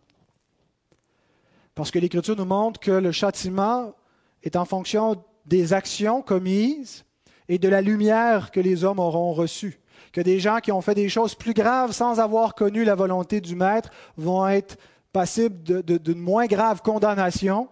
Parce 1.76 1.92
que 1.92 2.00
l'Écriture 2.00 2.36
nous 2.36 2.46
montre 2.46 2.82
que 2.82 2.92
le 2.92 3.14
châtiment 3.14 3.96
est 4.44 4.58
en 4.58 4.66
fonction 4.66 5.24
des 5.46 5.72
actions 5.72 6.22
commises 6.22 7.06
et 7.48 7.58
de 7.58 7.70
la 7.70 7.82
lumière 7.82 8.52
que 8.52 8.60
les 8.60 8.84
hommes 8.84 9.00
auront 9.00 9.32
reçue. 9.32 9.80
Que 10.12 10.20
des 10.20 10.42
gens 10.42 10.60
qui 10.60 10.74
ont 10.74 10.82
fait 10.82 10.96
des 10.96 11.08
choses 11.08 11.36
plus 11.36 11.54
graves 11.54 11.94
sans 11.94 12.20
avoir 12.20 12.54
connu 12.54 12.84
la 12.84 12.96
volonté 12.96 13.40
du 13.40 13.56
Maître 13.56 13.92
vont 14.18 14.46
être 14.46 14.78
passibles 15.12 15.84
d'une 15.84 16.20
moins 16.20 16.46
grave 16.46 16.82
condamnation 16.82 17.68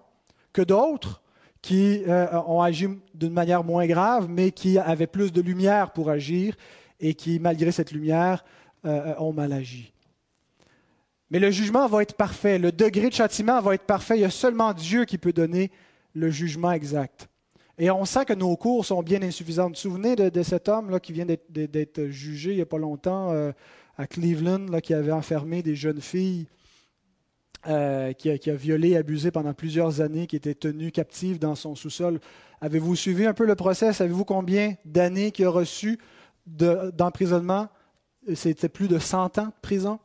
que 0.53 0.61
d'autres 0.61 1.21
qui 1.61 2.03
euh, 2.07 2.27
ont 2.47 2.61
agi 2.61 2.87
d'une 3.13 3.33
manière 3.33 3.63
moins 3.63 3.85
grave, 3.85 4.27
mais 4.29 4.51
qui 4.51 4.77
avaient 4.77 5.07
plus 5.07 5.31
de 5.31 5.41
lumière 5.41 5.91
pour 5.91 6.09
agir 6.09 6.55
et 6.99 7.13
qui, 7.13 7.39
malgré 7.39 7.71
cette 7.71 7.91
lumière, 7.91 8.43
euh, 8.85 9.13
ont 9.19 9.33
mal 9.33 9.51
agi. 9.51 9.91
Mais 11.31 11.39
le 11.39 11.51
jugement 11.51 11.87
va 11.87 12.01
être 12.01 12.15
parfait, 12.15 12.57
le 12.57 12.71
degré 12.71 13.09
de 13.09 13.13
châtiment 13.13 13.61
va 13.61 13.75
être 13.75 13.83
parfait. 13.83 14.17
Il 14.17 14.21
y 14.21 14.25
a 14.25 14.29
seulement 14.29 14.73
Dieu 14.73 15.05
qui 15.05 15.17
peut 15.17 15.33
donner 15.33 15.71
le 16.15 16.29
jugement 16.31 16.71
exact. 16.71 17.27
Et 17.77 17.91
on 17.91 18.03
sent 18.03 18.25
que 18.25 18.33
nos 18.33 18.55
cours 18.57 18.85
sont 18.85 19.01
bien 19.03 19.21
insuffisants. 19.21 19.71
Vous 19.83 19.91
vous 19.91 20.15
de, 20.15 20.43
cet 20.43 20.67
homme 20.67 20.89
là, 20.89 20.99
qui 20.99 21.13
vient 21.13 21.25
d'être 21.25 22.07
jugé 22.07 22.51
il 22.51 22.55
n'y 22.57 22.61
a 22.61 22.65
pas 22.65 22.77
longtemps 22.77 23.31
euh, 23.31 23.51
à 23.97 24.07
Cleveland, 24.07 24.65
là, 24.69 24.81
qui 24.81 24.93
avait 24.93 25.11
enfermé 25.11 25.61
des 25.61 25.75
jeunes 25.75 26.01
filles, 26.01 26.47
euh, 27.67 28.13
qui, 28.13 28.29
a, 28.29 28.55
violé, 28.55 28.95
abusé 28.95 29.31
pendant 29.31 29.53
plusieurs 29.53 30.01
années, 30.01 30.27
qui 30.27 30.35
était 30.35 30.53
tenu 30.53 30.91
captive 30.91 31.39
dans 31.39 31.55
son 31.55 31.75
sous-sol. 31.75 32.19
Avez-vous 32.61 32.95
suivi 32.95 33.25
un 33.25 33.33
peu 33.33 33.45
le 33.45 33.55
procès? 33.55 33.93
Savez-vous 33.93 34.25
combien 34.25 34.75
d'années 34.85 35.31
qu'il 35.31 35.45
a 35.45 35.49
reçu 35.49 35.99
d'emprisonnement? 36.45 37.67
C'était 38.33 38.69
plus 38.69 38.87
de 38.87 38.99
100 38.99 39.37
ans 39.37 39.45
de 39.45 39.51
prison? 39.61 39.99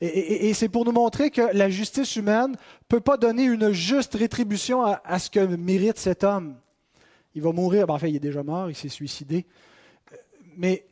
Et, 0.00 0.52
c'est 0.52 0.68
pour 0.68 0.84
nous 0.84 0.92
montrer 0.92 1.30
que 1.30 1.54
la 1.54 1.70
justice 1.70 2.16
humaine 2.16 2.50
ne 2.50 2.56
peut 2.88 3.00
pas 3.00 3.16
donner 3.16 3.44
une 3.44 3.72
juste 3.72 4.14
rétribution 4.14 4.82
à 4.84 5.18
ce 5.18 5.30
que 5.30 5.40
mérite 5.40 5.98
cet 5.98 6.24
homme 6.24 6.56
il 7.36 7.42
va 7.42 7.52
mourir. 7.52 7.86
Ben, 7.86 7.94
en 7.94 7.98
il 7.98 8.16
est 8.16 8.20
déjà 8.20 8.42
mort, 8.42 8.68
il 8.70 8.74
s'est 8.74 8.88
suicidé. 8.88 9.46
Mais 10.56 10.86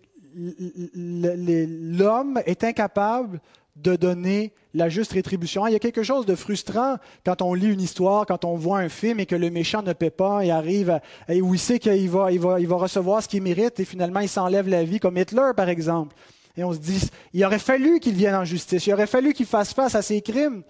l'homme 0.94 2.40
est 2.44 2.62
incapable 2.62 3.40
de 3.76 3.96
donner 3.96 4.52
la 4.72 4.88
juste 4.88 5.12
rétribution. 5.12 5.66
Il 5.66 5.72
y 5.72 5.76
a 5.76 5.80
quelque 5.80 6.02
chose 6.02 6.26
de 6.26 6.34
frustrant 6.34 6.96
quand 7.24 7.42
on 7.42 7.54
lit 7.54 7.72
une 7.72 7.80
histoire, 7.80 8.26
quand 8.26 8.44
on 8.44 8.54
voit 8.54 8.78
un 8.78 8.88
film 8.88 9.20
et 9.20 9.26
que 9.26 9.34
le 9.34 9.50
méchant 9.50 9.82
ne 9.82 9.92
paie 9.92 10.10
pas 10.10 10.44
et 10.44 10.50
arrive 10.50 11.00
et 11.28 11.42
où 11.42 11.54
il 11.54 11.60
sait 11.60 11.78
qu'il 11.78 12.10
va, 12.10 12.30
il 12.30 12.72
recevoir 12.72 13.22
ce 13.22 13.28
qu'il 13.28 13.42
mérite 13.42 13.80
et 13.80 13.84
finalement 13.84 14.20
il 14.20 14.28
s'enlève 14.28 14.68
la 14.68 14.84
vie, 14.84 15.00
comme 15.00 15.16
Hitler 15.16 15.50
par 15.56 15.68
exemple. 15.68 16.14
Et 16.56 16.62
on 16.62 16.72
se 16.72 16.78
dit, 16.78 17.10
il 17.32 17.44
aurait 17.44 17.58
fallu 17.58 17.98
qu'il 17.98 18.14
vienne 18.14 18.34
en 18.34 18.44
justice, 18.44 18.86
il 18.86 18.92
aurait 18.92 19.08
fallu 19.08 19.32
qu'il 19.32 19.46
fasse 19.46 19.72
face 19.72 19.94
à 19.94 20.02
ses 20.02 20.22
crimes. 20.22 20.62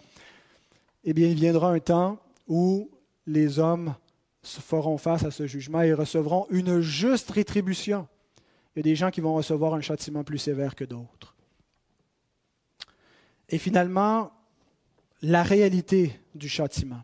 Eh 1.05 1.13
bien, 1.13 1.29
il 1.29 1.35
viendra 1.35 1.71
un 1.71 1.79
temps 1.79 2.19
où 2.49 2.91
les 3.27 3.59
hommes 3.59 3.95
feront 4.43 4.97
face 4.97 5.25
à 5.25 5.31
ce 5.31 5.47
jugement 5.47 5.83
et 5.83 5.93
recevront 5.93 6.47
une 6.51 6.81
juste 6.81 7.31
rétribution. 7.31 8.07
Il 8.75 8.79
y 8.79 8.81
a 8.81 8.83
des 8.83 8.97
gens 8.97 9.11
qui 9.11 9.21
vont 9.21 9.35
recevoir 9.35 9.75
un 9.75 9.83
châtiment 9.83 10.25
plus 10.25 10.39
sévère 10.39 10.75
que 10.75 10.85
d'autres. 10.85 11.34
Et 13.55 13.59
finalement, 13.59 14.33
la 15.23 15.45
réalité 15.45 16.19
du 16.35 16.49
châtiment. 16.49 17.03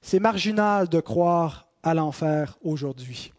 C'est 0.00 0.18
marginal 0.18 0.88
de 0.88 0.98
croire 0.98 1.68
à 1.82 1.92
l'enfer 1.92 2.56
aujourd'hui. 2.62 3.34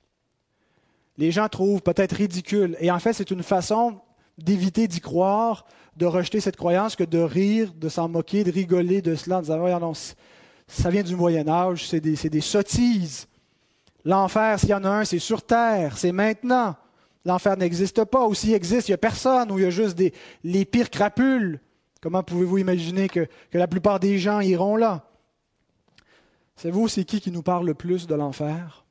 Les 1.17 1.31
gens 1.31 1.49
trouvent 1.49 1.81
peut-être 1.81 2.11
ridicule, 2.11 2.77
et 2.81 2.91
en 2.91 2.99
fait 2.99 3.13
c'est 3.13 3.31
une 3.31 3.41
façon 3.41 3.99
d'éviter 4.37 4.87
d'y 4.87 4.99
croire, 4.99 5.65
de 5.97 6.05
rejeter 6.05 6.39
cette 6.39 6.55
croyance, 6.55 6.95
que 6.95 7.03
de 7.03 7.17
rire, 7.17 7.73
de 7.73 7.89
s'en 7.89 8.07
moquer, 8.07 8.43
de 8.43 8.51
rigoler 8.51 9.01
de 9.01 9.15
cela, 9.15 9.39
en 9.39 9.41
disant, 9.41 9.93
ça 10.67 10.91
vient 10.91 11.01
du 11.01 11.15
Moyen 11.15 11.47
Âge, 11.47 11.87
c'est 11.87 11.99
des, 11.99 12.13
des, 12.29 12.41
sottises. 12.41 13.27
L'enfer, 14.05 14.59
s'il 14.59 14.69
y 14.69 14.73
en 14.75 14.83
a 14.83 14.89
un, 14.89 15.03
c'est 15.03 15.17
sur 15.17 15.41
terre, 15.41 15.97
c'est 15.97 16.11
maintenant. 16.11 16.75
L'enfer 17.25 17.57
n'existe 17.57 18.03
pas, 18.03 18.27
ou 18.27 18.35
s'il 18.35 18.53
existe, 18.53 18.87
il 18.87 18.91
n'y 18.91 18.95
a 18.95 18.99
personne, 18.99 19.51
ou 19.51 19.57
il 19.57 19.63
y 19.63 19.67
a 19.67 19.71
juste 19.71 19.99
les 20.43 20.65
pires 20.65 20.91
crapules. 20.91 21.59
Comment 22.01 22.23
pouvez-vous 22.23 22.59
imaginer 22.59 23.09
que, 23.09 23.27
la 23.53 23.67
plupart 23.67 23.99
des 23.99 24.17
gens 24.19 24.39
iront 24.39 24.75
là? 24.75 25.09
Savez-vous, 26.55 26.87
c'est 26.87 27.05
qui 27.05 27.21
qui 27.21 27.31
nous 27.31 27.43
parle 27.43 27.65
le 27.65 27.73
plus 27.73 28.07
de 28.07 28.15
l'enfer? 28.15 28.85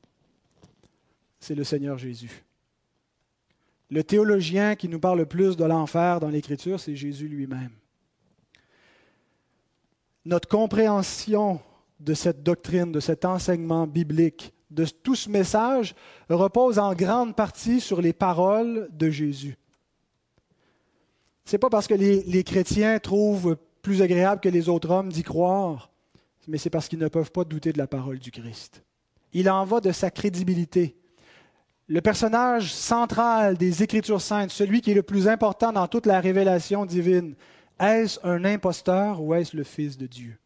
C'est 1.39 1.55
le 1.55 1.63
Seigneur 1.63 1.97
Jésus. 1.97 2.43
Le 3.89 4.03
théologien 4.03 4.75
qui 4.75 4.87
nous 4.87 4.99
parle 4.99 5.19
le 5.19 5.25
plus 5.25 5.57
de 5.57 5.65
l'enfer 5.65 6.19
dans 6.19 6.29
l'Écriture, 6.29 6.79
c'est 6.79 6.95
Jésus 6.95 7.27
lui-même. 7.27 7.71
Notre 10.25 10.47
compréhension 10.47 11.59
de 11.99 12.13
cette 12.13 12.43
doctrine, 12.43 12.91
de 12.91 12.99
cet 12.99 13.25
enseignement 13.25 13.87
biblique, 13.87 14.53
de 14.69 14.85
tout 14.85 15.15
ce 15.15 15.29
message 15.29 15.95
repose 16.29 16.77
en 16.77 16.93
grande 16.93 17.35
partie 17.35 17.81
sur 17.81 18.01
les 18.01 18.13
paroles 18.13 18.87
de 18.91 19.09
Jésus. 19.09 19.57
N'est 21.51 21.59
pas 21.59 21.69
parce 21.69 21.87
que 21.87 21.93
les, 21.93 22.23
les, 22.23 22.43
chrétiens 22.43 22.99
trouvent 22.99 23.57
plus 23.81 24.01
agréable 24.01 24.41
que 24.41 24.49
les 24.49 24.69
autres 24.69 24.89
hommes 24.89 25.11
d'y 25.11 25.23
croire, 25.23 25.89
mais 26.47 26.57
c'est 26.57 26.69
parce 26.69 26.87
qu'ils 26.87 26.99
ne 26.99 27.07
peuvent 27.07 27.31
pas 27.31 27.43
douter 27.43 27.73
de 27.73 27.77
la 27.77 27.87
parole 27.87 28.19
du 28.19 28.31
Christ. 28.31 28.83
Il 29.33 29.49
en 29.49 29.63
va 29.65 29.79
de 29.79 29.91
sa 29.91 30.11
crédibilité. 30.11 30.95
Le 31.87 32.01
personnage 32.01 32.73
central 32.73 33.57
des 33.57 33.81
Écritures 33.81 34.21
saintes, 34.21 34.51
celui 34.51 34.81
qui 34.81 34.91
est 34.91 34.95
le 34.95 35.03
plus 35.03 35.27
important 35.27 35.71
dans 35.71 35.87
toute 35.87 36.05
la 36.05 36.19
révélation 36.19 36.85
divine, 36.85 37.35
est-ce 37.79 38.19
un 38.23 38.45
imposteur 38.45 39.21
ou 39.21 39.33
est-ce 39.33 39.55
le 39.57 39.63
Fils 39.63 39.97
de 39.97 40.05
Dieu? 40.05 40.37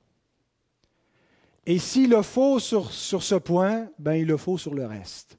Et 1.66 1.80
s'il 1.80 2.12
le 2.12 2.22
faut 2.22 2.60
sur, 2.60 2.92
sur 2.92 3.24
ce 3.24 3.36
point, 3.36 3.88
ben 4.00 4.14
il 4.14 4.28
le 4.28 4.38
faut 4.38 4.58
sur 4.58 4.74
le 4.74 4.86
reste. 4.86 5.38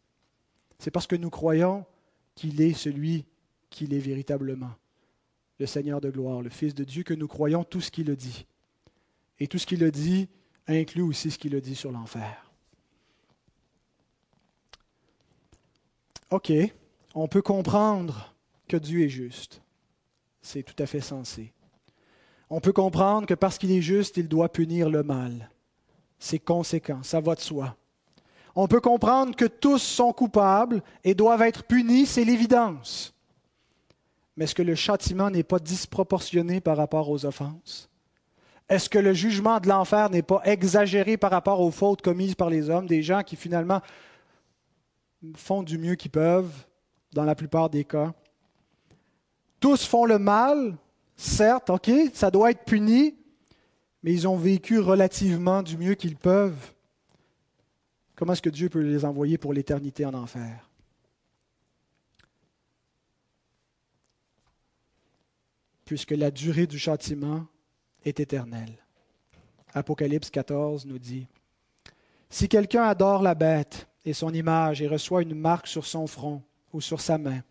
C'est 0.79 0.91
parce 0.91 1.07
que 1.07 1.17
nous 1.17 1.31
croyons 1.31 1.85
qu'il 2.35 2.61
est 2.61 2.75
celui 2.75 3.25
qu'il 3.71 3.95
est 3.95 3.99
véritablement, 3.99 4.73
le 5.59 5.67
Seigneur 5.67 6.01
de 6.01 6.11
gloire, 6.11 6.43
le 6.43 6.51
Fils 6.51 6.75
de 6.75 6.85
Dieu, 6.85 7.03
que 7.03 7.15
nous 7.15 7.29
croyons 7.29 7.65
tout 7.65 7.81
ce 7.81 7.91
qu'il 7.91 8.11
a 8.11 8.17
dit. 8.17 8.47
Et 9.39 9.47
tout 9.47 9.59
ce 9.59 9.67
qu'il 9.67 9.85
a 9.85 9.91
dit 9.91 10.29
inclut 10.67 11.03
aussi 11.03 11.31
ce 11.31 11.39
qu'il 11.39 11.55
a 11.55 11.61
dit 11.61 11.75
sur 11.75 11.93
l'enfer. 11.93 12.51
OK, 16.31 16.53
on 17.15 17.29
peut 17.29 17.43
comprendre 17.43 18.35
que 18.67 18.77
Dieu 18.77 19.05
est 19.05 19.09
juste. 19.09 19.63
C'est 20.43 20.63
tout 20.63 20.81
à 20.83 20.87
fait 20.87 21.01
sensé. 21.01 21.53
On 22.51 22.61
peut 22.61 22.73
comprendre 22.73 23.27
que 23.27 23.35
parce 23.35 23.59
qu'il 23.59 23.71
est 23.71 23.83
juste, 23.83 24.17
il 24.17 24.29
doit 24.29 24.51
punir 24.51 24.91
le 24.91 25.03
mal 25.03 25.51
c'est 26.25 26.39
conséquent, 26.39 27.03
ça 27.03 27.21
va 27.21 27.35
de 27.35 27.41
soi. 27.41 27.77
On 28.55 28.67
peut 28.67 28.81
comprendre 28.81 29.37
que 29.37 29.45
tous 29.45 29.83
sont 29.83 30.13
coupables 30.13 30.83
et 31.03 31.15
doivent 31.15 31.43
être 31.43 31.65
punis, 31.65 32.07
c'est 32.07 32.25
l'évidence. 32.25 33.14
Mais 34.37 34.45
est-ce 34.45 34.55
que 34.55 34.63
le 34.63 34.75
châtiment 34.75 35.31
n'est 35.31 35.43
pas 35.43 35.59
disproportionné 35.59 36.61
par 36.61 36.77
rapport 36.77 37.09
aux 37.09 37.25
offenses? 37.25 37.89
Est-ce 38.69 38.89
que 38.89 38.99
le 38.99 39.13
jugement 39.13 39.61
de 39.61 39.69
l'enfer 39.69 40.11
n'est 40.11 40.23
pas 40.23 40.41
exagéré 40.45 41.17
par 41.17 41.31
rapport 41.31 41.61
aux 41.61 41.71
fautes 41.71 42.03
commises 42.03 42.35
par 42.35 42.51
les 42.51 42.71
hommes, 42.71 42.87
des 42.87 43.03
gens 43.03 43.23
qui 43.23 43.37
finalement 43.37 43.81
font 45.37 45.63
du 45.63 45.79
mieux 45.79 45.95
qu'ils 45.95 46.11
peuvent 46.11 46.67
dans 47.13 47.25
la 47.25 47.35
plupart 47.35 47.71
des 47.71 47.85
cas? 47.85 48.13
Tous 49.61 49.85
font 49.85 50.05
le 50.05 50.19
mal, 50.19 50.77
certes, 51.17 51.71
ok, 51.71 51.91
ça 52.13 52.31
doit 52.31 52.51
être 52.51 52.65
puni, 52.65 53.15
mais 54.03 54.13
ils 54.13 54.27
ont 54.27 54.37
vécu 54.37 54.79
relativement 54.79 55.63
du 55.63 55.77
mieux 55.77 55.95
qu'ils 55.95 56.17
peuvent. 56.17 56.73
Comment 58.17 58.33
est-ce 58.33 58.43
que 58.43 58.51
Dieu 58.51 58.69
peut 58.69 58.81
les 58.81 59.05
envoyer 59.05 59.39
pour 59.39 59.53
l'éternité 59.53 60.05
en 60.07 60.15
enfer? 60.15 60.69
Puisque 65.85 66.13
la 66.13 66.31
durée 66.31 66.67
du 66.67 66.79
châtiment 66.79 67.47
est 68.05 68.21
éternelle. 68.21 68.79
Apocalypse 69.75 70.31
14 70.31 70.87
nous 70.87 70.99
dit, 70.99 71.27
Si 72.31 72.49
quelqu'un 72.49 72.85
adore 72.85 73.23
la 73.23 73.35
bête 73.35 73.89
et 74.05 74.13
son 74.13 74.33
image 74.33 74.81
et 74.81 74.87
reçoit 74.87 75.23
une 75.23 75.35
marque 75.35 75.67
sur 75.67 75.85
son 75.85 76.07
front 76.07 76.43
ou 76.73 76.81
sur 76.81 77.01
sa 77.01 77.19
main, 77.19 77.43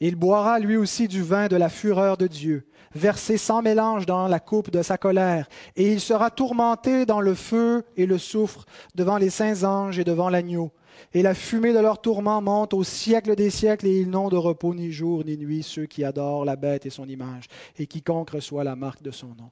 il 0.00 0.16
boira 0.16 0.58
lui 0.58 0.76
aussi 0.76 1.06
du 1.06 1.22
vin 1.22 1.46
de 1.46 1.54
la 1.54 1.68
fureur 1.68 2.16
de 2.16 2.26
Dieu, 2.26 2.66
versé 2.92 3.36
sans 3.36 3.62
mélange 3.62 4.04
dans 4.04 4.26
la 4.26 4.40
coupe 4.40 4.70
de 4.70 4.82
sa 4.82 4.98
colère, 4.98 5.48
et 5.76 5.92
il 5.92 6.00
sera 6.00 6.30
tourmenté 6.30 7.06
dans 7.06 7.20
le 7.20 7.34
feu 7.34 7.84
et 7.96 8.06
le 8.06 8.18
soufre 8.18 8.66
devant 8.96 9.16
les 9.16 9.30
saints 9.30 9.62
anges 9.62 10.00
et 10.00 10.04
devant 10.04 10.28
l'agneau. 10.28 10.72
Et 11.14 11.22
la 11.22 11.34
fumée 11.34 11.72
de 11.72 11.78
leur 11.78 12.00
tourment 12.00 12.40
monte 12.40 12.74
au 12.74 12.84
siècle 12.84 13.34
des 13.34 13.50
siècles, 13.50 13.86
et 13.86 14.00
ils 14.00 14.10
n'ont 14.10 14.28
de 14.28 14.36
repos 14.36 14.74
ni 14.74 14.92
jour 14.92 15.24
ni 15.24 15.36
nuit, 15.36 15.62
ceux 15.62 15.86
qui 15.86 16.04
adorent 16.04 16.44
la 16.44 16.56
bête 16.56 16.86
et 16.86 16.90
son 16.90 17.08
image, 17.08 17.44
et 17.78 17.86
quiconque 17.86 18.30
reçoit 18.30 18.64
la 18.64 18.76
marque 18.76 19.02
de 19.02 19.10
son 19.10 19.28
nom. 19.28 19.50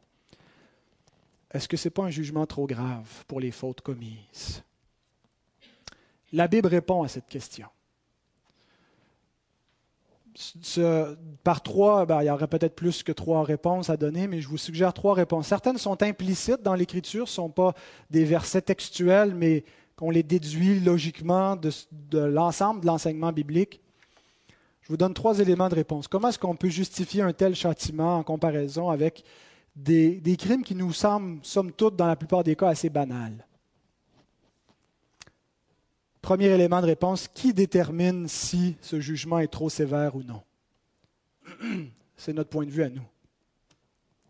Est-ce 1.53 1.69
que 1.69 1.77
ce 1.77 1.89
n'est 1.89 1.93
pas 1.93 2.05
un 2.05 2.11
jugement 2.11 2.47
trop 2.47 2.67
grave 2.67 3.25
pour 3.27 3.41
les 3.41 3.51
fautes 3.51 3.81
commises? 3.81 4.63
La 6.33 6.47
Bible 6.47 6.69
répond 6.69 7.03
à 7.03 7.09
cette 7.09 7.27
question 7.27 7.67
par 11.43 11.63
trois, 11.63 12.07
ben, 12.07 12.23
il 12.23 12.27
y 12.27 12.31
aurait 12.31 12.47
peut-être 12.47 12.75
plus 12.75 13.03
que 13.03 13.13
trois 13.13 13.43
réponses 13.43 13.91
à 13.91 13.97
donner, 13.97 14.27
mais 14.29 14.41
je 14.41 14.49
vous 14.49 14.59
suggère 14.59 14.93
trois 14.93 15.15
réponses. 15.15 15.49
Certaines 15.49 15.79
sont 15.79 16.03
implicites 16.03 16.63
dans 16.63 16.75
l'Écriture, 16.75 17.25
ne 17.25 17.29
sont 17.29 17.51
pas 17.51 17.75
des 18.11 18.25
versets 18.25 18.63
textuels, 18.63 19.35
mais 19.35 19.65
qu'on 20.01 20.11
les 20.11 20.23
déduit 20.23 20.81
logiquement 20.81 21.57
de, 21.57 22.19
l'ensemble 22.19 22.81
de 22.81 22.87
l'enseignement 22.87 23.33
biblique. 23.33 23.83
Je 24.81 24.89
vous 24.89 24.97
donne 24.97 25.13
trois 25.13 25.41
éléments 25.41 25.69
de 25.69 25.75
réponse. 25.75 26.09
Comment 26.09 26.29
est-ce 26.29 26.39
qu'on 26.39 26.57
peut 26.57 26.71
justifier 26.71 27.21
un 27.21 27.35
tel 27.35 27.55
châtiment 27.55 28.17
en 28.17 28.23
comparaison 28.23 28.89
avec 28.89 29.23
des, 29.77 30.19
des 30.19 30.39
crimes 30.39 30.65
qui 30.65 30.75
nous 30.75 30.95
semblent, 30.95 31.39
somme 31.43 31.71
toute, 31.71 31.97
dans 31.97 32.07
la 32.07 32.17
plupart 32.17 32.43
des 32.43 32.57
cas, 32.57 32.69
assez 32.69 32.89
banals? 32.89 33.47
Premier 36.23 36.47
élément 36.47 36.81
de 36.81 36.87
réponse, 36.87 37.29
qui 37.29 37.53
détermine 37.53 38.27
si 38.27 38.77
ce 38.81 39.01
jugement 39.01 39.39
est 39.39 39.49
trop 39.49 39.69
sévère 39.69 40.17
ou 40.17 40.23
non? 40.23 40.43
C'est 42.17 42.33
notre 42.33 42.49
point 42.49 42.65
de 42.65 42.71
vue 42.71 42.85
à 42.85 42.89
nous. 42.89 43.07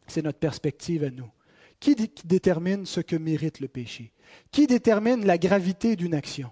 C'est 0.09 0.23
notre 0.23 0.41
perspective 0.41 1.05
à 1.05 1.11
nous. 1.11 1.31
Qui, 1.81 1.97
détermine 2.24 2.85
ce 2.85 3.01
que 3.01 3.16
mérite 3.16 3.61
le 3.61 3.68
péché? 3.68 4.12
Qui 4.53 4.66
détermine 4.66 5.24
la 5.24 5.39
gravité 5.39 5.97
d'une 5.97 6.14
action? 6.14 6.51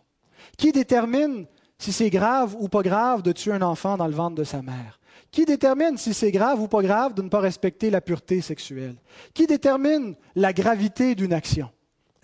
Qui 0.57 0.73
détermine 0.73 1.47
si 1.79 1.93
c'est 1.93 2.11
grave 2.11 2.57
ou 2.59 2.69
pas 2.69 2.83
grave 2.83 3.23
de 3.23 3.33
tuer 3.33 3.53
un 3.53 3.63
enfant 3.63 3.99
dans 3.99 4.07
le 4.07 4.15
ventre 4.15 4.37
de 4.37 4.45
sa 4.45 4.63
mère? 4.63 4.99
Qui 5.31 5.45
détermine 5.45 5.99
si 5.99 6.15
c'est 6.15 6.33
grave 6.33 6.61
ou 6.61 6.67
pas 6.67 6.83
grave 6.83 7.13
de 7.13 7.21
ne 7.21 7.29
pas 7.29 7.41
respecter 7.41 7.91
la 7.91 8.01
pureté 8.01 8.41
sexuelle? 8.41 8.97
Qui 9.35 9.47
détermine 9.47 10.17
la 10.35 10.55
gravité 10.55 11.15
d'une 11.15 11.35
action? 11.35 11.69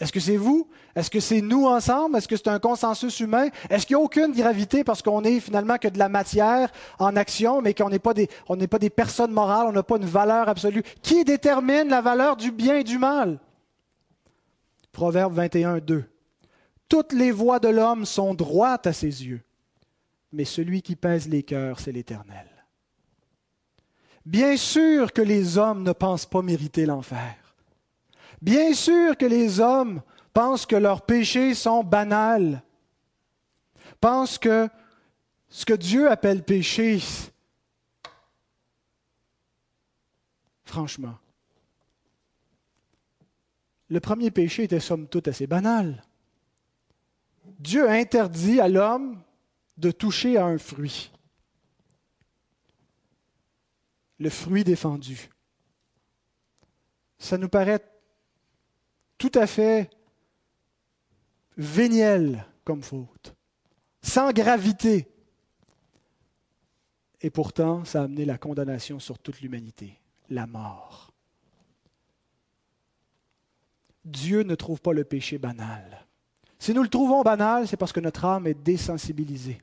Est-ce 0.00 0.12
que 0.12 0.18
c'est 0.18 0.36
vous? 0.36 0.68
Est-ce 0.96 1.10
que 1.10 1.20
c'est 1.20 1.40
nous 1.40 1.66
ensemble? 1.66 2.16
Est-ce 2.16 2.26
que 2.26 2.36
c'est 2.36 2.48
un 2.48 2.58
consensus 2.58 3.20
humain? 3.20 3.48
Est-ce 3.70 3.86
qu'il 3.86 3.96
n'y 3.96 4.02
a 4.02 4.04
aucune 4.04 4.32
gravité 4.32 4.82
parce 4.82 5.02
qu'on 5.02 5.22
est 5.22 5.38
finalement 5.38 5.78
que 5.78 5.88
de 5.88 5.98
la 5.98 6.08
matière 6.08 6.70
en 6.98 7.14
action, 7.14 7.62
mais 7.62 7.74
qu'on 7.74 7.90
n'est 7.90 8.00
pas, 8.00 8.12
des, 8.12 8.28
pas 8.68 8.78
des 8.78 8.90
personnes 8.90 9.30
morales, 9.30 9.66
on 9.68 9.72
n'a 9.72 9.84
pas 9.84 9.96
une 9.96 10.04
valeur 10.04 10.48
absolue? 10.48 10.82
Qui 11.00 11.24
détermine 11.24 11.88
la 11.88 12.00
valeur 12.00 12.36
du 12.36 12.50
bien 12.50 12.78
et 12.78 12.84
du 12.84 12.98
mal? 12.98 13.38
Proverbe 14.90 15.34
21, 15.34 15.78
2. 15.78 16.04
Toutes 16.88 17.12
les 17.12 17.30
voies 17.30 17.60
de 17.60 17.68
l'homme 17.68 18.04
sont 18.04 18.34
droites 18.34 18.86
à 18.88 18.92
ses 18.92 19.24
yeux, 19.24 19.42
mais 20.32 20.44
celui 20.44 20.82
qui 20.82 20.96
pèse 20.96 21.28
les 21.28 21.44
cœurs, 21.44 21.78
c'est 21.78 21.92
l'Éternel. 21.92 22.46
Bien 24.26 24.56
sûr 24.56 25.12
que 25.12 25.22
les 25.22 25.56
hommes 25.56 25.82
ne 25.82 25.92
pensent 25.92 26.26
pas 26.26 26.42
mériter 26.42 26.84
l'enfer. 26.84 27.43
Bien 28.44 28.74
sûr 28.74 29.16
que 29.16 29.24
les 29.24 29.58
hommes 29.58 30.02
pensent 30.34 30.66
que 30.66 30.76
leurs 30.76 31.06
péchés 31.06 31.54
sont 31.54 31.82
banals, 31.82 32.62
pensent 34.02 34.36
que 34.36 34.68
ce 35.48 35.64
que 35.64 35.72
Dieu 35.72 36.10
appelle 36.10 36.44
péché, 36.44 37.00
franchement, 40.66 41.16
le 43.88 43.98
premier 43.98 44.30
péché 44.30 44.64
était 44.64 44.78
somme 44.78 45.08
toute 45.08 45.28
assez 45.28 45.46
banal. 45.46 46.04
Dieu 47.58 47.88
interdit 47.88 48.60
à 48.60 48.68
l'homme 48.68 49.22
de 49.78 49.90
toucher 49.90 50.36
à 50.36 50.44
un 50.44 50.58
fruit, 50.58 51.10
le 54.18 54.28
fruit 54.28 54.64
défendu. 54.64 55.30
Ça 57.16 57.38
nous 57.38 57.48
paraît 57.48 57.93
tout 59.24 59.38
à 59.38 59.46
fait 59.46 59.88
véniel 61.56 62.44
comme 62.62 62.82
faute, 62.82 63.34
sans 64.02 64.32
gravité. 64.32 65.08
Et 67.22 67.30
pourtant, 67.30 67.86
ça 67.86 68.02
a 68.02 68.04
amené 68.04 68.26
la 68.26 68.36
condamnation 68.36 68.98
sur 68.98 69.18
toute 69.18 69.40
l'humanité, 69.40 69.98
la 70.28 70.46
mort. 70.46 71.10
Dieu 74.04 74.42
ne 74.42 74.54
trouve 74.54 74.82
pas 74.82 74.92
le 74.92 75.04
péché 75.04 75.38
banal. 75.38 76.06
Si 76.58 76.74
nous 76.74 76.82
le 76.82 76.90
trouvons 76.90 77.22
banal, 77.22 77.66
c'est 77.66 77.78
parce 77.78 77.92
que 77.92 78.00
notre 78.00 78.26
âme 78.26 78.46
est 78.46 78.62
désensibilisée. 78.62 79.62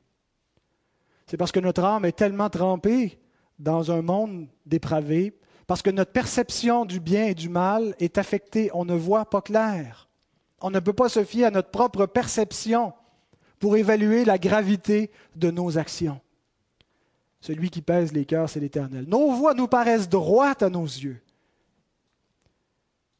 C'est 1.28 1.36
parce 1.36 1.52
que 1.52 1.60
notre 1.60 1.84
âme 1.84 2.04
est 2.04 2.18
tellement 2.18 2.50
trempée 2.50 3.20
dans 3.60 3.92
un 3.92 4.02
monde 4.02 4.48
dépravé, 4.66 5.38
parce 5.66 5.82
que 5.82 5.90
notre 5.90 6.12
perception 6.12 6.84
du 6.84 7.00
bien 7.00 7.26
et 7.26 7.34
du 7.34 7.48
mal 7.48 7.94
est 7.98 8.18
affectée, 8.18 8.70
on 8.74 8.84
ne 8.84 8.94
voit 8.94 9.28
pas 9.28 9.42
clair. 9.42 10.08
On 10.60 10.70
ne 10.70 10.80
peut 10.80 10.92
pas 10.92 11.08
se 11.08 11.24
fier 11.24 11.46
à 11.46 11.50
notre 11.50 11.70
propre 11.70 12.06
perception 12.06 12.92
pour 13.58 13.76
évaluer 13.76 14.24
la 14.24 14.38
gravité 14.38 15.10
de 15.36 15.50
nos 15.50 15.78
actions. 15.78 16.20
Celui 17.40 17.70
qui 17.70 17.82
pèse 17.82 18.12
les 18.12 18.24
cœurs, 18.24 18.48
c'est 18.48 18.60
l'Éternel. 18.60 19.04
Nos 19.08 19.32
voix 19.32 19.54
nous 19.54 19.66
paraissent 19.66 20.08
droites 20.08 20.62
à 20.62 20.70
nos 20.70 20.84
yeux. 20.84 21.20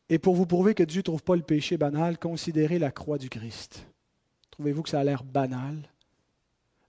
Et 0.09 0.19
pour 0.19 0.37
vous 0.37 0.47
prouver 0.47 0.75
que 0.75 0.83
Dieu 0.83 0.99
ne 0.99 1.05
trouve 1.05 1.23
pas 1.23 1.37
le 1.37 1.43
péché 1.43 1.77
banal, 1.77 2.19
considérez 2.19 2.79
la 2.79 2.91
croix 2.91 3.19
du 3.19 3.31
Christ. 3.31 3.87
Trouvez-vous 4.51 4.83
que 4.83 4.91
ça 4.91 5.01
a 5.01 5.05
l'air 5.05 5.25
banal? 5.25 5.77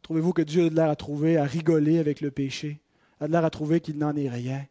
Trouvez-vous 0.01 0.33
que 0.33 0.41
Dieu 0.41 0.65
a 0.65 0.69
l'air 0.69 0.89
à 0.89 0.95
trouver, 0.95 1.37
à 1.37 1.45
rigoler 1.45 1.97
avec 1.97 2.21
le 2.21 2.29
péché? 2.29 2.81
A 3.19 3.27
l'air 3.27 3.45
à 3.45 3.49
trouver 3.49 3.79
qu'il 3.79 3.97
n'en 3.97 4.15
est 4.15 4.29
rien? 4.29 4.65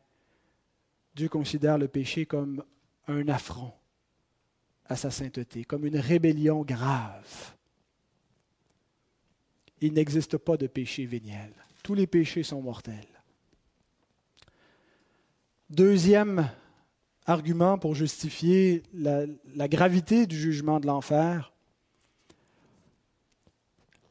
Dieu 1.14 1.28
considère 1.28 1.78
le 1.78 1.88
péché 1.88 2.26
comme 2.26 2.64
un 3.06 3.28
affront 3.28 3.72
à 4.86 4.96
sa 4.96 5.10
sainteté, 5.10 5.64
comme 5.64 5.86
une 5.86 5.98
rébellion 5.98 6.62
grave. 6.62 7.54
Il 9.80 9.92
n'existe 9.94 10.38
pas 10.38 10.56
de 10.56 10.66
péché 10.66 11.06
véniel. 11.06 11.52
Tous 11.82 11.94
les 11.94 12.06
péchés 12.06 12.42
sont 12.42 12.62
mortels. 12.62 13.08
Deuxième 15.70 16.50
argument 17.26 17.78
pour 17.78 17.94
justifier 17.94 18.82
la, 18.92 19.24
la 19.54 19.68
gravité 19.68 20.26
du 20.26 20.38
jugement 20.38 20.80
de 20.80 20.86
l'enfer, 20.86 21.52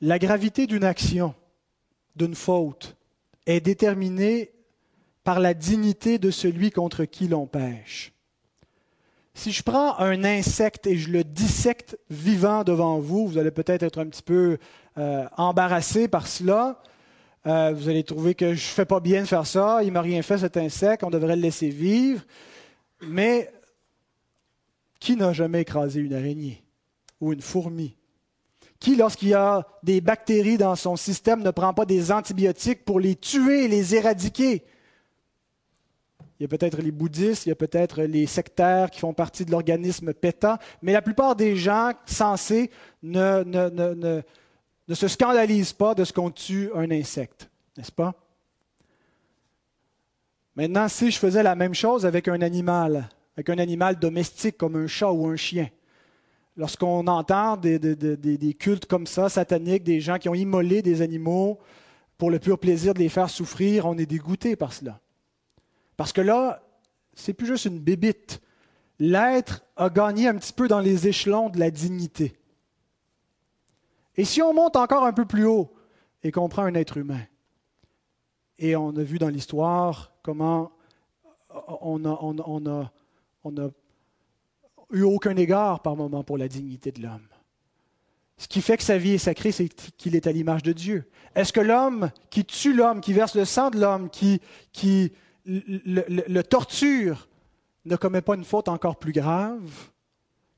la 0.02 0.18
gravité 0.18 0.66
d'une 0.66 0.84
action, 0.84 1.36
d'une 2.16 2.36
faute, 2.36 2.98
est 3.46 3.62
déterminée 3.62 4.52
par 5.24 5.40
la 5.40 5.54
dignité 5.54 6.18
de 6.18 6.32
celui 6.32 6.72
contre 6.72 7.06
qui 7.06 7.28
l'on 7.28 7.48
pêche. 7.48 8.14
Si 9.34 9.52
je 9.52 9.64
prends 9.64 9.98
un 10.00 10.24
insecte 10.24 10.88
et 10.88 10.98
je 10.98 11.10
le 11.10 11.24
dissecte 11.24 11.98
vivant 12.10 12.64
devant 12.64 13.00
vous, 13.00 13.28
vous 13.28 13.38
allez 13.38 13.52
peut-être 13.52 13.84
être 13.84 14.00
un 14.00 14.08
petit 14.08 14.24
peu 14.24 14.58
euh, 14.98 15.26
embarrassé 15.38 16.08
par 16.08 16.28
cela. 16.28 16.82
Euh, 17.48 17.74
vous 17.76 17.90
allez 17.90 18.04
trouver 18.04 18.36
que 18.36 18.48
je 18.48 18.52
ne 18.52 18.74
fais 18.74 18.86
pas 18.86 19.00
bien 19.00 19.22
de 19.22 19.28
faire 19.28 19.48
ça, 19.48 19.84
il 19.84 19.92
m'a 19.92 20.02
rien 20.02 20.22
fait 20.22 20.38
cet 20.38 20.58
insecte, 20.58 21.04
on 21.04 21.10
devrait 21.10 21.36
le 21.36 21.42
laisser 21.42 21.70
vivre. 21.70 22.24
Mais 23.02 23.52
qui 25.00 25.16
n'a 25.16 25.34
jamais 25.34 25.62
écrasé 25.62 26.02
une 26.02 26.14
araignée 26.14 26.64
ou 27.20 27.34
une 27.34 27.42
fourmi? 27.42 27.96
Qui, 28.80 28.96
lorsqu'il 28.96 29.30
y 29.30 29.34
a 29.34 29.66
des 29.84 30.02
bactéries 30.02 30.58
dans 30.58 30.76
son 30.76 30.96
système, 30.96 31.42
ne 31.42 31.52
prend 31.52 31.74
pas 31.74 31.86
des 31.86 32.12
antibiotiques 32.12 32.84
pour 32.84 33.00
les 33.00 33.16
tuer 33.16 33.66
et 33.66 33.68
les 33.68 33.96
éradiquer? 33.96 34.64
Il 36.42 36.46
y 36.46 36.46
a 36.46 36.48
peut-être 36.48 36.82
les 36.82 36.90
bouddhistes, 36.90 37.46
il 37.46 37.50
y 37.50 37.52
a 37.52 37.56
peut-être 37.56 38.02
les 38.02 38.26
sectaires 38.26 38.90
qui 38.90 39.00
font 39.00 39.14
partie 39.14 39.46
de 39.46 39.52
l'organisme 39.52 40.12
PETA, 40.12 40.58
mais 40.82 40.92
la 40.92 41.04
plupart 41.04 41.36
des 41.36 41.56
gens 41.56 41.92
sensés 42.08 42.72
ne, 43.04 43.44
ne, 43.44 44.96
se 44.96 45.08
scandalisent 45.08 45.74
pas 45.74 45.94
de 45.94 46.04
ce 46.04 46.12
qu'on 46.12 46.32
tue 46.32 46.72
un 46.74 46.90
insecte, 46.90 47.48
n'est-ce 47.78 47.92
pas? 47.92 48.16
Maintenant, 50.56 50.88
si 50.88 51.12
je 51.12 51.20
faisais 51.20 51.44
la 51.44 51.54
même 51.54 51.76
chose 51.76 52.08
avec 52.08 52.28
un 52.28 52.42
animal, 52.42 53.08
avec 53.38 53.48
un 53.52 53.60
animal 53.60 54.00
domestique 54.00 54.58
comme 54.58 54.78
un 54.78 54.88
chat 54.88 55.12
ou 55.12 55.28
un 55.28 55.36
chien, 55.36 55.70
lorsqu'on 56.58 57.06
entend 57.06 57.56
des, 57.56 57.78
des, 57.78 58.54
cultes 58.56 58.88
comme 58.88 59.06
ça, 59.06 59.30
sataniques, 59.30 59.84
des 59.84 60.02
gens 60.02 60.18
qui 60.18 60.28
ont 60.28 60.34
immolé 60.34 60.82
des 60.82 61.04
animaux 61.04 61.60
pour 62.18 62.32
le 62.32 62.40
pur 62.40 62.58
plaisir 62.58 62.96
de 62.96 63.00
les 63.00 63.10
faire 63.10 63.30
souffrir, 63.30 63.86
on 63.86 63.96
est 64.00 64.08
dégoûté 64.08 64.56
par 64.56 64.74
cela. 64.74 65.00
Parce 66.02 66.14
que 66.14 66.22
là, 66.22 66.64
c'est 67.14 67.34
plus 67.34 67.46
juste 67.46 67.66
une 67.66 67.78
bébite. 67.78 68.42
L'être 68.98 69.64
a 69.76 69.88
gagné 69.92 70.28
un 70.28 70.34
petit 70.34 70.52
peu 70.52 70.68
dans 70.68 70.80
les 70.80 71.08
échelons 71.08 71.50
de 71.50 71.60
la 71.60 71.70
dignité. 71.70 72.36
Et 74.16 74.26
si 74.26 74.42
on 74.42 74.52
monte 74.52 74.78
encore 74.78 75.06
un 75.06 75.14
peu 75.14 75.26
plus 75.26 75.46
haut 75.46 75.72
et 76.24 76.32
qu'on 76.32 76.50
prend 76.50 76.64
un 76.64 76.74
être 76.74 76.98
humain, 76.98 77.22
et 78.58 78.76
on 78.76 78.98
a 78.98 79.04
vu 79.04 79.20
dans 79.20 79.30
l'histoire 79.30 80.12
comment 80.24 80.72
on 81.68 82.00
n'a 82.00 82.18
on 83.44 83.72
eu 84.92 85.04
aucun 85.04 85.36
égard 85.36 85.84
par 85.84 85.96
moment 85.96 86.24
pour 86.24 86.40
la 86.40 86.48
dignité 86.48 86.92
de 86.92 87.04
l'homme. 87.04 87.28
Ce 88.38 88.48
qui 88.48 88.64
fait 88.64 88.78
que 88.78 88.84
sa 88.84 88.98
vie 88.98 89.12
est 89.12 89.18
sacrée, 89.20 89.52
c'est 89.52 89.70
qu'il 89.70 90.16
est 90.16 90.26
à 90.26 90.32
l'image 90.32 90.64
de 90.64 90.74
Dieu. 90.74 91.08
Est-ce 91.36 91.54
que 91.54 91.62
l'homme 91.62 92.10
qui 92.32 92.44
tue 92.44 92.74
l'homme, 92.74 93.02
qui 93.02 93.14
verse 93.14 93.36
le 93.36 93.46
sang 93.46 93.70
de 93.70 93.80
l'homme, 93.80 94.10
qui 94.10 94.42
le, 95.46 96.42
torture 96.42 97.28
ne 97.86 97.96
commet 97.96 98.22
pas 98.22 98.36
une 98.36 98.44
faute 98.44 98.68
encore 98.68 98.98
plus 98.98 99.12
grave 99.12 99.90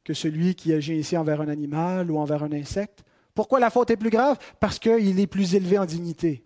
que 0.03 0.13
celui 0.13 0.55
qui 0.55 0.73
agit 0.73 0.97
ici 0.97 1.15
envers 1.15 1.41
un 1.41 1.47
animal 1.47 2.11
ou 2.11 2.17
envers 2.17 2.43
un 2.43 2.51
insecte. 2.51 3.03
Pourquoi 3.33 3.59
la 3.59 3.69
faute 3.69 3.89
est 3.89 3.97
plus 3.97 4.09
grave? 4.09 4.37
Parce 4.59 4.79
qu'il 4.79 5.19
est 5.19 5.27
plus 5.27 5.55
élevé 5.55 5.77
en 5.77 5.85
dignité. 5.85 6.45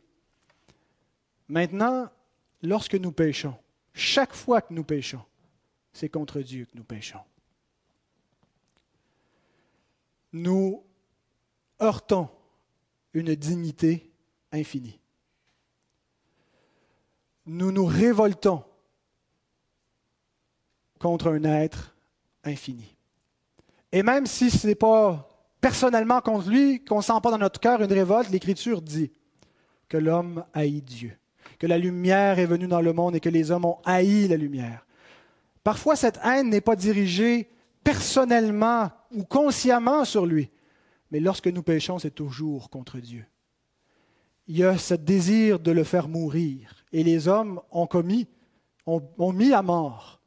Maintenant, 1.47 2.09
lorsque 2.61 2.95
nous 2.95 3.11
péchons, 3.11 3.55
chaque 3.93 4.33
fois 4.33 4.61
que 4.61 4.73
nous 4.73 4.83
péchons, 4.83 5.21
c'est 5.91 6.09
contre 6.09 6.41
Dieu 6.41 6.65
que 6.65 6.77
nous 6.77 6.83
péchons. 6.83 7.19
Nous 10.33 10.83
heurtons 11.81 12.29
une 13.13 13.33
dignité 13.33 14.11
infinie 14.51 14.99
nous 17.47 17.71
nous 17.71 17.85
révoltons 17.85 18.63
contre 20.99 21.29
un 21.31 21.43
être 21.43 21.95
infini. 22.43 22.95
Et 23.91 24.03
même 24.03 24.25
si 24.25 24.51
ce 24.51 24.67
n'est 24.67 24.75
pas 24.75 25.27
personnellement 25.61 26.21
contre 26.21 26.49
lui, 26.49 26.83
qu'on 26.83 26.97
ne 26.97 27.03
sent 27.03 27.19
pas 27.23 27.31
dans 27.31 27.37
notre 27.37 27.59
cœur 27.59 27.81
une 27.81 27.91
révolte, 27.91 28.29
l'Écriture 28.29 28.81
dit 28.81 29.11
que 29.87 29.97
l'homme 29.97 30.43
haït 30.53 30.81
Dieu, 30.81 31.17
que 31.59 31.67
la 31.67 31.77
lumière 31.77 32.39
est 32.39 32.45
venue 32.45 32.67
dans 32.67 32.81
le 32.81 32.93
monde 32.93 33.15
et 33.15 33.19
que 33.19 33.29
les 33.29 33.51
hommes 33.51 33.65
ont 33.65 33.79
haï 33.85 34.27
la 34.27 34.37
lumière. 34.37 34.85
Parfois, 35.63 35.95
cette 35.95 36.19
haine 36.23 36.49
n'est 36.49 36.61
pas 36.61 36.75
dirigée 36.75 37.49
personnellement 37.83 38.91
ou 39.11 39.23
consciemment 39.23 40.03
sur 40.03 40.25
lui, 40.25 40.49
mais 41.11 41.19
lorsque 41.19 41.47
nous 41.47 41.63
péchons, 41.63 41.99
c'est 41.99 42.11
toujours 42.11 42.69
contre 42.69 42.99
Dieu. 42.99 43.25
Il 44.47 44.57
y 44.57 44.63
a 44.63 44.77
ce 44.77 44.93
désir 44.93 45.59
de 45.59 45.71
le 45.71 45.83
faire 45.83 46.07
mourir, 46.07 46.76
et 46.91 47.03
les 47.03 47.27
hommes 47.27 47.61
ont 47.71 47.87
commis, 47.87 48.27
ont, 48.85 49.33
mis 49.33 49.53
à 49.53 49.61
mort 49.61 50.19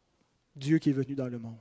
Dieu 0.57 0.79
qui 0.79 0.91
est 0.91 0.95
venu 0.95 1.15
dans 1.15 1.29
le 1.29 1.39
monde. 1.39 1.57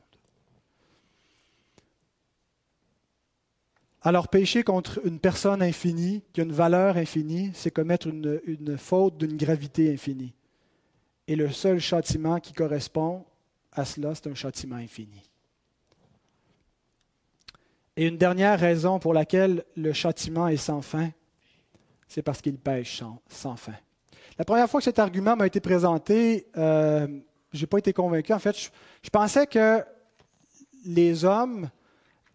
Alors 4.01 4.29
pécher 4.29 4.63
contre 4.63 5.05
une 5.05 5.19
personne 5.19 5.61
infinie, 5.61 6.23
qui 6.31 6.41
a 6.41 6.43
une 6.43 6.53
valeur 6.53 6.95
infinie, 6.95 7.51
c'est 7.53 7.71
commettre 7.71 8.07
une, 8.07 8.39
une 8.45 8.77
faute 8.77 9.17
d'une 9.17 9.35
gravité 9.35 9.91
infinie. 9.91 10.33
Et 11.27 11.35
le 11.35 11.51
seul 11.51 11.79
châtiment 11.79 12.39
qui 12.39 12.53
correspond 12.53 13.25
à 13.71 13.85
cela, 13.85 14.15
c'est 14.15 14.27
un 14.27 14.35
châtiment 14.35 14.77
infini. 14.77 15.29
Et 17.99 18.07
une 18.07 18.17
dernière 18.17 18.57
raison 18.57 18.97
pour 18.97 19.13
laquelle 19.13 19.65
le 19.75 19.91
châtiment 19.91 20.47
est 20.47 20.55
sans 20.55 20.81
fin, 20.81 21.11
c'est 22.07 22.21
parce 22.21 22.41
qu'il 22.41 22.57
pêche 22.57 23.03
sans, 23.27 23.55
fin. 23.57 23.75
La 24.39 24.45
première 24.45 24.69
fois 24.69 24.79
que 24.79 24.85
cet 24.85 24.99
argument 24.99 25.35
m'a 25.35 25.47
été 25.47 25.59
présenté, 25.59 26.47
euh, 26.57 27.05
je 27.51 27.59
n'ai 27.59 27.67
pas 27.67 27.77
été 27.77 27.91
convaincu. 27.91 28.31
En 28.31 28.39
fait, 28.39 28.55
je 29.01 29.09
pensais 29.09 29.45
que 29.45 29.83
les 30.85 31.25
hommes 31.25 31.69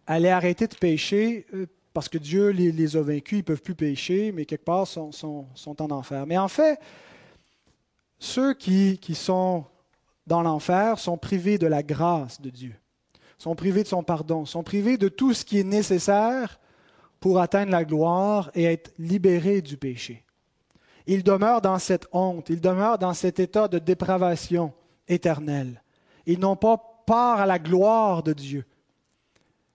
allaient 0.05 0.29
arrêter 0.29 0.67
de 0.67 0.75
pécher 0.75 1.47
euh, 1.55 1.65
parce 1.93 2.07
que 2.07 2.19
Dieu 2.19 2.49
les, 2.49 2.95
a 2.95 3.01
vaincus, 3.01 3.39
ils 3.39 3.41
ne 3.41 3.45
peuvent 3.45 3.61
plus 3.63 3.73
pécher, 3.73 4.31
mais 4.31 4.45
quelque 4.45 4.65
part 4.65 4.85
sont, 4.85 5.11
sont, 5.11 5.47
en 5.81 5.89
enfer. 5.89 6.27
Mais 6.27 6.37
en 6.37 6.47
fait, 6.47 6.79
ceux 8.19 8.53
qui, 8.53 8.99
qui 8.99 9.15
sont 9.15 9.65
dans 10.27 10.43
l'enfer 10.43 10.99
sont 10.99 11.17
privés 11.17 11.57
de 11.57 11.65
la 11.65 11.81
grâce 11.81 12.39
de 12.39 12.51
Dieu, 12.51 12.75
sont 13.39 13.55
privés 13.55 13.81
de 13.81 13.87
son 13.87 14.03
pardon, 14.03 14.45
sont 14.45 14.61
privés 14.61 14.97
de 14.97 15.07
tout 15.07 15.33
ce 15.33 15.43
qui 15.43 15.59
est 15.59 15.63
nécessaire 15.63 16.59
pour 17.19 17.39
atteindre 17.39 17.71
la 17.71 17.83
gloire 17.83 18.51
et 18.53 18.65
être 18.65 18.93
libérés 18.99 19.63
du 19.63 19.77
péché. 19.77 20.24
Ils 21.07 21.23
demeurent 21.23 21.61
dans 21.61 21.79
cette 21.79 22.07
honte, 22.11 22.49
ils 22.49 22.61
demeurent 22.61 22.97
dans 22.97 23.13
cet 23.13 23.39
état 23.39 23.67
de 23.67 23.79
dépravation 23.79 24.73
éternelle. 25.07 25.81
Ils 26.25 26.39
n'ont 26.39 26.55
pas 26.55 26.77
part 27.05 27.39
à 27.39 27.45
la 27.45 27.59
gloire 27.59 28.23
de 28.23 28.33
Dieu 28.33 28.65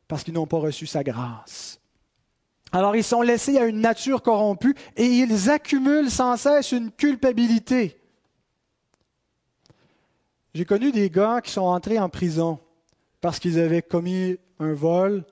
parce 0.09 0.25
qu'ils 0.25 0.35
n'ont 0.35 0.47
pas 0.47 0.59
reçu 0.59 0.87
sa 0.87 1.05
grâce. 1.05 1.81
Alors 2.73 2.97
ils 2.97 3.05
sont 3.05 3.23
laissés 3.23 3.59
à 3.59 3.65
une 3.65 3.81
nature 3.81 4.23
corrompue 4.23 4.75
et 4.97 5.07
ils 5.07 5.51
accumulent 5.51 6.11
sans 6.11 6.37
cesse 6.37 6.73
une 6.73 6.91
culpabilité. 6.91 7.97
J'ai 10.55 10.65
connu 10.65 10.91
des 10.91 11.11
gars 11.11 11.41
qui 11.41 11.53
sont 11.53 11.63
entrés 11.63 12.01
en 12.01 12.09
prison 12.09 12.59
parce 13.21 13.39
qu'ils 13.39 13.59
avaient 13.61 13.83
commis 13.83 14.37
un 14.59 14.73
vol 14.73 15.25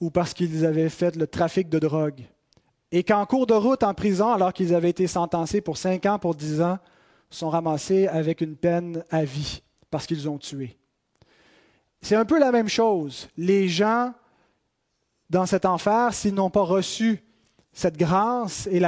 ou 0.00 0.10
parce 0.10 0.32
qu'ils 0.32 0.64
avaient 0.64 0.88
fait 0.88 1.16
le 1.16 1.26
trafic 1.26 1.68
de 1.68 1.78
drogue. 1.78 2.22
Et 2.96 3.04
qu'en 3.04 3.26
cours 3.26 3.46
de 3.46 3.52
route 3.52 3.82
en 3.82 3.92
prison, 3.92 4.32
alors 4.32 4.54
qu'ils 4.54 4.74
avaient 4.74 4.88
été 4.88 5.06
sentencés 5.06 5.60
pour 5.60 5.76
cinq 5.76 6.06
ans, 6.06 6.18
pour 6.18 6.34
dix 6.34 6.62
ans, 6.62 6.78
sont 7.28 7.50
ramassés 7.50 8.06
avec 8.06 8.40
une 8.40 8.56
peine 8.56 9.04
à 9.10 9.22
vie 9.22 9.60
parce 9.90 10.06
qu'ils 10.06 10.30
ont 10.30 10.38
tué. 10.38 10.78
C'est 12.00 12.16
un 12.16 12.24
peu 12.24 12.38
la 12.38 12.52
même 12.52 12.70
chose. 12.70 13.28
Les 13.36 13.68
gens 13.68 14.14
dans 15.28 15.44
cet 15.44 15.66
enfer, 15.66 16.14
s'ils 16.14 16.32
n'ont 16.32 16.48
pas 16.48 16.62
reçu 16.62 17.22
cette 17.74 17.98
grâce 17.98 18.66
et 18.72 18.80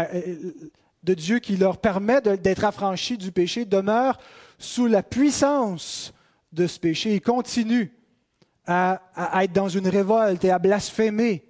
de 1.02 1.12
Dieu 1.12 1.38
qui 1.38 1.58
leur 1.58 1.76
permet 1.76 2.22
d'être 2.22 2.64
affranchis 2.64 3.18
du 3.18 3.30
péché, 3.30 3.66
demeurent 3.66 4.16
sous 4.58 4.86
la 4.86 5.02
puissance 5.02 6.14
de 6.54 6.66
ce 6.66 6.80
péché 6.80 7.12
et 7.12 7.20
continuent 7.20 7.90
à 8.66 9.02
être 9.42 9.52
dans 9.52 9.68
une 9.68 9.88
révolte 9.88 10.42
et 10.46 10.50
à 10.50 10.58
blasphémer 10.58 11.47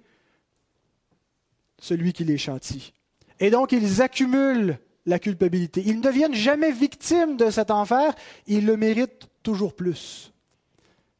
celui 1.79 2.13
qui 2.13 2.23
les 2.23 2.37
châtie. 2.37 2.93
Et 3.39 3.49
donc, 3.49 3.71
ils 3.71 4.01
accumulent 4.01 4.79
la 5.05 5.19
culpabilité. 5.19 5.81
Ils 5.85 5.97
ne 5.97 6.03
deviennent 6.03 6.33
jamais 6.33 6.71
victimes 6.71 7.37
de 7.37 7.49
cet 7.49 7.71
enfer, 7.71 8.13
ils 8.47 8.65
le 8.65 8.77
méritent 8.77 9.27
toujours 9.43 9.75
plus. 9.75 10.31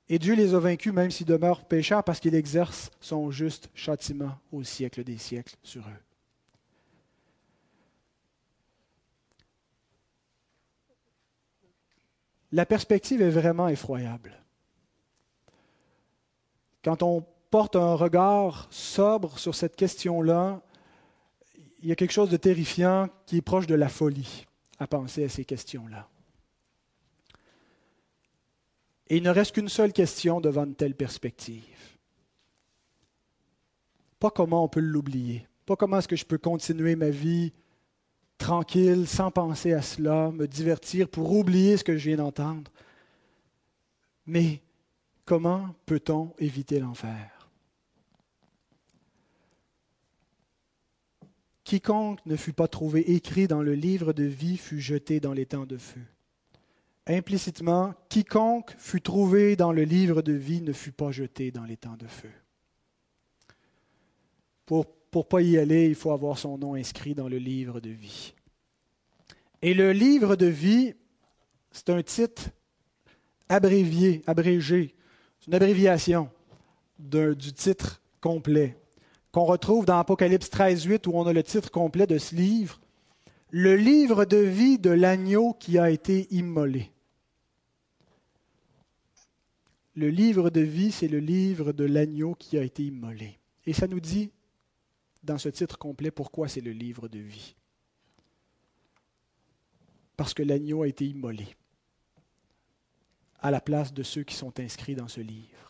Et 0.10 0.20
Dieu 0.20 0.34
les 0.34 0.56
a 0.56 0.60
vaincus 0.60 0.92
même 0.92 1.12
s'ils 1.12 1.28
demeurent 1.28 1.66
pécheurs 1.66 2.04
parce 2.04 2.20
qu'il 2.20 2.36
exerce 2.36 2.90
son 3.00 3.30
juste 3.30 3.70
châtiment 3.76 4.38
au 4.52 4.64
siècle 4.64 5.04
des 5.04 5.18
siècles 5.18 5.56
sur 5.64 5.82
eux. 5.82 6.04
La 12.52 12.66
perspective 12.66 13.22
est 13.22 13.30
vraiment 13.30 13.68
effroyable. 13.68 14.36
Quand 16.84 17.04
on 17.04 17.24
porte 17.50 17.76
un 17.76 17.96
regard 17.96 18.68
sobre 18.72 19.40
sur 19.40 19.56
cette 19.56 19.76
question-là, 19.76 20.62
il 21.82 21.90
y 21.90 21.92
a 21.92 21.96
quelque 21.96 22.12
chose 22.12 22.30
de 22.30 22.38
terrifiant 22.38 23.10
qui 23.26 23.38
est 23.38 23.42
proche 23.42 23.68
de 23.68 23.76
la 23.76 23.90
folie 23.90 24.46
à 24.80 24.88
penser 24.88 25.24
à 25.24 25.30
ces 25.30 25.46
questions-là. 25.46 26.08
Et 29.08 29.18
il 29.18 29.24
ne 29.24 29.30
reste 29.30 29.54
qu'une 29.54 29.70
seule 29.70 29.94
question 29.94 30.40
devant 30.40 30.66
une 30.66 30.76
telle 30.76 30.96
perspective. 30.96 31.98
Pas 34.20 34.30
comment 34.30 34.64
on 34.64 34.68
peut 34.68 34.80
l'oublier, 34.80 35.48
pas 35.66 35.76
comment 35.76 35.98
est-ce 35.98 36.08
que 36.08 36.16
je 36.16 36.26
peux 36.26 36.38
continuer 36.38 36.96
ma 36.96 37.10
vie 37.10 37.54
tranquille, 38.38 39.08
sans 39.08 39.32
penser 39.32 39.74
à 39.74 39.82
cela, 39.82 40.32
me 40.32 40.48
divertir 40.48 41.10
pour 41.10 41.32
oublier 41.32 41.78
ce 41.78 41.84
que 41.84 41.98
je 41.98 42.10
viens 42.10 42.18
d'entendre, 42.18 42.72
mais 44.26 44.62
comment 45.26 45.76
peut-on 45.86 46.34
éviter 46.38 46.80
l'enfer? 46.80 47.39
Quiconque 51.70 52.26
ne 52.26 52.36
fut 52.36 52.54
pas 52.54 52.68
trouvé 52.68 53.12
écrit 53.12 53.48
dans 53.48 53.62
le 53.62 53.76
livre 53.76 54.12
de 54.12 54.24
vie 54.24 54.58
fut 54.58 54.80
jeté 54.82 55.20
dans 55.20 55.34
les 55.34 55.46
temps 55.46 55.68
de 55.68 55.78
feu 55.78 56.02
implicitement, 57.10 57.94
quiconque 58.08 58.76
fut 58.78 59.02
trouvé 59.02 59.56
dans 59.56 59.72
le 59.72 59.84
livre 59.84 60.22
de 60.22 60.34
vie 60.34 60.62
ne 60.62 60.74
fut 60.74 60.92
pas 60.92 61.12
jeté 61.12 61.52
dans 61.52 61.64
les 61.64 61.78
temps 61.78 61.98
de 61.98 62.08
feu. 62.08 62.30
Pour 64.66 64.86
ne 65.16 65.22
pas 65.24 65.42
y 65.42 65.58
aller, 65.58 65.88
il 65.88 65.96
faut 65.96 66.12
avoir 66.12 66.38
son 66.38 66.58
nom 66.58 66.76
inscrit 66.76 67.16
dans 67.16 67.28
le 67.28 67.38
livre 67.38 67.80
de 67.80 67.90
vie. 67.90 68.34
Et 69.62 69.74
le 69.74 69.92
livre 69.92 70.36
de 70.36 70.46
vie, 70.46 70.94
c'est 71.72 71.90
un 71.90 72.04
titre 72.04 72.50
abrévié, 73.50 74.22
abrégé. 74.28 74.96
C'est 75.40 75.48
une 75.48 75.56
abréviation 75.56 76.30
du 77.00 77.54
titre 77.54 78.02
complet 78.22 78.78
qu'on 79.32 79.46
retrouve 79.46 79.86
dans 79.86 80.00
Apocalypse 80.00 80.50
13, 80.50 80.84
8, 80.84 81.08
où 81.08 81.12
on 81.14 81.28
a 81.28 81.34
le 81.34 81.44
titre 81.44 81.72
complet 81.72 82.08
de 82.08 82.18
ce 82.18 82.36
livre. 82.36 82.80
Le 83.52 83.76
livre 83.76 84.26
de 84.26 84.38
vie 84.38 84.80
de 84.80 84.90
l'agneau 84.90 85.54
qui 85.54 85.78
a 85.78 85.90
été 85.90 86.28
immolé. 86.34 86.92
Le 89.96 90.10
livre 90.10 90.50
de 90.50 90.62
vie, 90.62 90.92
c'est 90.92 91.08
le 91.08 91.20
livre 91.20 91.74
de 91.74 91.84
l'agneau 91.84 92.36
qui 92.36 92.58
a 92.58 92.64
été 92.64 92.84
immolé. 92.84 93.40
Et 93.66 93.74
ça 93.74 93.88
nous 93.88 94.00
dit, 94.00 94.32
dans 95.24 95.38
ce 95.38 95.50
titre 95.50 95.78
complet, 95.78 96.12
pourquoi 96.12 96.48
c'est 96.48 96.62
le 96.62 96.72
livre 96.72 97.08
de 97.08 97.20
vie. 97.20 97.56
Parce 100.16 100.34
que 100.34 100.44
l'agneau 100.44 100.84
a 100.84 100.88
été 100.88 101.06
immolé 101.06 101.48
à 103.42 103.52
la 103.52 103.62
place 103.62 103.94
de 103.94 104.04
ceux 104.04 104.24
qui 104.24 104.36
sont 104.36 104.60
inscrits 104.60 104.96
dans 104.96 105.08
ce 105.08 105.22
livre. 105.22 105.69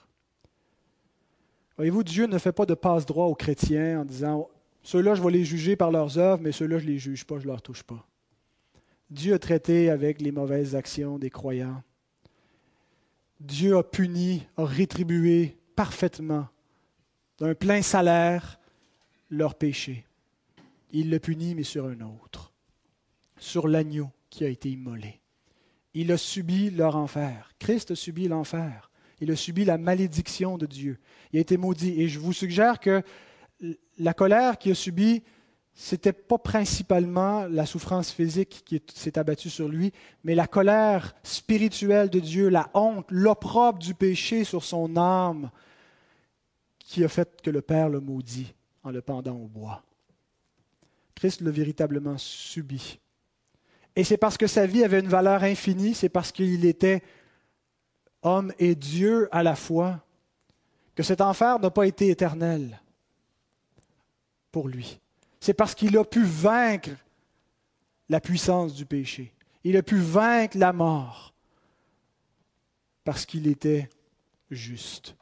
Voyez-vous, 1.79 2.03
Dieu 2.03 2.25
ne 2.25 2.37
fait 2.37 2.51
pas 2.51 2.65
de 2.65 2.73
passe-droit 2.73 3.27
aux 3.27 3.35
chrétiens 3.35 4.01
en 4.01 4.03
disant 4.03 4.49
ceux-là, 4.83 5.15
je 5.15 5.23
vais 5.23 5.31
les 5.31 5.45
juger 5.45 5.77
par 5.77 5.91
leurs 5.91 6.17
œuvres, 6.17 6.41
mais 6.43 6.51
ceux-là, 6.51 6.77
je 6.77 6.83
ne 6.83 6.91
les 6.91 6.99
juge 6.99 7.23
pas, 7.23 7.35
je 7.39 7.43
ne 7.43 7.51
leur 7.51 7.61
touche 7.61 7.83
pas. 7.83 8.05
Dieu 9.09 9.33
a 9.33 9.39
traité 9.39 9.89
avec 9.89 10.19
les 10.19 10.33
mauvaises 10.33 10.75
actions 10.75 11.17
des 11.17 11.29
croyants 11.29 11.81
Dieu 13.39 13.77
a 13.77 13.83
puni, 13.83 14.45
a 14.57 14.65
rétribué 14.65 15.55
parfaitement, 15.77 16.49
d'un 17.37 17.55
plein 17.55 17.81
salaire, 17.81 18.59
leur 19.29 19.55
péché. 19.55 20.05
Il 20.91 21.09
le 21.09 21.19
punit, 21.19 21.55
mais 21.55 21.63
sur 21.63 21.85
un 21.85 22.01
autre, 22.01 22.51
sur 23.37 23.69
l'agneau 23.69 24.09
qui 24.29 24.43
a 24.43 24.49
été 24.49 24.69
immolé. 24.69 25.21
Il 25.93 26.11
a 26.11 26.17
subi 26.17 26.71
leur 26.71 26.97
enfer. 26.97 27.53
Christ 27.57 27.91
a 27.91 27.95
subi 27.95 28.27
l'enfer. 28.27 28.88
Il 29.21 29.31
a 29.31 29.35
subi 29.35 29.65
la 29.65 29.77
malédiction 29.77 30.57
de 30.57 30.65
Dieu. 30.65 30.97
Il 31.31 31.37
a 31.37 31.41
été 31.41 31.57
maudit. 31.57 32.01
Et 32.01 32.07
je 32.07 32.19
vous 32.19 32.33
suggère 32.33 32.79
que 32.79 33.01
la 33.97 34.13
colère 34.13 34.57
qu'il 34.57 34.71
a 34.71 34.75
subie 34.75 35.23
c'était 35.81 36.11
pas 36.11 36.37
principalement 36.37 37.45
la 37.47 37.65
souffrance 37.65 38.11
physique 38.11 38.63
qui 38.65 38.81
s'est 38.93 39.17
abattue 39.17 39.49
sur 39.49 39.69
lui, 39.69 39.93
mais 40.25 40.35
la 40.35 40.45
colère 40.45 41.15
spirituelle 41.23 42.09
de 42.09 42.19
Dieu, 42.19 42.49
la 42.49 42.69
honte, 42.73 43.05
l'opprobre 43.09 43.79
du 43.79 43.93
péché 43.93 44.43
sur 44.43 44.65
son 44.65 44.97
âme, 44.97 45.49
qui 46.79 47.01
a 47.05 47.07
fait 47.07 47.41
que 47.41 47.49
le 47.49 47.61
Père 47.61 47.87
le 47.87 48.01
maudit 48.01 48.53
en 48.83 48.91
le 48.91 49.01
pendant 49.01 49.37
au 49.37 49.47
bois. 49.47 49.81
Christ 51.15 51.39
l'a 51.39 51.51
véritablement 51.51 52.17
subi. 52.17 52.99
Et 53.95 54.03
c'est 54.03 54.17
parce 54.17 54.37
que 54.37 54.47
sa 54.47 54.65
vie 54.65 54.83
avait 54.83 54.99
une 54.99 55.07
valeur 55.07 55.43
infinie, 55.43 55.93
c'est 55.93 56.09
parce 56.09 56.33
qu'il 56.33 56.65
était 56.65 57.03
homme 58.23 58.53
et 58.59 58.75
Dieu 58.75 59.27
à 59.31 59.43
la 59.43 59.55
fois, 59.55 59.99
que 60.95 61.03
cet 61.03 61.21
enfer 61.21 61.59
n'a 61.59 61.69
pas 61.69 61.87
été 61.87 62.09
éternel 62.09 62.79
pour 64.51 64.67
lui. 64.67 64.99
C'est 65.39 65.53
parce 65.53 65.73
qu'il 65.73 65.97
a 65.97 66.03
pu 66.03 66.23
vaincre 66.23 66.89
la 68.09 68.19
puissance 68.19 68.73
du 68.73 68.85
péché. 68.85 69.33
Il 69.63 69.77
a 69.77 69.83
pu 69.83 69.97
vaincre 69.97 70.57
la 70.57 70.73
mort 70.73 71.33
parce 73.03 73.25
qu'il 73.25 73.47
était 73.47 73.89
juste. 74.51 75.15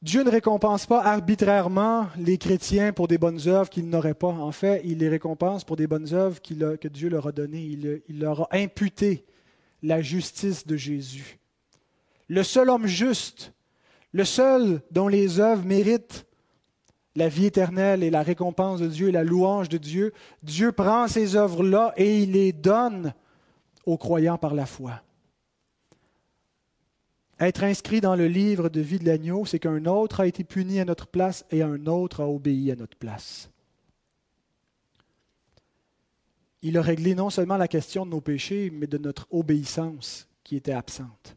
Dieu 0.00 0.22
ne 0.22 0.30
récompense 0.30 0.86
pas 0.86 1.02
arbitrairement 1.02 2.06
les 2.16 2.38
chrétiens 2.38 2.92
pour 2.92 3.08
des 3.08 3.18
bonnes 3.18 3.48
œuvres 3.48 3.68
qu'ils 3.68 3.88
n'auraient 3.88 4.14
pas. 4.14 4.28
En 4.28 4.52
fait, 4.52 4.80
il 4.84 4.98
les 4.98 5.08
récompense 5.08 5.64
pour 5.64 5.76
des 5.76 5.88
bonnes 5.88 6.14
œuvres 6.14 6.40
que 6.40 6.88
Dieu 6.88 7.08
leur 7.08 7.26
a 7.26 7.32
données. 7.32 7.64
Il, 8.08 8.20
leur 8.20 8.42
a 8.42 8.56
imputé 8.56 9.24
la 9.82 10.02
justice 10.02 10.66
de 10.66 10.76
Jésus. 10.76 11.38
Le 12.28 12.42
seul 12.42 12.68
homme 12.68 12.86
juste, 12.86 13.52
le 14.12 14.24
seul 14.24 14.82
dont 14.90 15.08
les 15.08 15.40
œuvres 15.40 15.64
méritent 15.64 16.26
la 17.16 17.28
vie 17.28 17.46
éternelle 17.46 18.02
et 18.02 18.10
la 18.10 18.22
récompense 18.22 18.80
de 18.80 18.86
Dieu 18.86 19.08
et 19.08 19.12
la 19.12 19.24
louange 19.24 19.68
de 19.68 19.78
Dieu, 19.78 20.12
Dieu 20.42 20.72
prend 20.72 21.08
ces 21.08 21.36
œuvres-là 21.36 21.92
et 21.96 22.22
il 22.22 22.32
les 22.32 22.52
donne 22.52 23.12
aux 23.86 23.98
croyants 23.98 24.38
par 24.38 24.54
la 24.54 24.66
foi. 24.66 25.02
Être 27.40 27.64
inscrit 27.64 28.00
dans 28.00 28.16
le 28.16 28.26
livre 28.26 28.68
de 28.68 28.80
vie 28.80 28.98
de 28.98 29.06
l'agneau, 29.06 29.46
c'est 29.46 29.58
qu'un 29.58 29.84
autre 29.86 30.20
a 30.20 30.26
été 30.26 30.44
puni 30.44 30.80
à 30.80 30.84
notre 30.84 31.06
place 31.06 31.44
et 31.50 31.62
un 31.62 31.86
autre 31.86 32.20
a 32.20 32.28
obéi 32.28 32.72
à 32.72 32.76
notre 32.76 32.96
place. 32.96 33.50
Il 36.62 36.76
a 36.76 36.82
réglé 36.82 37.14
non 37.14 37.30
seulement 37.30 37.56
la 37.56 37.68
question 37.68 38.04
de 38.04 38.10
nos 38.10 38.20
péchés, 38.20 38.70
mais 38.70 38.86
de 38.86 38.98
notre 38.98 39.26
obéissance 39.30 40.26
qui 40.42 40.56
était 40.56 40.72
absente. 40.72 41.36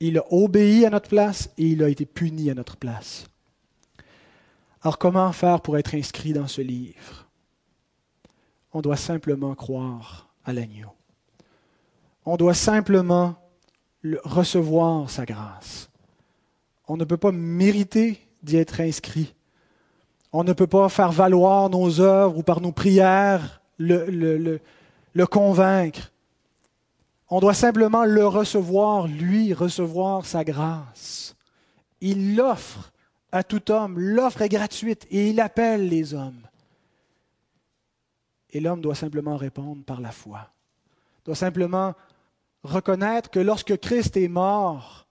Il 0.00 0.18
a 0.18 0.24
obéi 0.32 0.86
à 0.86 0.90
notre 0.90 1.08
place 1.08 1.50
et 1.58 1.66
il 1.66 1.82
a 1.82 1.88
été 1.88 2.06
puni 2.06 2.50
à 2.50 2.54
notre 2.54 2.76
place. 2.76 3.26
Alors 4.82 4.98
comment 4.98 5.30
faire 5.32 5.60
pour 5.60 5.78
être 5.78 5.94
inscrit 5.94 6.32
dans 6.32 6.48
ce 6.48 6.60
livre? 6.60 7.28
On 8.72 8.80
doit 8.80 8.96
simplement 8.96 9.54
croire 9.54 10.28
à 10.44 10.52
l'agneau. 10.52 10.90
On 12.24 12.36
doit 12.36 12.54
simplement 12.54 13.36
recevoir 14.24 15.08
sa 15.10 15.24
grâce. 15.24 15.90
On 16.88 16.96
ne 16.96 17.04
peut 17.04 17.16
pas 17.16 17.32
mériter 17.32 18.26
d'y 18.42 18.56
être 18.56 18.80
inscrit. 18.80 19.34
On 20.32 20.42
ne 20.42 20.52
peut 20.52 20.66
pas 20.66 20.88
faire 20.88 21.12
valoir 21.12 21.70
nos 21.70 22.00
œuvres 22.00 22.38
ou 22.38 22.42
par 22.42 22.60
nos 22.60 22.72
prières 22.72 23.61
le, 23.86 25.26
convaincre. 25.26 26.12
On 27.28 27.40
doit 27.40 27.54
simplement 27.54 28.04
le 28.04 28.26
recevoir, 28.26 29.06
lui, 29.06 29.54
recevoir 29.54 30.26
sa 30.26 30.44
grâce. 30.44 31.34
Il 32.00 32.36
l'offre 32.36 32.92
à 33.30 33.42
tout 33.42 33.70
homme. 33.70 33.98
L'offre 33.98 34.42
est 34.42 34.48
gratuite 34.48 35.06
et 35.10 35.30
il 35.30 35.40
appelle 35.40 35.88
les 35.88 36.14
hommes. 36.14 36.46
Et 38.50 38.60
l'homme 38.60 38.82
doit 38.82 38.94
simplement 38.94 39.36
répondre 39.36 39.82
par 39.84 40.00
la 40.00 40.12
foi. 40.12 40.50
doit 41.24 41.34
simplement 41.34 41.94
reconnaître 42.62 43.30
que 43.30 43.40
lorsque 43.40 43.78
Christ 43.78 44.16
est 44.16 44.28
mort, 44.28 45.06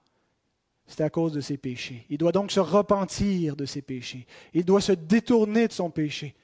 c'est 0.86 1.04
à 1.04 1.10
cause 1.10 1.34
de 1.34 1.42
ses 1.42 1.58
péchés. 1.58 2.06
Il 2.10 2.18
doit 2.18 2.32
donc 2.32 2.52
se 2.52 2.60
repentir 2.60 3.56
de 3.56 3.66
ses 3.66 3.82
péchés. 3.82 4.28
Il 4.54 4.66
doit 4.66 4.82
se 4.82 4.92
détourner 4.92 5.68
de 5.68 5.74
son 5.74 5.90
péché. 5.90 6.36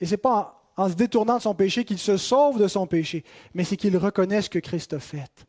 Et 0.00 0.06
ce 0.06 0.10
n'est 0.12 0.18
pas 0.18 0.61
en, 0.76 0.88
se 0.88 0.94
détournant 0.94 1.38
de 1.38 1.42
son 1.42 1.54
péché 1.54 1.84
qu'il 1.84 1.98
se 1.98 2.16
sauve 2.16 2.58
de 2.58 2.68
son 2.68 2.86
péché, 2.86 3.24
mais 3.54 3.64
c'est 3.64 3.76
qu'il 3.76 3.96
reconnaisse 3.96 4.46
ce 4.46 4.50
que 4.50 4.58
Christ 4.58 4.92
a 4.92 5.00
fait. 5.00 5.46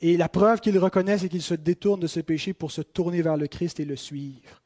Et 0.00 0.16
la 0.16 0.28
preuve 0.28 0.60
qu'il 0.60 0.78
reconnaît, 0.78 1.18
c'est 1.18 1.28
qu'il 1.28 1.42
se 1.42 1.54
détourne 1.54 2.00
de 2.00 2.06
ce 2.06 2.20
péché 2.20 2.52
pour 2.52 2.70
se 2.70 2.82
tourner 2.82 3.22
vers 3.22 3.36
le 3.36 3.48
Christ 3.48 3.80
et 3.80 3.84
le 3.84 3.96
suivre. 3.96 4.62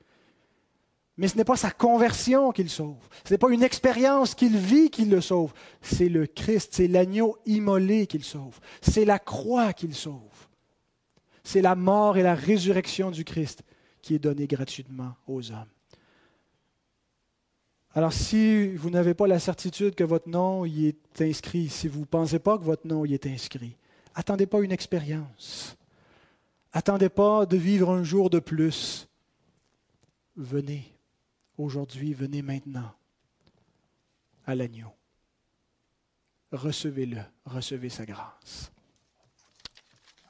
Mais 1.17 1.29
ce 1.29 1.37
n'est 1.37 1.45
pas 1.45 1.57
sa 1.57 1.71
conversion 1.71 2.53
qu'il 2.53 2.71
sauve. 2.71 3.09
Ce 3.25 3.33
n'est 3.33 3.39
pas 3.39 3.51
une 3.51 3.63
expérience 3.63 4.35
qu'il 4.35 4.57
vit 4.57 4.91
qui 4.91 5.05
le 5.05 5.21
sauve. 5.21 5.53
C'est 5.81 6.09
le 6.09 6.27
Christ, 6.27 6.71
c'est 6.73 6.89
l'agneau 6.89 7.37
immolé 7.47 8.07
qu'il 8.07 8.25
sauve. 8.25 8.59
C'est 8.81 9.05
la 9.05 9.19
croix 9.19 9.73
qu'il 9.73 9.95
sauve. 9.95 10.49
C'est 11.45 11.63
la 11.63 11.75
mort 11.75 12.17
et 12.17 12.23
la 12.23 12.35
résurrection 12.35 13.11
du 13.11 13.25
Christ 13.25 13.63
qui 14.01 14.15
est 14.15 14.19
donnée 14.19 14.47
gratuitement 14.47 15.15
aux 15.27 15.51
hommes. 15.51 15.67
Alors 17.95 18.13
si 18.13 18.75
vous 18.75 18.91
n'avez 18.91 19.15
pas 19.15 19.27
la 19.27 19.39
certitude 19.39 19.95
que 19.95 20.05
votre 20.05 20.29
nom 20.29 20.65
y 20.65 20.87
est 20.87 21.21
inscrit, 21.21 21.69
si 21.69 21.89
vous 21.89 22.01
ne 22.01 22.05
pensez 22.07 22.39
pas 22.39 22.57
que 22.59 22.65
votre 22.65 22.87
nom 22.87 23.05
y 23.05 23.15
est 23.15 23.27
inscrit, 23.27 23.77
attendez 24.15 24.47
pas 24.47 24.61
une 24.61 24.73
expérience. 24.73 25.77
Attendez 26.73 27.11
pas 27.11 27.45
de 27.45 27.57
vivre 27.59 27.91
un 27.91 28.03
jour 28.03 28.31
de 28.31 28.39
plus. 28.39 29.07
Venez 30.37 30.93
Aujourd'hui, 31.59 32.15
venez 32.15 32.43
maintenant 32.43 32.95
à 34.47 34.55
l'agneau. 34.55 34.93
Recevez-le, 36.51 37.23
recevez 37.45 37.89
sa 37.89 38.05
grâce. 38.05 38.73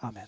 Amen. 0.01 0.27